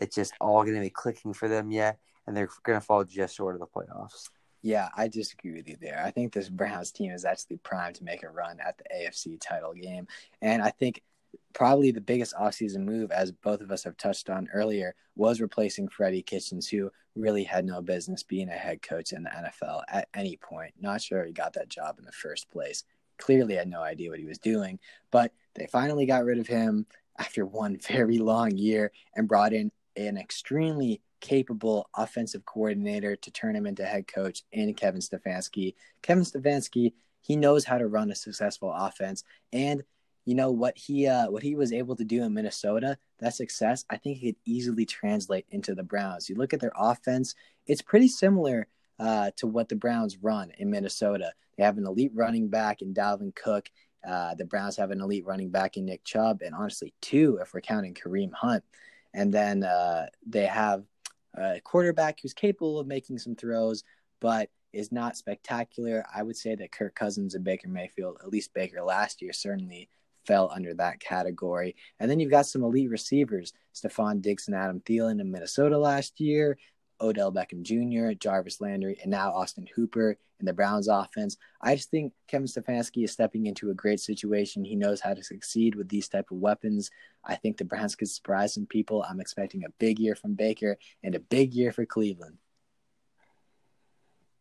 it's 0.00 0.16
just 0.16 0.32
all 0.40 0.62
going 0.62 0.76
to 0.76 0.80
be 0.80 0.90
clicking 0.90 1.34
for 1.34 1.48
them 1.48 1.70
yet, 1.70 1.98
and 2.26 2.36
they're 2.36 2.48
going 2.62 2.78
to 2.78 2.84
fall 2.84 3.04
just 3.04 3.36
short 3.36 3.54
of 3.54 3.60
the 3.60 3.66
playoffs. 3.66 4.28
Yeah, 4.62 4.88
I 4.96 5.08
disagree 5.08 5.52
with 5.52 5.68
you 5.68 5.76
there. 5.78 6.02
I 6.02 6.10
think 6.10 6.32
this 6.32 6.48
Browns 6.48 6.90
team 6.90 7.12
is 7.12 7.26
actually 7.26 7.58
primed 7.58 7.96
to 7.96 8.04
make 8.04 8.22
a 8.22 8.30
run 8.30 8.58
at 8.60 8.78
the 8.78 8.84
AFC 8.94 9.38
title 9.38 9.74
game. 9.74 10.06
And 10.40 10.62
I 10.62 10.70
think 10.70 11.02
probably 11.52 11.90
the 11.90 12.00
biggest 12.00 12.34
offseason 12.34 12.84
move, 12.84 13.10
as 13.10 13.30
both 13.30 13.60
of 13.60 13.70
us 13.70 13.84
have 13.84 13.96
touched 13.96 14.30
on 14.30 14.48
earlier, 14.54 14.94
was 15.16 15.40
replacing 15.40 15.88
Freddie 15.88 16.22
Kitchens, 16.22 16.66
who 16.66 16.90
really 17.14 17.44
had 17.44 17.64
no 17.64 17.80
business 17.80 18.22
being 18.22 18.48
a 18.48 18.52
head 18.52 18.82
coach 18.82 19.12
in 19.12 19.22
the 19.22 19.30
NFL 19.30 19.82
at 19.88 20.08
any 20.14 20.36
point. 20.36 20.72
Not 20.80 21.02
sure 21.02 21.24
he 21.24 21.32
got 21.32 21.52
that 21.54 21.68
job 21.68 21.98
in 21.98 22.04
the 22.04 22.12
first 22.12 22.50
place. 22.50 22.84
Clearly 23.18 23.54
had 23.54 23.68
no 23.68 23.82
idea 23.82 24.10
what 24.10 24.18
he 24.18 24.24
was 24.24 24.38
doing, 24.38 24.78
but 25.10 25.32
they 25.54 25.66
finally 25.66 26.06
got 26.06 26.24
rid 26.24 26.38
of 26.38 26.46
him 26.46 26.86
after 27.18 27.46
one 27.46 27.78
very 27.88 28.18
long 28.18 28.56
year 28.56 28.92
and 29.14 29.28
brought 29.28 29.52
in 29.52 29.70
an 29.96 30.16
extremely 30.16 31.00
capable 31.24 31.88
offensive 31.96 32.44
coordinator 32.44 33.16
to 33.16 33.30
turn 33.30 33.56
him 33.56 33.66
into 33.66 33.82
head 33.82 34.06
coach 34.06 34.42
in 34.52 34.74
Kevin 34.74 35.00
Stefanski. 35.00 35.74
Kevin 36.02 36.22
Stefanski, 36.22 36.92
he 37.22 37.34
knows 37.34 37.64
how 37.64 37.78
to 37.78 37.86
run 37.86 38.10
a 38.10 38.14
successful 38.14 38.70
offense 38.70 39.24
and 39.50 39.82
you 40.26 40.34
know 40.34 40.50
what 40.50 40.76
he 40.76 41.06
uh, 41.06 41.30
what 41.30 41.42
he 41.42 41.54
was 41.54 41.72
able 41.72 41.96
to 41.96 42.04
do 42.04 42.22
in 42.22 42.32
Minnesota, 42.32 42.96
that 43.20 43.34
success, 43.34 43.84
I 43.90 43.96
think 43.96 44.20
could 44.20 44.36
easily 44.46 44.86
translate 44.86 45.46
into 45.50 45.74
the 45.74 45.82
Browns. 45.82 46.28
You 46.28 46.36
look 46.36 46.54
at 46.54 46.60
their 46.60 46.72
offense; 46.76 47.34
it's 47.66 47.82
pretty 47.82 48.08
similar 48.08 48.66
uh, 48.98 49.32
to 49.36 49.46
what 49.46 49.68
the 49.68 49.76
Browns 49.76 50.16
run 50.22 50.50
in 50.56 50.70
Minnesota. 50.70 51.32
They 51.58 51.64
have 51.64 51.76
an 51.76 51.86
elite 51.86 52.12
running 52.14 52.48
back 52.48 52.80
in 52.80 52.94
Dalvin 52.94 53.34
Cook. 53.34 53.68
Uh, 54.06 54.34
the 54.34 54.46
Browns 54.46 54.76
have 54.76 54.90
an 54.90 55.02
elite 55.02 55.26
running 55.26 55.50
back 55.50 55.76
in 55.76 55.84
Nick 55.84 56.04
Chubb, 56.04 56.40
and 56.40 56.54
honestly, 56.54 56.94
two 57.02 57.38
if 57.42 57.52
we're 57.52 57.60
counting 57.60 57.92
Kareem 57.92 58.32
Hunt. 58.32 58.64
And 59.12 59.32
then 59.32 59.62
uh, 59.62 60.06
they 60.26 60.46
have 60.46 60.84
a 61.36 61.60
quarterback 61.60 62.20
who's 62.20 62.34
capable 62.34 62.78
of 62.78 62.86
making 62.86 63.18
some 63.18 63.34
throws, 63.34 63.84
but 64.20 64.50
is 64.72 64.92
not 64.92 65.16
spectacular. 65.16 66.04
I 66.14 66.22
would 66.22 66.36
say 66.36 66.54
that 66.54 66.72
Kirk 66.72 66.94
Cousins 66.94 67.34
and 67.34 67.44
Baker 67.44 67.68
Mayfield, 67.68 68.18
at 68.22 68.30
least 68.30 68.54
Baker 68.54 68.82
last 68.82 69.22
year, 69.22 69.32
certainly 69.32 69.88
fell 70.26 70.50
under 70.54 70.74
that 70.74 71.00
category. 71.00 71.76
And 72.00 72.10
then 72.10 72.18
you've 72.18 72.30
got 72.30 72.46
some 72.46 72.62
elite 72.62 72.90
receivers, 72.90 73.52
Stefon 73.74 74.22
Diggs 74.22 74.48
and 74.48 74.56
Adam 74.56 74.80
Thielen 74.80 75.20
in 75.20 75.30
Minnesota 75.30 75.78
last 75.78 76.18
year, 76.20 76.58
Odell 77.00 77.32
Beckham 77.32 77.62
Jr., 77.62 78.14
Jarvis 78.18 78.60
Landry, 78.60 78.98
and 79.02 79.10
now 79.10 79.32
Austin 79.32 79.68
Hooper 79.74 80.16
in 80.40 80.46
the 80.46 80.52
Browns 80.52 80.88
offense. 80.88 81.36
I 81.60 81.74
just 81.74 81.90
think 81.90 82.12
Kevin 82.28 82.46
Stefanski 82.46 83.04
is 83.04 83.12
stepping 83.12 83.46
into 83.46 83.70
a 83.70 83.74
great 83.74 84.00
situation. 84.00 84.64
He 84.64 84.76
knows 84.76 85.00
how 85.00 85.14
to 85.14 85.22
succeed 85.22 85.74
with 85.74 85.88
these 85.88 86.08
type 86.08 86.30
of 86.30 86.38
weapons. 86.38 86.90
I 87.24 87.36
think 87.36 87.56
the 87.56 87.64
Browns 87.64 87.96
could 87.96 88.08
surprise 88.08 88.54
some 88.54 88.66
people. 88.66 89.02
I'm 89.02 89.20
expecting 89.20 89.64
a 89.64 89.72
big 89.78 89.98
year 89.98 90.14
from 90.14 90.34
Baker 90.34 90.76
and 91.02 91.14
a 91.14 91.20
big 91.20 91.54
year 91.54 91.72
for 91.72 91.86
Cleveland. 91.86 92.38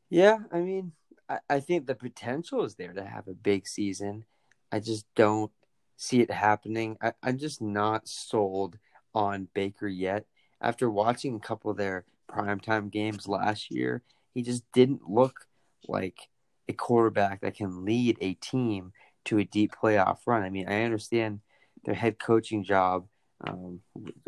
Yeah, 0.09 0.39
I 0.51 0.59
mean, 0.59 0.91
I, 1.27 1.39
I 1.49 1.59
think 1.59 1.87
the 1.87 1.95
potential 1.95 2.63
is 2.63 2.75
there 2.75 2.93
to 2.93 3.03
have 3.03 3.27
a 3.27 3.33
big 3.33 3.67
season. 3.67 4.25
I 4.71 4.79
just 4.79 5.05
don't 5.15 5.51
see 5.97 6.21
it 6.21 6.31
happening. 6.31 6.97
I, 7.01 7.13
I'm 7.23 7.37
just 7.37 7.61
not 7.61 8.07
sold 8.07 8.77
on 9.15 9.47
Baker 9.53 9.87
yet. 9.87 10.25
After 10.61 10.89
watching 10.89 11.35
a 11.35 11.39
couple 11.39 11.71
of 11.71 11.77
their 11.77 12.05
primetime 12.29 12.91
games 12.91 13.27
last 13.27 13.71
year, 13.71 14.03
he 14.33 14.41
just 14.41 14.63
didn't 14.73 15.09
look 15.09 15.47
like 15.87 16.29
a 16.67 16.73
quarterback 16.73 17.41
that 17.41 17.55
can 17.55 17.85
lead 17.85 18.17
a 18.21 18.33
team 18.35 18.91
to 19.25 19.37
a 19.37 19.43
deep 19.43 19.73
playoff 19.81 20.19
run. 20.25 20.43
I 20.43 20.49
mean, 20.49 20.67
I 20.67 20.83
understand 20.83 21.41
their 21.85 21.95
head 21.95 22.19
coaching 22.19 22.63
job 22.63 23.07
um, 23.45 23.81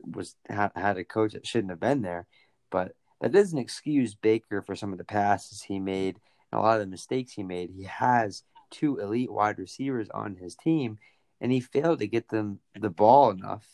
was 0.04 0.36
had, 0.48 0.98
a 0.98 1.04
coach 1.04 1.34
that 1.34 1.48
shouldn't 1.48 1.72
have 1.72 1.80
been 1.80 2.02
there, 2.02 2.28
but 2.70 2.94
that 3.22 3.32
doesn't 3.32 3.58
excuse 3.58 4.14
Baker 4.14 4.62
for 4.62 4.76
some 4.76 4.92
of 4.92 4.98
the 4.98 5.06
passes 5.06 5.64
he 5.64 5.80
made 5.80 6.20
and 6.52 6.60
a 6.60 6.62
lot 6.62 6.80
of 6.80 6.82
the 6.82 6.92
mistakes 6.92 7.32
he 7.32 7.44
made. 7.44 7.70
He 7.70 7.84
has 7.84 8.44
two 8.72 9.00
elite 9.00 9.32
wide 9.32 9.58
receivers 9.58 10.10
on 10.10 10.36
his 10.36 10.56
team, 10.56 10.98
and 11.40 11.52
he 11.52 11.60
failed 11.62 12.00
to 12.00 12.08
get 12.08 12.30
them 12.30 12.60
the 12.80 12.90
ball 12.90 13.32
enough. 13.32 13.68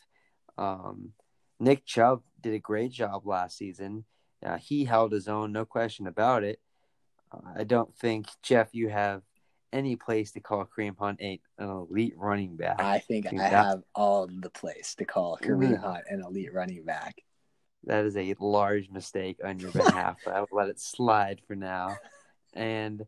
Um, 0.57 1.13
Nick 1.61 1.85
Chubb 1.85 2.23
did 2.41 2.55
a 2.55 2.59
great 2.59 2.91
job 2.91 3.25
last 3.25 3.55
season. 3.55 4.03
Uh, 4.43 4.57
he 4.57 4.83
held 4.83 5.11
his 5.11 5.27
own, 5.27 5.51
no 5.51 5.63
question 5.63 6.07
about 6.07 6.43
it. 6.43 6.59
Uh, 7.31 7.51
I 7.55 7.63
don't 7.63 7.95
think 7.95 8.27
Jeff, 8.41 8.69
you 8.73 8.89
have 8.89 9.21
any 9.71 9.95
place 9.95 10.31
to 10.31 10.39
call 10.39 10.65
Kareem 10.65 10.97
Hunt 10.97 11.21
a, 11.21 11.39
an 11.59 11.69
elite 11.69 12.15
running 12.17 12.57
back. 12.57 12.81
I 12.81 12.97
think 12.97 13.27
I, 13.27 13.29
think 13.29 13.41
I 13.43 13.49
have 13.49 13.83
all 13.93 14.27
the 14.27 14.49
place 14.49 14.95
to 14.95 15.05
call 15.05 15.37
Kareem 15.37 15.73
mm-hmm. 15.73 15.83
Hunt 15.83 16.03
an 16.09 16.23
elite 16.23 16.51
running 16.51 16.83
back. 16.83 17.21
That 17.85 18.05
is 18.05 18.17
a 18.17 18.35
large 18.39 18.89
mistake 18.89 19.37
on 19.43 19.59
your 19.59 19.71
behalf, 19.71 20.17
but 20.25 20.35
I 20.35 20.39
will 20.41 20.47
let 20.51 20.69
it 20.69 20.79
slide 20.79 21.41
for 21.47 21.55
now. 21.55 21.95
And 22.53 23.05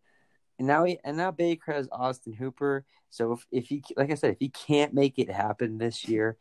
and 0.57 0.67
now 0.67 0.83
he 0.83 0.99
and 1.03 1.17
now 1.17 1.31
Baker 1.31 1.73
has 1.73 1.89
Austin 1.91 2.33
Hooper. 2.33 2.85
So 3.09 3.33
if, 3.33 3.45
if 3.51 3.67
he 3.67 3.83
like 3.97 4.11
I 4.11 4.15
said, 4.15 4.31
if 4.31 4.39
he 4.39 4.49
can't 4.49 4.93
make 4.93 5.19
it 5.19 5.29
happen 5.29 5.77
this 5.77 6.07
year, 6.07 6.37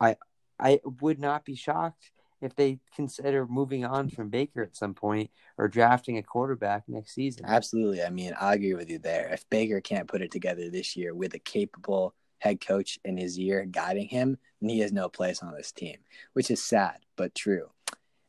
I 0.00 0.16
I 0.62 0.80
would 1.00 1.18
not 1.18 1.44
be 1.44 1.56
shocked 1.56 2.12
if 2.40 2.54
they 2.56 2.78
consider 2.94 3.46
moving 3.46 3.84
on 3.84 4.08
from 4.08 4.28
Baker 4.28 4.62
at 4.62 4.76
some 4.76 4.94
point 4.94 5.30
or 5.58 5.68
drafting 5.68 6.18
a 6.18 6.22
quarterback 6.22 6.84
next 6.88 7.14
season. 7.14 7.44
Absolutely. 7.46 8.02
I 8.02 8.10
mean, 8.10 8.34
I 8.40 8.54
agree 8.54 8.74
with 8.74 8.90
you 8.90 8.98
there. 8.98 9.28
If 9.32 9.48
Baker 9.50 9.80
can't 9.80 10.08
put 10.08 10.22
it 10.22 10.30
together 10.30 10.70
this 10.70 10.96
year 10.96 11.14
with 11.14 11.34
a 11.34 11.38
capable 11.38 12.14
head 12.38 12.60
coach 12.60 12.98
in 13.04 13.16
his 13.16 13.38
year 13.38 13.64
guiding 13.64 14.08
him, 14.08 14.38
then 14.60 14.70
he 14.70 14.80
has 14.80 14.92
no 14.92 15.08
place 15.08 15.42
on 15.42 15.54
this 15.54 15.72
team, 15.72 15.96
which 16.32 16.50
is 16.50 16.62
sad 16.62 16.98
but 17.16 17.34
true. 17.34 17.70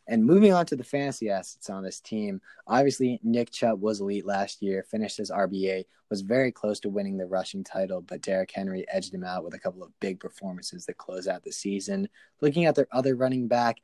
And 0.07 0.25
moving 0.25 0.53
on 0.53 0.65
to 0.67 0.75
the 0.75 0.83
fantasy 0.83 1.29
assets 1.29 1.69
on 1.69 1.83
this 1.83 2.01
team, 2.01 2.41
obviously 2.67 3.19
Nick 3.23 3.51
Chubb 3.51 3.81
was 3.81 4.01
elite 4.01 4.25
last 4.25 4.61
year, 4.61 4.83
finished 4.83 5.17
his 5.17 5.31
RB8, 5.31 5.85
was 6.09 6.21
very 6.21 6.51
close 6.51 6.79
to 6.81 6.89
winning 6.89 7.17
the 7.17 7.25
rushing 7.25 7.63
title, 7.63 8.01
but 8.01 8.21
Derrick 8.21 8.51
Henry 8.53 8.85
edged 8.91 9.13
him 9.13 9.23
out 9.23 9.43
with 9.43 9.53
a 9.53 9.59
couple 9.59 9.81
of 9.81 9.97
big 9.99 10.19
performances 10.19 10.85
that 10.85 10.97
close 10.97 11.27
out 11.27 11.43
the 11.43 11.51
season. 11.51 12.09
Looking 12.41 12.65
at 12.65 12.75
their 12.75 12.87
other 12.91 13.15
running 13.15 13.47
back, 13.47 13.77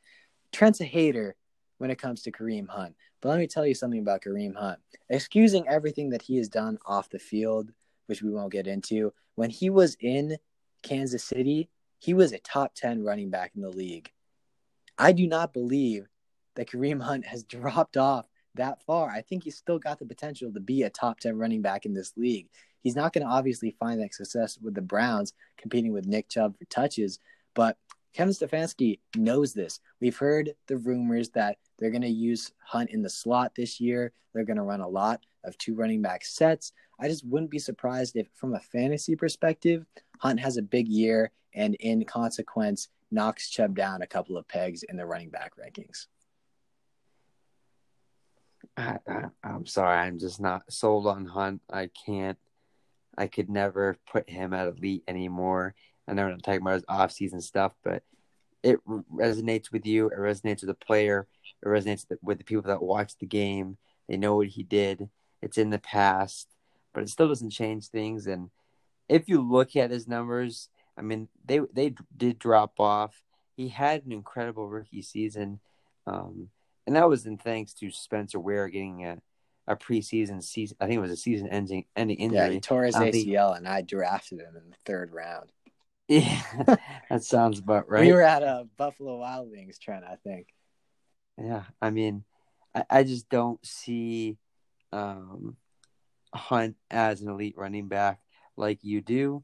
Trent's 0.51 0.81
a 0.81 0.85
hater 0.85 1.35
when 1.77 1.89
it 1.89 1.97
comes 1.97 2.21
to 2.23 2.31
Kareem 2.31 2.67
Hunt. 2.67 2.95
But 3.21 3.29
let 3.29 3.39
me 3.39 3.47
tell 3.47 3.65
you 3.65 3.73
something 3.73 3.99
about 3.99 4.21
Kareem 4.21 4.55
Hunt. 4.55 4.79
Excusing 5.09 5.67
everything 5.67 6.09
that 6.09 6.21
he 6.21 6.37
has 6.37 6.49
done 6.49 6.77
off 6.85 7.09
the 7.09 7.19
field, 7.19 7.71
which 8.07 8.21
we 8.21 8.31
won't 8.31 8.51
get 8.51 8.67
into, 8.67 9.13
when 9.35 9.49
he 9.49 9.69
was 9.69 9.95
in 9.99 10.37
Kansas 10.83 11.23
City, 11.23 11.69
he 11.97 12.13
was 12.13 12.31
a 12.31 12.39
top 12.39 12.73
10 12.75 13.03
running 13.03 13.29
back 13.29 13.51
in 13.55 13.61
the 13.61 13.69
league. 13.69 14.11
I 14.99 15.13
do 15.13 15.25
not 15.25 15.53
believe 15.53 16.07
that 16.55 16.69
Kareem 16.69 17.01
Hunt 17.01 17.25
has 17.25 17.43
dropped 17.45 17.97
off 17.97 18.25
that 18.55 18.83
far. 18.83 19.09
I 19.09 19.21
think 19.21 19.43
he's 19.45 19.57
still 19.57 19.79
got 19.79 19.97
the 19.97 20.05
potential 20.05 20.51
to 20.51 20.59
be 20.59 20.83
a 20.83 20.89
top 20.89 21.21
10 21.21 21.37
running 21.37 21.61
back 21.61 21.85
in 21.85 21.93
this 21.93 22.13
league. 22.17 22.49
He's 22.81 22.95
not 22.95 23.13
going 23.13 23.25
to 23.25 23.31
obviously 23.31 23.75
find 23.79 24.01
that 24.01 24.13
success 24.13 24.57
with 24.61 24.75
the 24.75 24.81
Browns 24.81 25.33
competing 25.57 25.93
with 25.93 26.05
Nick 26.05 26.29
Chubb 26.29 26.57
for 26.57 26.65
touches, 26.65 27.19
but 27.53 27.77
Kevin 28.13 28.33
Stefanski 28.33 28.99
knows 29.15 29.53
this. 29.53 29.79
We've 30.01 30.17
heard 30.17 30.53
the 30.67 30.77
rumors 30.77 31.29
that 31.29 31.57
they're 31.77 31.91
going 31.91 32.01
to 32.01 32.07
use 32.09 32.51
Hunt 32.65 32.89
in 32.89 33.01
the 33.01 33.09
slot 33.09 33.53
this 33.55 33.79
year. 33.79 34.11
They're 34.33 34.45
going 34.45 34.57
to 34.57 34.63
run 34.63 34.81
a 34.81 34.87
lot 34.87 35.25
of 35.43 35.57
two 35.57 35.75
running 35.75 36.01
back 36.01 36.25
sets. 36.25 36.73
I 36.99 37.07
just 37.07 37.25
wouldn't 37.25 37.51
be 37.51 37.59
surprised 37.59 38.15
if, 38.15 38.27
from 38.33 38.55
a 38.55 38.59
fantasy 38.59 39.15
perspective, 39.15 39.85
Hunt 40.19 40.39
has 40.39 40.57
a 40.57 40.61
big 40.61 40.87
year 40.87 41.31
and, 41.53 41.75
in 41.75 42.03
consequence, 42.05 42.89
knocks 43.11 43.49
Chubb 43.49 43.75
down 43.75 44.01
a 44.01 44.07
couple 44.07 44.37
of 44.37 44.47
pegs 44.47 44.83
in 44.83 44.97
the 44.97 45.05
running 45.05 45.29
back 45.29 45.53
rankings. 45.57 46.07
I, 48.77 48.97
am 49.43 49.65
sorry, 49.65 49.97
I'm 49.97 50.19
just 50.19 50.39
not 50.39 50.71
sold 50.71 51.07
on 51.07 51.25
Hunt. 51.25 51.61
I 51.71 51.89
can't. 52.05 52.37
I 53.17 53.27
could 53.27 53.49
never 53.49 53.97
put 54.09 54.29
him 54.29 54.53
at 54.53 54.67
elite 54.67 55.03
anymore. 55.07 55.75
I 56.07 56.13
know 56.13 56.27
I'm 56.27 56.39
talking 56.39 56.61
about 56.61 56.75
his 56.75 56.85
off-season 56.87 57.41
stuff, 57.41 57.73
but 57.83 58.03
it 58.63 58.79
resonates 58.87 59.71
with 59.71 59.85
you. 59.85 60.07
It 60.07 60.17
resonates 60.17 60.61
with 60.61 60.67
the 60.67 60.73
player. 60.85 61.27
It 61.61 61.67
resonates 61.67 62.05
with 62.21 62.37
the 62.37 62.43
people 62.43 62.63
that 62.63 62.81
watch 62.81 63.17
the 63.17 63.25
game. 63.25 63.77
They 64.07 64.17
know 64.17 64.35
what 64.35 64.47
he 64.47 64.63
did. 64.63 65.09
It's 65.41 65.57
in 65.57 65.69
the 65.69 65.79
past, 65.79 66.47
but 66.93 67.03
it 67.03 67.09
still 67.09 67.27
doesn't 67.27 67.51
change 67.51 67.87
things. 67.87 68.27
And 68.27 68.49
if 69.07 69.29
you 69.29 69.41
look 69.41 69.75
at 69.75 69.91
his 69.91 70.07
numbers, 70.07 70.69
I 70.99 71.01
mean, 71.01 71.29
they 71.45 71.59
they 71.73 71.95
did 72.15 72.37
drop 72.37 72.79
off. 72.79 73.23
He 73.55 73.69
had 73.69 74.05
an 74.05 74.11
incredible 74.11 74.67
rookie 74.67 75.01
season. 75.01 75.59
Um, 76.05 76.49
and 76.89 76.95
that 76.95 77.07
was 77.07 77.25
in 77.25 77.37
thanks 77.37 77.73
to 77.75 77.91
Spencer 77.91 78.39
Ware 78.39 78.67
getting 78.67 79.05
a, 79.05 79.19
a 79.67 79.75
preseason 79.75 80.43
season. 80.43 80.75
I 80.81 80.87
think 80.87 80.97
it 80.97 81.01
was 81.01 81.11
a 81.11 81.17
season 81.17 81.47
ending 81.47 81.85
ending 81.95 82.17
injury. 82.17 82.39
Yeah, 82.39 82.49
he 82.49 82.59
tore 82.59 82.83
his 82.83 82.95
ACL, 82.95 83.55
and 83.55 83.67
I 83.67 83.81
drafted 83.81 84.39
him 84.39 84.55
in 84.55 84.69
the 84.69 84.75
third 84.85 85.11
round. 85.13 85.51
Yeah, 86.11 86.41
that 87.11 87.23
sounds 87.23 87.59
about 87.59 87.87
right. 87.91 88.03
We 88.03 88.11
were 88.11 88.23
at 88.23 88.41
a 88.41 88.67
Buffalo 88.77 89.17
Wild 89.17 89.51
Wings, 89.51 89.77
Trent. 89.77 90.03
I 90.03 90.15
think. 90.15 90.47
Yeah, 91.37 91.65
I 91.79 91.91
mean, 91.91 92.23
I, 92.73 92.83
I 92.89 93.03
just 93.03 93.29
don't 93.29 93.63
see 93.63 94.39
um, 94.91 95.55
Hunt 96.33 96.77
as 96.89 97.21
an 97.21 97.29
elite 97.29 97.53
running 97.59 97.89
back 97.89 98.21
like 98.57 98.79
you 98.81 99.01
do. 99.01 99.43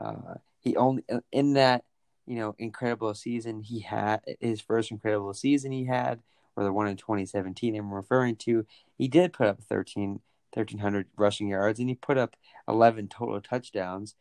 Uh, 0.00 0.34
he 0.60 0.76
only 0.76 1.04
uh, 1.10 1.20
in 1.32 1.54
that 1.54 1.84
you 2.26 2.36
know 2.36 2.54
incredible 2.58 3.14
season 3.14 3.62
he 3.62 3.80
had 3.80 4.20
his 4.40 4.60
first 4.60 4.90
incredible 4.90 5.34
season 5.34 5.72
he 5.72 5.84
had, 5.84 6.20
or 6.56 6.64
the 6.64 6.72
one 6.72 6.88
in 6.88 6.96
2017 6.96 7.74
I'm 7.76 7.92
referring 7.92 8.36
to. 8.36 8.66
He 8.96 9.08
did 9.08 9.32
put 9.32 9.46
up 9.46 9.62
13 9.62 10.20
1300 10.54 11.06
rushing 11.16 11.48
yards 11.48 11.78
and 11.78 11.88
he 11.88 11.94
put 11.94 12.16
up 12.16 12.34
11 12.68 13.08
total 13.08 13.40
touchdowns, 13.40 14.14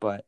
but 0.00 0.24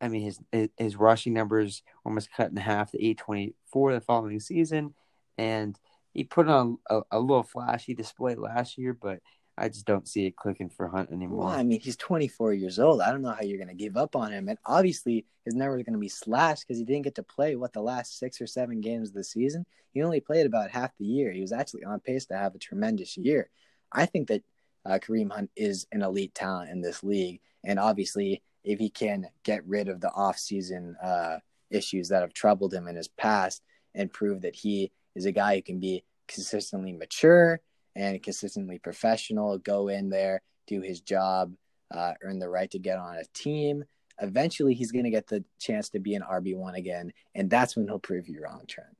I 0.00 0.08
mean 0.08 0.22
his 0.22 0.40
his 0.76 0.96
rushing 0.96 1.34
numbers 1.34 1.82
almost 2.04 2.32
cut 2.32 2.50
in 2.50 2.56
half 2.56 2.92
to 2.92 2.98
824 2.98 3.94
the 3.94 4.00
following 4.00 4.40
season, 4.40 4.94
and 5.36 5.78
he 6.12 6.24
put 6.24 6.48
on 6.48 6.78
a, 6.88 7.02
a 7.12 7.20
little 7.20 7.42
flashy 7.42 7.94
display 7.94 8.34
last 8.34 8.78
year, 8.78 8.92
but 8.92 9.20
I 9.58 9.68
just 9.68 9.86
don't 9.86 10.08
see 10.08 10.26
it 10.26 10.36
clicking 10.36 10.68
for 10.68 10.88
Hunt 10.88 11.10
anymore. 11.10 11.46
Well, 11.46 11.48
I 11.48 11.62
mean, 11.62 11.80
he's 11.80 11.96
24 11.96 12.54
years 12.54 12.78
old. 12.78 13.00
I 13.00 13.10
don't 13.10 13.22
know 13.22 13.30
how 13.30 13.42
you're 13.42 13.58
going 13.58 13.68
to 13.68 13.74
give 13.74 13.96
up 13.96 14.16
on 14.16 14.32
him. 14.32 14.48
And 14.48 14.58
obviously, 14.64 15.26
his 15.44 15.54
are 15.54 15.70
going 15.70 15.92
to 15.92 15.98
be 15.98 16.08
slashed 16.08 16.66
because 16.66 16.78
he 16.78 16.84
didn't 16.84 17.04
get 17.04 17.14
to 17.16 17.22
play, 17.22 17.56
what, 17.56 17.72
the 17.72 17.80
last 17.80 18.18
six 18.18 18.40
or 18.40 18.46
seven 18.46 18.80
games 18.80 19.08
of 19.08 19.14
the 19.14 19.24
season? 19.24 19.66
He 19.92 20.02
only 20.02 20.20
played 20.20 20.46
about 20.46 20.70
half 20.70 20.96
the 20.98 21.04
year. 21.04 21.32
He 21.32 21.40
was 21.40 21.52
actually 21.52 21.84
on 21.84 22.00
pace 22.00 22.26
to 22.26 22.36
have 22.36 22.54
a 22.54 22.58
tremendous 22.58 23.16
year. 23.16 23.50
I 23.90 24.06
think 24.06 24.28
that 24.28 24.44
uh, 24.84 24.98
Kareem 24.98 25.32
Hunt 25.32 25.50
is 25.56 25.86
an 25.92 26.02
elite 26.02 26.34
talent 26.34 26.70
in 26.70 26.80
this 26.80 27.02
league. 27.02 27.40
And 27.64 27.78
obviously, 27.78 28.42
if 28.64 28.78
he 28.78 28.90
can 28.90 29.26
get 29.42 29.66
rid 29.66 29.88
of 29.88 30.00
the 30.00 30.10
offseason 30.16 30.94
uh, 31.02 31.38
issues 31.70 32.08
that 32.08 32.22
have 32.22 32.32
troubled 32.32 32.72
him 32.72 32.86
in 32.86 32.96
his 32.96 33.08
past 33.08 33.62
and 33.94 34.12
prove 34.12 34.42
that 34.42 34.56
he 34.56 34.92
is 35.14 35.26
a 35.26 35.32
guy 35.32 35.56
who 35.56 35.62
can 35.62 35.80
be 35.80 36.04
consistently 36.26 36.92
mature 36.92 37.60
and 37.98 38.22
consistently 38.22 38.78
professional, 38.78 39.58
go 39.58 39.88
in 39.88 40.08
there, 40.08 40.40
do 40.68 40.80
his 40.80 41.00
job, 41.00 41.52
uh, 41.92 42.12
earn 42.22 42.38
the 42.38 42.48
right 42.48 42.70
to 42.70 42.78
get 42.78 42.98
on 42.98 43.16
a 43.16 43.24
team. 43.34 43.84
Eventually, 44.20 44.74
he's 44.74 44.92
going 44.92 45.04
to 45.04 45.10
get 45.10 45.26
the 45.26 45.44
chance 45.58 45.88
to 45.90 45.98
be 45.98 46.14
an 46.14 46.22
RB1 46.22 46.76
again. 46.76 47.12
And 47.34 47.50
that's 47.50 47.76
when 47.76 47.86
he'll 47.86 47.98
prove 47.98 48.28
you 48.28 48.42
wrong, 48.42 48.62
Trent. 48.68 48.96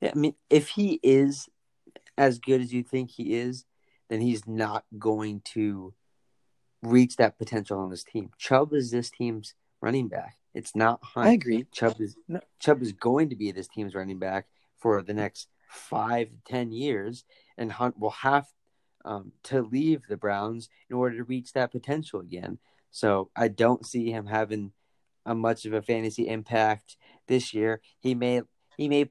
Yeah, 0.00 0.12
I 0.14 0.18
mean, 0.18 0.34
if 0.48 0.68
he 0.70 1.00
is 1.02 1.48
as 2.16 2.38
good 2.38 2.60
as 2.60 2.72
you 2.72 2.82
think 2.82 3.10
he 3.10 3.34
is, 3.34 3.66
then 4.08 4.20
he's 4.20 4.46
not 4.46 4.84
going 4.98 5.42
to 5.52 5.92
reach 6.82 7.16
that 7.16 7.38
potential 7.38 7.78
on 7.78 7.90
this 7.90 8.04
team. 8.04 8.30
Chubb 8.38 8.72
is 8.72 8.90
this 8.90 9.10
team's 9.10 9.54
running 9.80 10.08
back. 10.08 10.36
It's 10.54 10.74
not 10.74 11.00
Hunt. 11.02 11.28
I 11.28 11.32
agree. 11.32 11.66
Chubb 11.72 12.00
is 12.00 12.16
no. 12.28 12.40
Chubb 12.60 12.80
is 12.80 12.92
going 12.92 13.30
to 13.30 13.36
be 13.36 13.50
this 13.50 13.68
team's 13.68 13.94
running 13.94 14.18
back 14.18 14.46
for 14.78 15.02
the 15.02 15.14
next 15.14 15.48
five, 15.68 16.28
ten 16.46 16.70
years, 16.70 17.24
and 17.56 17.72
Hunt 17.72 17.98
will 17.98 18.10
have 18.10 18.46
um, 19.04 19.32
to 19.44 19.62
leave 19.62 20.02
the 20.08 20.16
Browns 20.16 20.68
in 20.88 20.96
order 20.96 21.16
to 21.16 21.24
reach 21.24 21.52
that 21.52 21.72
potential 21.72 22.20
again. 22.20 22.58
So 22.90 23.30
I 23.36 23.48
don't 23.48 23.86
see 23.86 24.10
him 24.10 24.26
having 24.26 24.72
a 25.26 25.34
much 25.34 25.64
of 25.66 25.72
a 25.72 25.82
fantasy 25.82 26.28
impact 26.28 26.96
this 27.26 27.54
year. 27.54 27.80
He 28.00 28.14
may 28.14 28.42
he 28.76 28.88
may 28.88 29.10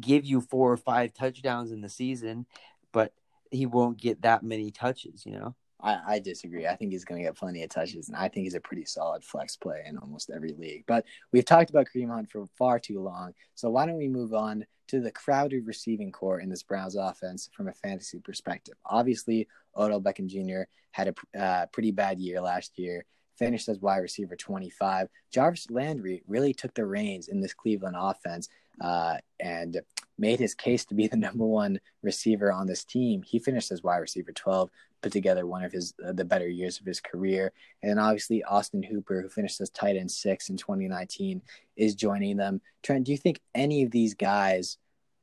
give 0.00 0.24
you 0.24 0.40
four 0.40 0.72
or 0.72 0.76
five 0.76 1.14
touchdowns 1.14 1.70
in 1.70 1.80
the 1.80 1.88
season, 1.88 2.46
but 2.92 3.12
he 3.50 3.66
won't 3.66 4.00
get 4.00 4.22
that 4.22 4.42
many 4.42 4.70
touches. 4.70 5.24
You 5.26 5.32
know. 5.32 5.54
I, 5.80 5.98
I 6.06 6.18
disagree. 6.18 6.66
I 6.66 6.76
think 6.76 6.92
he's 6.92 7.04
going 7.04 7.20
to 7.20 7.26
get 7.26 7.36
plenty 7.36 7.62
of 7.62 7.70
touches, 7.70 8.08
and 8.08 8.16
I 8.16 8.28
think 8.28 8.44
he's 8.44 8.54
a 8.54 8.60
pretty 8.60 8.84
solid 8.84 9.24
flex 9.24 9.56
play 9.56 9.82
in 9.86 9.98
almost 9.98 10.30
every 10.34 10.54
league. 10.58 10.84
But 10.86 11.04
we've 11.32 11.44
talked 11.44 11.70
about 11.70 11.86
Kareem 11.94 12.10
Hunt 12.10 12.30
for 12.30 12.46
far 12.58 12.78
too 12.78 13.00
long, 13.00 13.34
so 13.54 13.70
why 13.70 13.86
don't 13.86 13.98
we 13.98 14.08
move 14.08 14.34
on 14.34 14.64
to 14.88 15.00
the 15.00 15.10
crowded 15.10 15.66
receiving 15.66 16.12
corps 16.12 16.40
in 16.40 16.48
this 16.48 16.62
Browns 16.62 16.96
offense 16.96 17.48
from 17.52 17.68
a 17.68 17.72
fantasy 17.72 18.20
perspective? 18.20 18.74
Obviously, 18.86 19.48
Odell 19.76 20.00
Beckham 20.00 20.26
Jr. 20.26 20.68
had 20.92 21.14
a 21.34 21.38
uh, 21.38 21.66
pretty 21.66 21.90
bad 21.90 22.18
year 22.18 22.40
last 22.40 22.78
year, 22.78 23.04
finished 23.36 23.68
as 23.68 23.80
wide 23.80 23.98
receiver 23.98 24.36
25. 24.36 25.08
Jarvis 25.32 25.70
Landry 25.70 26.22
really 26.26 26.54
took 26.54 26.74
the 26.74 26.86
reins 26.86 27.28
in 27.28 27.40
this 27.40 27.54
Cleveland 27.54 27.96
offense 27.98 28.48
uh, 28.80 29.16
and 29.40 29.80
made 30.18 30.38
his 30.38 30.54
case 30.54 30.84
to 30.86 30.94
be 30.94 31.06
the 31.06 31.16
number 31.28 31.44
one 31.44 31.80
receiver 32.02 32.52
on 32.52 32.66
this 32.66 32.84
team. 32.84 33.22
He 33.22 33.38
finished 33.38 33.72
as 33.72 33.82
wide 33.82 33.98
receiver 33.98 34.32
12, 34.32 34.70
put 35.02 35.12
together 35.12 35.46
one 35.46 35.64
of 35.64 35.72
his 35.72 35.94
uh, 36.06 36.12
the 36.12 36.24
better 36.24 36.48
years 36.48 36.80
of 36.80 36.86
his 36.86 37.00
career. 37.00 37.52
And 37.82 37.90
then 37.90 37.98
obviously 37.98 38.42
Austin 38.44 38.82
Hooper, 38.82 39.20
who 39.20 39.28
finished 39.28 39.60
as 39.60 39.70
tight 39.70 39.96
end 39.96 40.10
six 40.10 40.48
in 40.48 40.56
2019, 40.56 41.42
is 41.76 41.94
joining 41.94 42.36
them. 42.36 42.60
Trent, 42.82 43.04
do 43.04 43.12
you 43.12 43.18
think 43.18 43.40
any 43.54 43.82
of 43.82 43.90
these 43.90 44.14
guys 44.14 44.78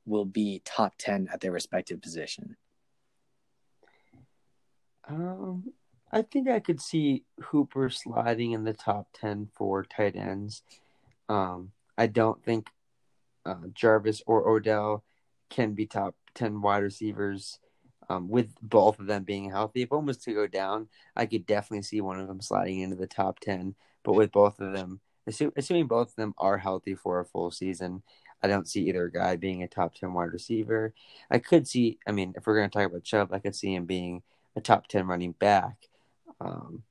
will 0.05 0.25
be 0.25 0.61
top 0.65 0.93
10 0.97 1.29
at 1.33 1.41
their 1.41 1.51
respective 1.51 2.01
position? 2.01 2.55
Um, 5.07 5.73
I 6.11 6.21
think 6.21 6.49
I 6.49 6.59
could 6.59 6.81
see 6.81 7.23
Hooper 7.39 7.89
sliding 7.89 8.51
in 8.51 8.63
the 8.63 8.73
top 8.73 9.07
10 9.13 9.49
for 9.55 9.83
tight 9.83 10.15
ends. 10.15 10.63
Um, 11.29 11.71
I 11.97 12.07
don't 12.07 12.43
think 12.43 12.67
uh, 13.45 13.55
Jarvis 13.73 14.21
or 14.25 14.49
Odell 14.49 15.03
can 15.49 15.73
be 15.73 15.85
top 15.85 16.15
10 16.35 16.61
wide 16.61 16.83
receivers 16.83 17.59
um, 18.09 18.27
with 18.29 18.49
both 18.61 18.99
of 18.99 19.07
them 19.07 19.23
being 19.23 19.49
healthy. 19.49 19.83
If 19.83 19.91
one 19.91 20.05
was 20.05 20.17
to 20.19 20.33
go 20.33 20.47
down, 20.47 20.89
I 21.15 21.25
could 21.25 21.45
definitely 21.45 21.83
see 21.83 22.01
one 22.01 22.19
of 22.19 22.27
them 22.27 22.41
sliding 22.41 22.79
into 22.79 22.95
the 22.95 23.07
top 23.07 23.39
10. 23.39 23.75
But 24.03 24.13
with 24.13 24.31
both 24.31 24.59
of 24.59 24.73
them, 24.73 24.99
assuming 25.27 25.87
both 25.87 26.09
of 26.09 26.15
them 26.15 26.33
are 26.37 26.57
healthy 26.57 26.95
for 26.95 27.19
a 27.19 27.25
full 27.25 27.51
season, 27.51 28.01
I 28.43 28.47
don't 28.47 28.67
see 28.67 28.89
either 28.89 29.07
guy 29.07 29.35
being 29.35 29.61
a 29.61 29.67
top 29.67 29.93
10 29.93 30.13
wide 30.13 30.33
receiver. 30.33 30.93
I 31.29 31.37
could 31.37 31.67
see, 31.67 31.99
I 32.07 32.11
mean, 32.11 32.33
if 32.35 32.47
we're 32.47 32.57
going 32.57 32.69
to 32.69 32.73
talk 32.73 32.87
about 32.87 33.03
Chubb, 33.03 33.31
I 33.31 33.39
could 33.39 33.55
see 33.55 33.75
him 33.75 33.85
being 33.85 34.23
a 34.55 34.61
top 34.61 34.87
10 34.87 35.05
running 35.05 35.33
back. 35.33 35.75
Um, 36.39 36.83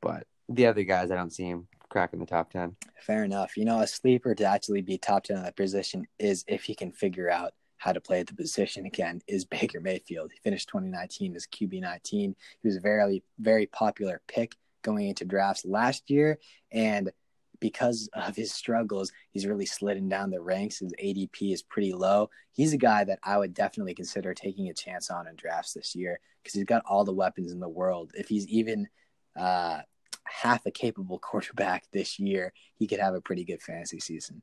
but 0.00 0.26
the 0.48 0.66
other 0.66 0.82
guys, 0.82 1.10
I 1.10 1.14
don't 1.14 1.32
see 1.32 1.44
him 1.44 1.68
cracking 1.92 2.18
the 2.18 2.26
top 2.26 2.50
10. 2.50 2.74
Fair 3.00 3.22
enough. 3.22 3.56
You 3.56 3.66
know, 3.66 3.80
a 3.80 3.86
sleeper 3.86 4.34
to 4.34 4.44
actually 4.44 4.80
be 4.80 4.98
top 4.98 5.24
10 5.24 5.36
in 5.36 5.42
that 5.44 5.56
position 5.56 6.06
is 6.18 6.44
if 6.48 6.64
he 6.64 6.74
can 6.74 6.90
figure 6.90 7.30
out 7.30 7.52
how 7.76 7.92
to 7.92 8.00
play 8.00 8.20
at 8.20 8.26
the 8.26 8.34
position 8.34 8.86
again 8.86 9.20
is 9.28 9.44
Baker 9.60 9.80
Mayfield. 9.80 10.32
He 10.32 10.40
finished 10.42 10.68
2019 10.68 11.36
as 11.36 11.46
QB 11.46 11.82
19. 11.82 12.34
He 12.62 12.68
was 12.68 12.76
a 12.76 12.80
very, 12.80 13.22
very 13.38 13.66
popular 13.66 14.22
pick 14.26 14.56
going 14.80 15.08
into 15.08 15.24
drafts 15.24 15.64
last 15.64 16.10
year. 16.10 16.38
And 16.72 17.12
because 17.60 18.08
of 18.14 18.34
his 18.34 18.52
struggles, 18.52 19.12
he's 19.30 19.46
really 19.46 19.66
slidden 19.66 20.08
down 20.08 20.30
the 20.30 20.40
ranks. 20.40 20.78
His 20.78 20.92
ADP 20.94 21.52
is 21.52 21.62
pretty 21.62 21.92
low. 21.92 22.30
He's 22.52 22.72
a 22.72 22.78
guy 22.78 23.04
that 23.04 23.20
I 23.22 23.38
would 23.38 23.54
definitely 23.54 23.94
consider 23.94 24.34
taking 24.34 24.68
a 24.68 24.74
chance 24.74 25.10
on 25.10 25.28
in 25.28 25.36
drafts 25.36 25.74
this 25.74 25.94
year 25.94 26.18
because 26.42 26.54
he's 26.54 26.64
got 26.64 26.82
all 26.86 27.04
the 27.04 27.12
weapons 27.12 27.52
in 27.52 27.60
the 27.60 27.68
world. 27.68 28.12
If 28.14 28.28
he's 28.28 28.48
even 28.48 28.88
uh, 29.36 29.82
half 30.24 30.66
a 30.66 30.70
capable 30.70 31.18
quarterback 31.18 31.84
this 31.92 32.18
year, 32.18 32.52
he 32.74 32.86
could 32.86 33.00
have 33.00 33.14
a 33.14 33.20
pretty 33.20 33.44
good 33.44 33.62
fantasy 33.62 34.00
season. 34.00 34.42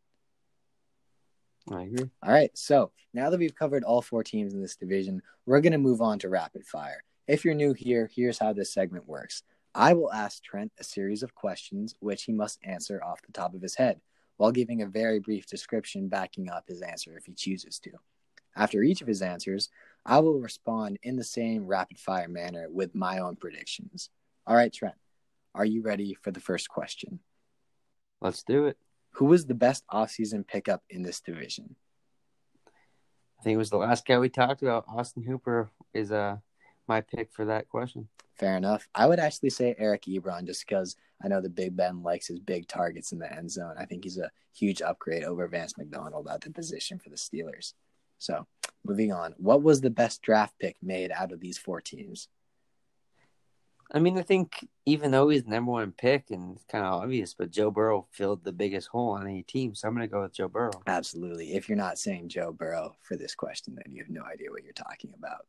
I 1.71 1.84
agree. 1.84 2.09
All 2.23 2.32
right. 2.32 2.51
So 2.57 2.91
now 3.13 3.30
that 3.30 3.39
we've 3.39 3.55
covered 3.55 3.84
all 3.84 4.01
four 4.01 4.23
teams 4.23 4.53
in 4.53 4.61
this 4.61 4.75
division, 4.75 5.21
we're 5.45 5.61
going 5.61 5.73
to 5.73 5.77
move 5.77 6.01
on 6.01 6.19
to 6.19 6.30
rapid 6.30 6.65
fire. 6.65 7.03
If 7.27 7.45
you're 7.45 7.53
new 7.53 7.73
here, 7.73 8.09
here's 8.13 8.39
how 8.39 8.53
this 8.53 8.73
segment 8.73 9.07
works. 9.07 9.43
I 9.75 9.93
will 9.93 10.11
ask 10.11 10.43
Trent 10.43 10.71
a 10.80 10.84
series 10.84 11.21
of 11.21 11.36
questions 11.36 11.93
which 11.99 12.23
he 12.23 12.34
must 12.34 12.59
answer 12.63 13.03
off 13.03 13.21
the 13.21 13.32
top 13.32 13.53
of 13.53 13.61
his 13.61 13.75
head 13.75 14.01
while 14.38 14.51
giving 14.51 14.82
a 14.82 14.88
very 14.88 15.19
brief 15.19 15.47
description 15.47 16.07
backing 16.07 16.49
up 16.49 16.63
his 16.67 16.82
answer 16.82 17.15
if 17.17 17.25
he 17.25 17.34
chooses 17.34 17.77
to. 17.80 17.91
After 18.55 18.82
each 18.82 19.01
of 19.01 19.07
his 19.07 19.21
answers, 19.21 19.69
I 20.05 20.19
will 20.19 20.39
respond 20.39 20.97
in 21.03 21.17
the 21.17 21.23
same 21.23 21.67
rapid 21.67 21.99
fire 21.99 22.27
manner 22.27 22.67
with 22.69 22.95
my 22.95 23.19
own 23.19 23.36
predictions. 23.36 24.09
All 24.47 24.55
right, 24.55 24.73
Trent, 24.73 24.95
are 25.55 25.65
you 25.65 25.81
ready 25.81 26.15
for 26.21 26.31
the 26.31 26.39
first 26.39 26.69
question? 26.69 27.19
Let's 28.21 28.43
do 28.43 28.65
it. 28.67 28.77
Who 29.13 29.25
was 29.25 29.45
the 29.45 29.53
best 29.53 29.83
offseason 29.91 30.45
pickup 30.45 30.83
in 30.89 31.03
this 31.03 31.21
division? 31.21 31.75
I 33.39 33.43
think 33.43 33.55
it 33.55 33.57
was 33.57 33.69
the 33.69 33.77
last 33.77 34.05
guy 34.05 34.19
we 34.19 34.29
talked 34.29 34.61
about. 34.61 34.85
Austin 34.87 35.23
Hooper 35.23 35.69
is 35.93 36.11
uh, 36.11 36.37
my 36.87 37.01
pick 37.01 37.31
for 37.31 37.45
that 37.45 37.69
question. 37.69 38.09
Fair 38.37 38.55
enough. 38.55 38.87
I 38.93 39.05
would 39.05 39.19
actually 39.19 39.49
say 39.49 39.75
Eric 39.77 40.03
Ebron 40.03 40.45
just 40.45 40.65
because 40.65 40.95
I 41.23 41.27
know 41.27 41.41
the 41.41 41.49
Big 41.49 41.75
Ben 41.75 42.03
likes 42.03 42.27
his 42.27 42.39
big 42.39 42.67
targets 42.67 43.11
in 43.11 43.19
the 43.19 43.31
end 43.31 43.51
zone. 43.51 43.75
I 43.77 43.85
think 43.85 44.03
he's 44.03 44.17
a 44.17 44.31
huge 44.53 44.81
upgrade 44.81 45.23
over 45.23 45.47
Vance 45.47 45.77
McDonald 45.77 46.27
at 46.29 46.41
the 46.41 46.51
position 46.51 46.99
for 46.99 47.09
the 47.09 47.15
Steelers. 47.15 47.73
So, 48.17 48.47
moving 48.85 49.11
on. 49.11 49.33
What 49.37 49.61
was 49.61 49.81
the 49.81 49.89
best 49.89 50.21
draft 50.21 50.53
pick 50.59 50.77
made 50.81 51.11
out 51.11 51.31
of 51.31 51.39
these 51.39 51.57
four 51.57 51.81
teams? 51.81 52.27
I 53.91 53.99
mean, 53.99 54.17
I 54.19 54.21
think 54.21 54.67
even 54.85 55.09
though 55.11 55.29
he's 55.29 55.43
the 55.43 55.49
number 55.49 55.71
one 55.71 55.91
pick 55.91 56.29
and 56.29 56.55
it's 56.55 56.65
kind 56.65 56.85
of 56.85 57.01
obvious, 57.01 57.33
but 57.33 57.49
Joe 57.49 57.71
Burrow 57.71 58.07
filled 58.11 58.43
the 58.43 58.51
biggest 58.51 58.89
hole 58.89 59.11
on 59.11 59.27
any 59.27 59.41
team, 59.41 59.73
so 59.73 59.87
I'm 59.87 59.95
going 59.95 60.07
to 60.07 60.11
go 60.11 60.21
with 60.21 60.33
Joe 60.33 60.47
Burrow. 60.47 60.81
Absolutely. 60.85 61.53
If 61.55 61.67
you're 61.67 61.77
not 61.77 61.97
saying 61.97 62.29
Joe 62.29 62.51
Burrow 62.51 62.95
for 63.01 63.17
this 63.17 63.33
question, 63.33 63.75
then 63.75 63.91
you 63.91 64.03
have 64.03 64.11
no 64.11 64.23
idea 64.23 64.51
what 64.51 64.63
you're 64.63 64.73
talking 64.73 65.11
about. 65.17 65.47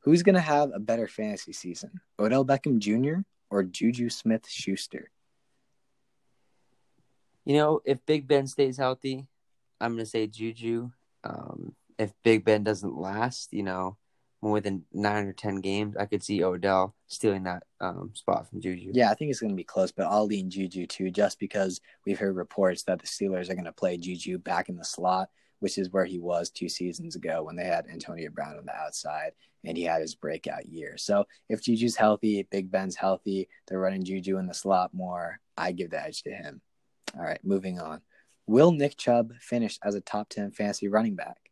Who's 0.00 0.22
going 0.22 0.34
to 0.34 0.40
have 0.40 0.70
a 0.74 0.78
better 0.78 1.06
fantasy 1.06 1.52
season, 1.52 2.00
Odell 2.18 2.44
Beckham 2.44 2.78
Jr. 2.78 3.22
or 3.50 3.62
Juju 3.62 4.10
Smith 4.10 4.46
Schuster? 4.48 5.10
You 7.46 7.56
know, 7.56 7.80
if 7.84 8.04
Big 8.04 8.28
Ben 8.28 8.46
stays 8.46 8.76
healthy, 8.76 9.26
I'm 9.80 9.92
going 9.92 10.04
to 10.04 10.10
say 10.10 10.26
Juju. 10.26 10.90
Um, 11.24 11.74
if 11.98 12.12
Big 12.22 12.44
Ben 12.44 12.64
doesn't 12.64 12.96
last, 12.96 13.52
you 13.52 13.62
know, 13.62 13.96
more 14.42 14.60
than 14.60 14.84
nine 14.92 15.26
or 15.26 15.32
ten 15.32 15.60
games, 15.60 15.96
I 15.96 16.06
could 16.06 16.22
see 16.22 16.42
Odell 16.42 16.94
stealing 17.06 17.44
that 17.44 17.64
um, 17.80 18.10
spot 18.14 18.48
from 18.48 18.60
Juju. 18.60 18.92
Yeah, 18.94 19.10
I 19.10 19.14
think 19.14 19.30
it's 19.30 19.40
going 19.40 19.50
to 19.50 19.56
be 19.56 19.64
close, 19.64 19.92
but 19.92 20.06
I'll 20.06 20.26
lean 20.26 20.50
Juju 20.50 20.86
too, 20.86 21.10
just 21.10 21.38
because 21.38 21.80
we've 22.06 22.18
heard 22.18 22.36
reports 22.36 22.84
that 22.84 23.00
the 23.00 23.06
Steelers 23.06 23.50
are 23.50 23.54
going 23.54 23.64
to 23.64 23.72
play 23.72 23.96
Juju 23.96 24.38
back 24.38 24.68
in 24.68 24.76
the 24.76 24.84
slot, 24.84 25.28
which 25.58 25.78
is 25.78 25.90
where 25.90 26.06
he 26.06 26.18
was 26.18 26.50
two 26.50 26.68
seasons 26.68 27.16
ago 27.16 27.42
when 27.42 27.56
they 27.56 27.64
had 27.64 27.86
Antonio 27.86 28.30
Brown 28.30 28.56
on 28.56 28.66
the 28.66 28.74
outside 28.74 29.32
and 29.64 29.76
he 29.76 29.84
had 29.84 30.00
his 30.00 30.14
breakout 30.14 30.66
year. 30.66 30.96
So 30.96 31.26
if 31.48 31.62
Juju's 31.62 31.96
healthy, 31.96 32.46
Big 32.50 32.70
Ben's 32.70 32.96
healthy, 32.96 33.48
they're 33.68 33.78
running 33.78 34.04
Juju 34.04 34.38
in 34.38 34.46
the 34.46 34.54
slot 34.54 34.94
more. 34.94 35.38
I 35.56 35.72
give 35.72 35.90
the 35.90 36.02
edge 36.02 36.22
to 36.22 36.30
him. 36.30 36.62
All 37.16 37.22
right, 37.22 37.40
moving 37.44 37.78
on. 37.78 38.00
Will 38.46 38.72
Nick 38.72 38.96
Chubb 38.96 39.32
finish 39.40 39.78
as 39.84 39.94
a 39.94 40.00
top 40.00 40.28
10 40.30 40.52
fantasy 40.52 40.88
running 40.88 41.14
back? 41.14 41.49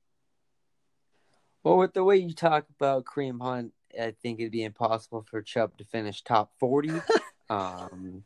Well, 1.68 1.76
with 1.76 1.92
the 1.92 2.02
way 2.02 2.16
you 2.16 2.32
talk 2.32 2.64
about 2.80 3.04
Kareem 3.04 3.42
Hunt, 3.42 3.74
I 3.92 4.14
think 4.22 4.40
it'd 4.40 4.52
be 4.52 4.64
impossible 4.64 5.26
for 5.28 5.42
Chubb 5.42 5.76
to 5.76 5.84
finish 5.84 6.22
top 6.22 6.50
forty. 6.58 6.88
um, 7.50 8.24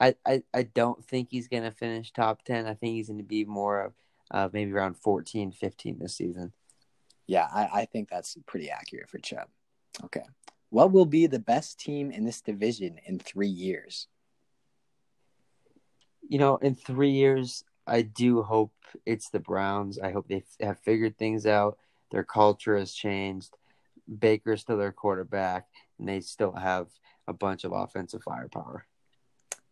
I, 0.00 0.14
I 0.26 0.42
I 0.54 0.62
don't 0.62 1.04
think 1.04 1.28
he's 1.30 1.48
gonna 1.48 1.70
finish 1.70 2.14
top 2.14 2.44
ten. 2.44 2.64
I 2.66 2.72
think 2.72 2.94
he's 2.94 3.10
gonna 3.10 3.24
be 3.24 3.44
more 3.44 3.82
of 3.82 3.92
uh, 4.30 4.48
maybe 4.54 4.72
around 4.72 4.96
14, 4.96 5.52
15 5.52 5.98
this 5.98 6.16
season. 6.16 6.54
Yeah, 7.26 7.46
I, 7.52 7.68
I 7.80 7.84
think 7.84 8.08
that's 8.08 8.38
pretty 8.46 8.70
accurate 8.70 9.10
for 9.10 9.18
Chubb. 9.18 9.48
Okay. 10.04 10.24
What 10.70 10.90
will 10.90 11.04
be 11.04 11.26
the 11.26 11.38
best 11.38 11.78
team 11.78 12.10
in 12.10 12.24
this 12.24 12.40
division 12.40 13.00
in 13.04 13.18
three 13.18 13.48
years? 13.48 14.08
You 16.26 16.38
know, 16.38 16.56
in 16.56 16.74
three 16.74 17.10
years, 17.10 17.64
I 17.86 18.00
do 18.00 18.42
hope 18.42 18.72
it's 19.04 19.28
the 19.28 19.40
Browns. 19.40 19.98
I 19.98 20.10
hope 20.10 20.26
they 20.28 20.44
have 20.60 20.78
figured 20.78 21.18
things 21.18 21.44
out. 21.44 21.76
Their 22.10 22.24
culture 22.24 22.76
has 22.76 22.92
changed. 22.92 23.56
Baker's 24.18 24.62
still 24.62 24.78
their 24.78 24.92
quarterback, 24.92 25.66
and 25.98 26.08
they 26.08 26.20
still 26.20 26.52
have 26.52 26.88
a 27.26 27.32
bunch 27.32 27.64
of 27.64 27.72
offensive 27.72 28.22
firepower. 28.22 28.86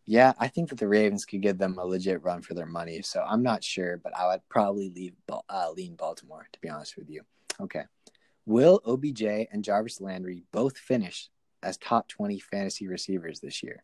Yeah, 0.05 0.33
I 0.39 0.47
think 0.47 0.69
that 0.69 0.77
the 0.77 0.87
Ravens 0.87 1.25
could 1.25 1.41
give 1.41 1.57
them 1.57 1.77
a 1.77 1.85
legit 1.85 2.23
run 2.23 2.41
for 2.41 2.53
their 2.53 2.65
money. 2.65 3.01
So 3.01 3.21
I'm 3.27 3.43
not 3.43 3.63
sure, 3.63 3.97
but 3.97 4.15
I 4.15 4.27
would 4.27 4.47
probably 4.47 4.89
leave 4.89 5.13
uh, 5.49 5.71
lean 5.75 5.95
Baltimore 5.95 6.47
to 6.53 6.59
be 6.61 6.69
honest 6.69 6.95
with 6.95 7.09
you. 7.09 7.23
Okay, 7.59 7.83
will 8.45 8.81
OBJ 8.85 9.23
and 9.51 9.63
Jarvis 9.63 9.99
Landry 9.99 10.43
both 10.53 10.77
finish 10.77 11.29
as 11.63 11.77
top 11.77 12.07
20 12.07 12.39
fantasy 12.39 12.87
receivers 12.87 13.39
this 13.39 13.61
year? 13.63 13.83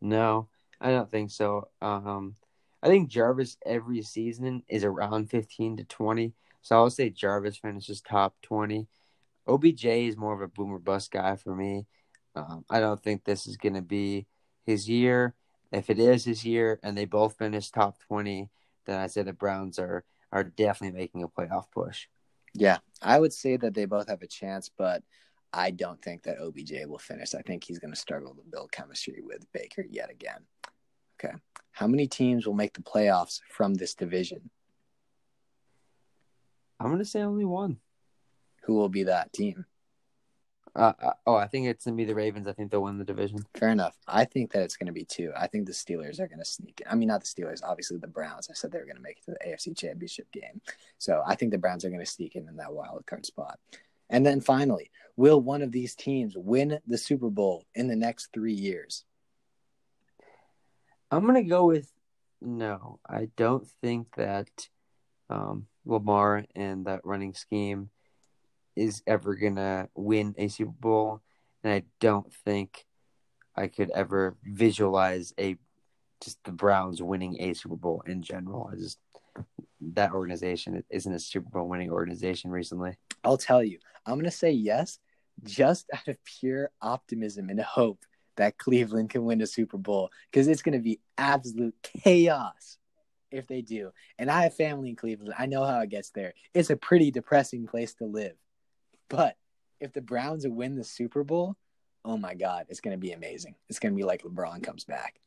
No, 0.00 0.48
I 0.80 0.90
don't 0.90 1.10
think 1.10 1.30
so. 1.30 1.68
Um, 1.82 2.36
I 2.82 2.88
think 2.88 3.10
Jarvis 3.10 3.58
every 3.66 4.02
season 4.02 4.62
is 4.68 4.84
around 4.84 5.30
15 5.30 5.76
to 5.76 5.84
20. 5.84 6.32
So 6.62 6.78
I 6.78 6.82
would 6.82 6.92
say 6.92 7.10
Jarvis 7.10 7.56
finishes 7.58 8.00
top 8.00 8.36
20. 8.42 8.86
OBJ 9.46 9.84
is 9.84 10.16
more 10.16 10.34
of 10.34 10.40
a 10.40 10.48
boomer 10.48 10.78
bust 10.78 11.10
guy 11.10 11.36
for 11.36 11.54
me. 11.54 11.86
Um, 12.34 12.64
I 12.70 12.80
don't 12.80 13.02
think 13.02 13.24
this 13.24 13.46
is 13.46 13.56
going 13.56 13.74
to 13.74 13.82
be 13.82 14.26
his 14.64 14.88
year. 14.88 15.34
If 15.72 15.90
it 15.90 15.98
is 15.98 16.24
his 16.24 16.44
year 16.44 16.78
and 16.82 16.96
they 16.96 17.04
both 17.04 17.36
finish 17.36 17.70
top 17.70 17.98
20, 18.06 18.48
then 18.86 19.00
I 19.00 19.08
say 19.08 19.22
the 19.22 19.32
Browns 19.32 19.78
are, 19.78 20.04
are 20.30 20.44
definitely 20.44 20.98
making 20.98 21.22
a 21.22 21.28
playoff 21.28 21.64
push. 21.72 22.06
Yeah, 22.54 22.78
I 23.00 23.18
would 23.18 23.32
say 23.32 23.56
that 23.56 23.74
they 23.74 23.86
both 23.86 24.08
have 24.08 24.22
a 24.22 24.26
chance, 24.26 24.70
but 24.76 25.02
I 25.52 25.70
don't 25.70 26.00
think 26.02 26.22
that 26.22 26.38
OBJ 26.38 26.86
will 26.86 26.98
finish. 26.98 27.34
I 27.34 27.42
think 27.42 27.64
he's 27.64 27.78
going 27.78 27.92
to 27.92 27.98
struggle 27.98 28.34
to 28.34 28.42
build 28.50 28.72
chemistry 28.72 29.20
with 29.22 29.50
Baker 29.52 29.84
yet 29.88 30.10
again. 30.10 30.46
Okay. 31.22 31.34
How 31.72 31.86
many 31.86 32.06
teams 32.06 32.46
will 32.46 32.54
make 32.54 32.74
the 32.74 32.82
playoffs 32.82 33.40
from 33.50 33.74
this 33.74 33.94
division? 33.94 34.50
I'm 36.80 36.90
gonna 36.90 37.04
say 37.04 37.22
only 37.22 37.44
one. 37.44 37.78
Who 38.64 38.74
will 38.74 38.88
be 38.88 39.04
that 39.04 39.32
team? 39.32 39.66
Uh, 40.74 40.92
uh, 41.02 41.12
oh, 41.26 41.34
I 41.34 41.48
think 41.48 41.66
it's 41.66 41.84
gonna 41.84 41.96
be 41.96 42.04
the 42.04 42.14
Ravens. 42.14 42.48
I 42.48 42.52
think 42.52 42.70
they'll 42.70 42.82
win 42.82 42.98
the 42.98 43.04
division. 43.04 43.44
Fair 43.54 43.68
enough. 43.68 43.96
I 44.06 44.24
think 44.24 44.52
that 44.52 44.62
it's 44.62 44.76
gonna 44.76 44.92
be 44.92 45.04
two. 45.04 45.32
I 45.36 45.46
think 45.46 45.66
the 45.66 45.72
Steelers 45.72 46.18
are 46.18 46.28
gonna 46.28 46.44
sneak 46.44 46.80
in. 46.80 46.86
I 46.90 46.94
mean, 46.94 47.08
not 47.08 47.20
the 47.20 47.26
Steelers. 47.26 47.62
Obviously, 47.62 47.98
the 47.98 48.06
Browns. 48.06 48.48
I 48.50 48.54
said 48.54 48.72
they 48.72 48.78
were 48.78 48.86
gonna 48.86 49.00
make 49.00 49.18
it 49.18 49.24
to 49.24 49.32
the 49.32 49.50
AFC 49.50 49.76
Championship 49.76 50.30
game. 50.32 50.60
So 50.98 51.22
I 51.26 51.34
think 51.34 51.52
the 51.52 51.58
Browns 51.58 51.84
are 51.84 51.90
gonna 51.90 52.06
sneak 52.06 52.36
in 52.36 52.48
in 52.48 52.56
that 52.56 52.72
wild 52.72 53.04
card 53.06 53.26
spot. 53.26 53.58
And 54.08 54.24
then 54.24 54.40
finally, 54.40 54.90
will 55.16 55.40
one 55.40 55.62
of 55.62 55.72
these 55.72 55.94
teams 55.94 56.34
win 56.36 56.78
the 56.86 56.98
Super 56.98 57.30
Bowl 57.30 57.66
in 57.74 57.88
the 57.88 57.96
next 57.96 58.28
three 58.32 58.54
years? 58.54 59.04
I'm 61.10 61.26
gonna 61.26 61.42
go 61.42 61.66
with 61.66 61.92
no. 62.40 62.98
I 63.06 63.28
don't 63.36 63.68
think 63.82 64.14
that 64.16 64.48
um, 65.32 65.66
Lamar 65.86 66.44
and 66.54 66.84
that 66.86 67.04
running 67.04 67.34
scheme 67.34 67.90
is 68.76 69.02
ever 69.06 69.34
gonna 69.34 69.88
win 69.94 70.34
a 70.38 70.48
Super 70.48 70.72
Bowl, 70.78 71.22
and 71.64 71.72
I 71.72 71.82
don't 72.00 72.32
think 72.44 72.86
I 73.56 73.66
could 73.66 73.90
ever 73.90 74.36
visualize 74.44 75.32
a 75.38 75.56
just 76.22 76.38
the 76.44 76.52
Browns 76.52 77.02
winning 77.02 77.36
a 77.40 77.54
Super 77.54 77.76
Bowl 77.76 78.02
in 78.06 78.22
general. 78.22 78.70
I 78.72 78.76
just 78.76 78.98
that 79.80 80.12
organization 80.12 80.84
isn't 80.90 81.12
a 81.12 81.18
Super 81.18 81.48
Bowl 81.48 81.68
winning 81.68 81.90
organization 81.90 82.50
recently. 82.50 82.96
I'll 83.24 83.38
tell 83.38 83.62
you, 83.62 83.78
I'm 84.06 84.18
gonna 84.18 84.30
say 84.30 84.52
yes, 84.52 84.98
just 85.44 85.88
out 85.94 86.08
of 86.08 86.22
pure 86.24 86.70
optimism 86.80 87.48
and 87.48 87.60
hope 87.60 88.04
that 88.36 88.58
Cleveland 88.58 89.10
can 89.10 89.24
win 89.24 89.40
a 89.40 89.46
Super 89.46 89.78
Bowl 89.78 90.10
because 90.30 90.46
it's 90.46 90.62
gonna 90.62 90.78
be 90.78 91.00
absolute 91.18 91.74
chaos 91.82 92.78
if 93.32 93.46
they 93.46 93.62
do. 93.62 93.90
And 94.18 94.30
I 94.30 94.42
have 94.42 94.54
family 94.54 94.90
in 94.90 94.96
Cleveland. 94.96 95.34
I 95.36 95.46
know 95.46 95.64
how 95.64 95.80
it 95.80 95.90
gets 95.90 96.10
there. 96.10 96.34
It's 96.54 96.70
a 96.70 96.76
pretty 96.76 97.10
depressing 97.10 97.66
place 97.66 97.94
to 97.94 98.04
live. 98.04 98.36
But 99.08 99.36
if 99.80 99.92
the 99.92 100.00
Browns 100.00 100.46
win 100.46 100.76
the 100.76 100.84
Super 100.84 101.24
Bowl, 101.24 101.56
oh 102.04 102.16
my 102.16 102.34
God, 102.34 102.66
it's 102.68 102.80
going 102.80 102.96
to 102.96 103.00
be 103.00 103.12
amazing. 103.12 103.54
It's 103.68 103.78
going 103.78 103.92
to 103.92 103.96
be 103.96 104.04
like 104.04 104.22
LeBron 104.22 104.62
comes 104.62 104.84
back. 104.84 105.20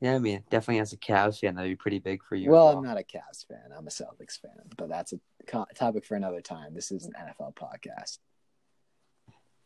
Yeah, 0.00 0.14
I 0.14 0.18
mean, 0.18 0.42
definitely 0.50 0.80
as 0.80 0.94
a 0.94 0.96
Cavs 0.96 1.40
fan, 1.40 1.54
that'd 1.54 1.70
be 1.70 1.76
pretty 1.76 1.98
big 1.98 2.22
for 2.24 2.34
you. 2.34 2.50
Well, 2.50 2.68
well. 2.68 2.78
I'm 2.78 2.84
not 2.84 2.98
a 2.98 3.02
Cavs 3.02 3.46
fan. 3.46 3.70
I'm 3.76 3.86
a 3.86 3.90
Celtics 3.90 4.40
fan, 4.40 4.52
but 4.78 4.88
that's 4.88 5.12
a 5.12 5.20
co- 5.46 5.66
topic 5.74 6.06
for 6.06 6.14
another 6.14 6.40
time. 6.40 6.72
This 6.72 6.90
is 6.90 7.04
an 7.04 7.12
NFL 7.12 7.54
podcast. 7.54 8.18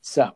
So, 0.00 0.32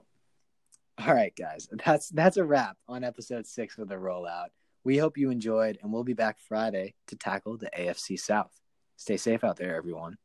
all 1.05 1.15
right, 1.15 1.35
guys, 1.37 1.69
that's 1.85 2.11
that's 2.11 2.37
a 2.37 2.45
wrap 2.45 2.77
on 2.87 3.03
episode 3.03 3.47
six 3.47 3.77
of 3.79 3.89
the 3.89 3.97
rollout. 3.97 4.49
We 4.89 4.97
hope 4.97 5.18
you 5.18 5.28
enjoyed, 5.28 5.78
and 5.82 5.93
we'll 5.93 6.03
be 6.03 6.14
back 6.14 6.39
Friday 6.39 6.95
to 7.09 7.16
tackle 7.16 7.59
the 7.59 7.68
AFC 7.78 8.18
South. 8.18 8.59
Stay 8.97 9.18
safe 9.18 9.45
out 9.45 9.59
there, 9.59 9.76
everyone. 9.76 10.16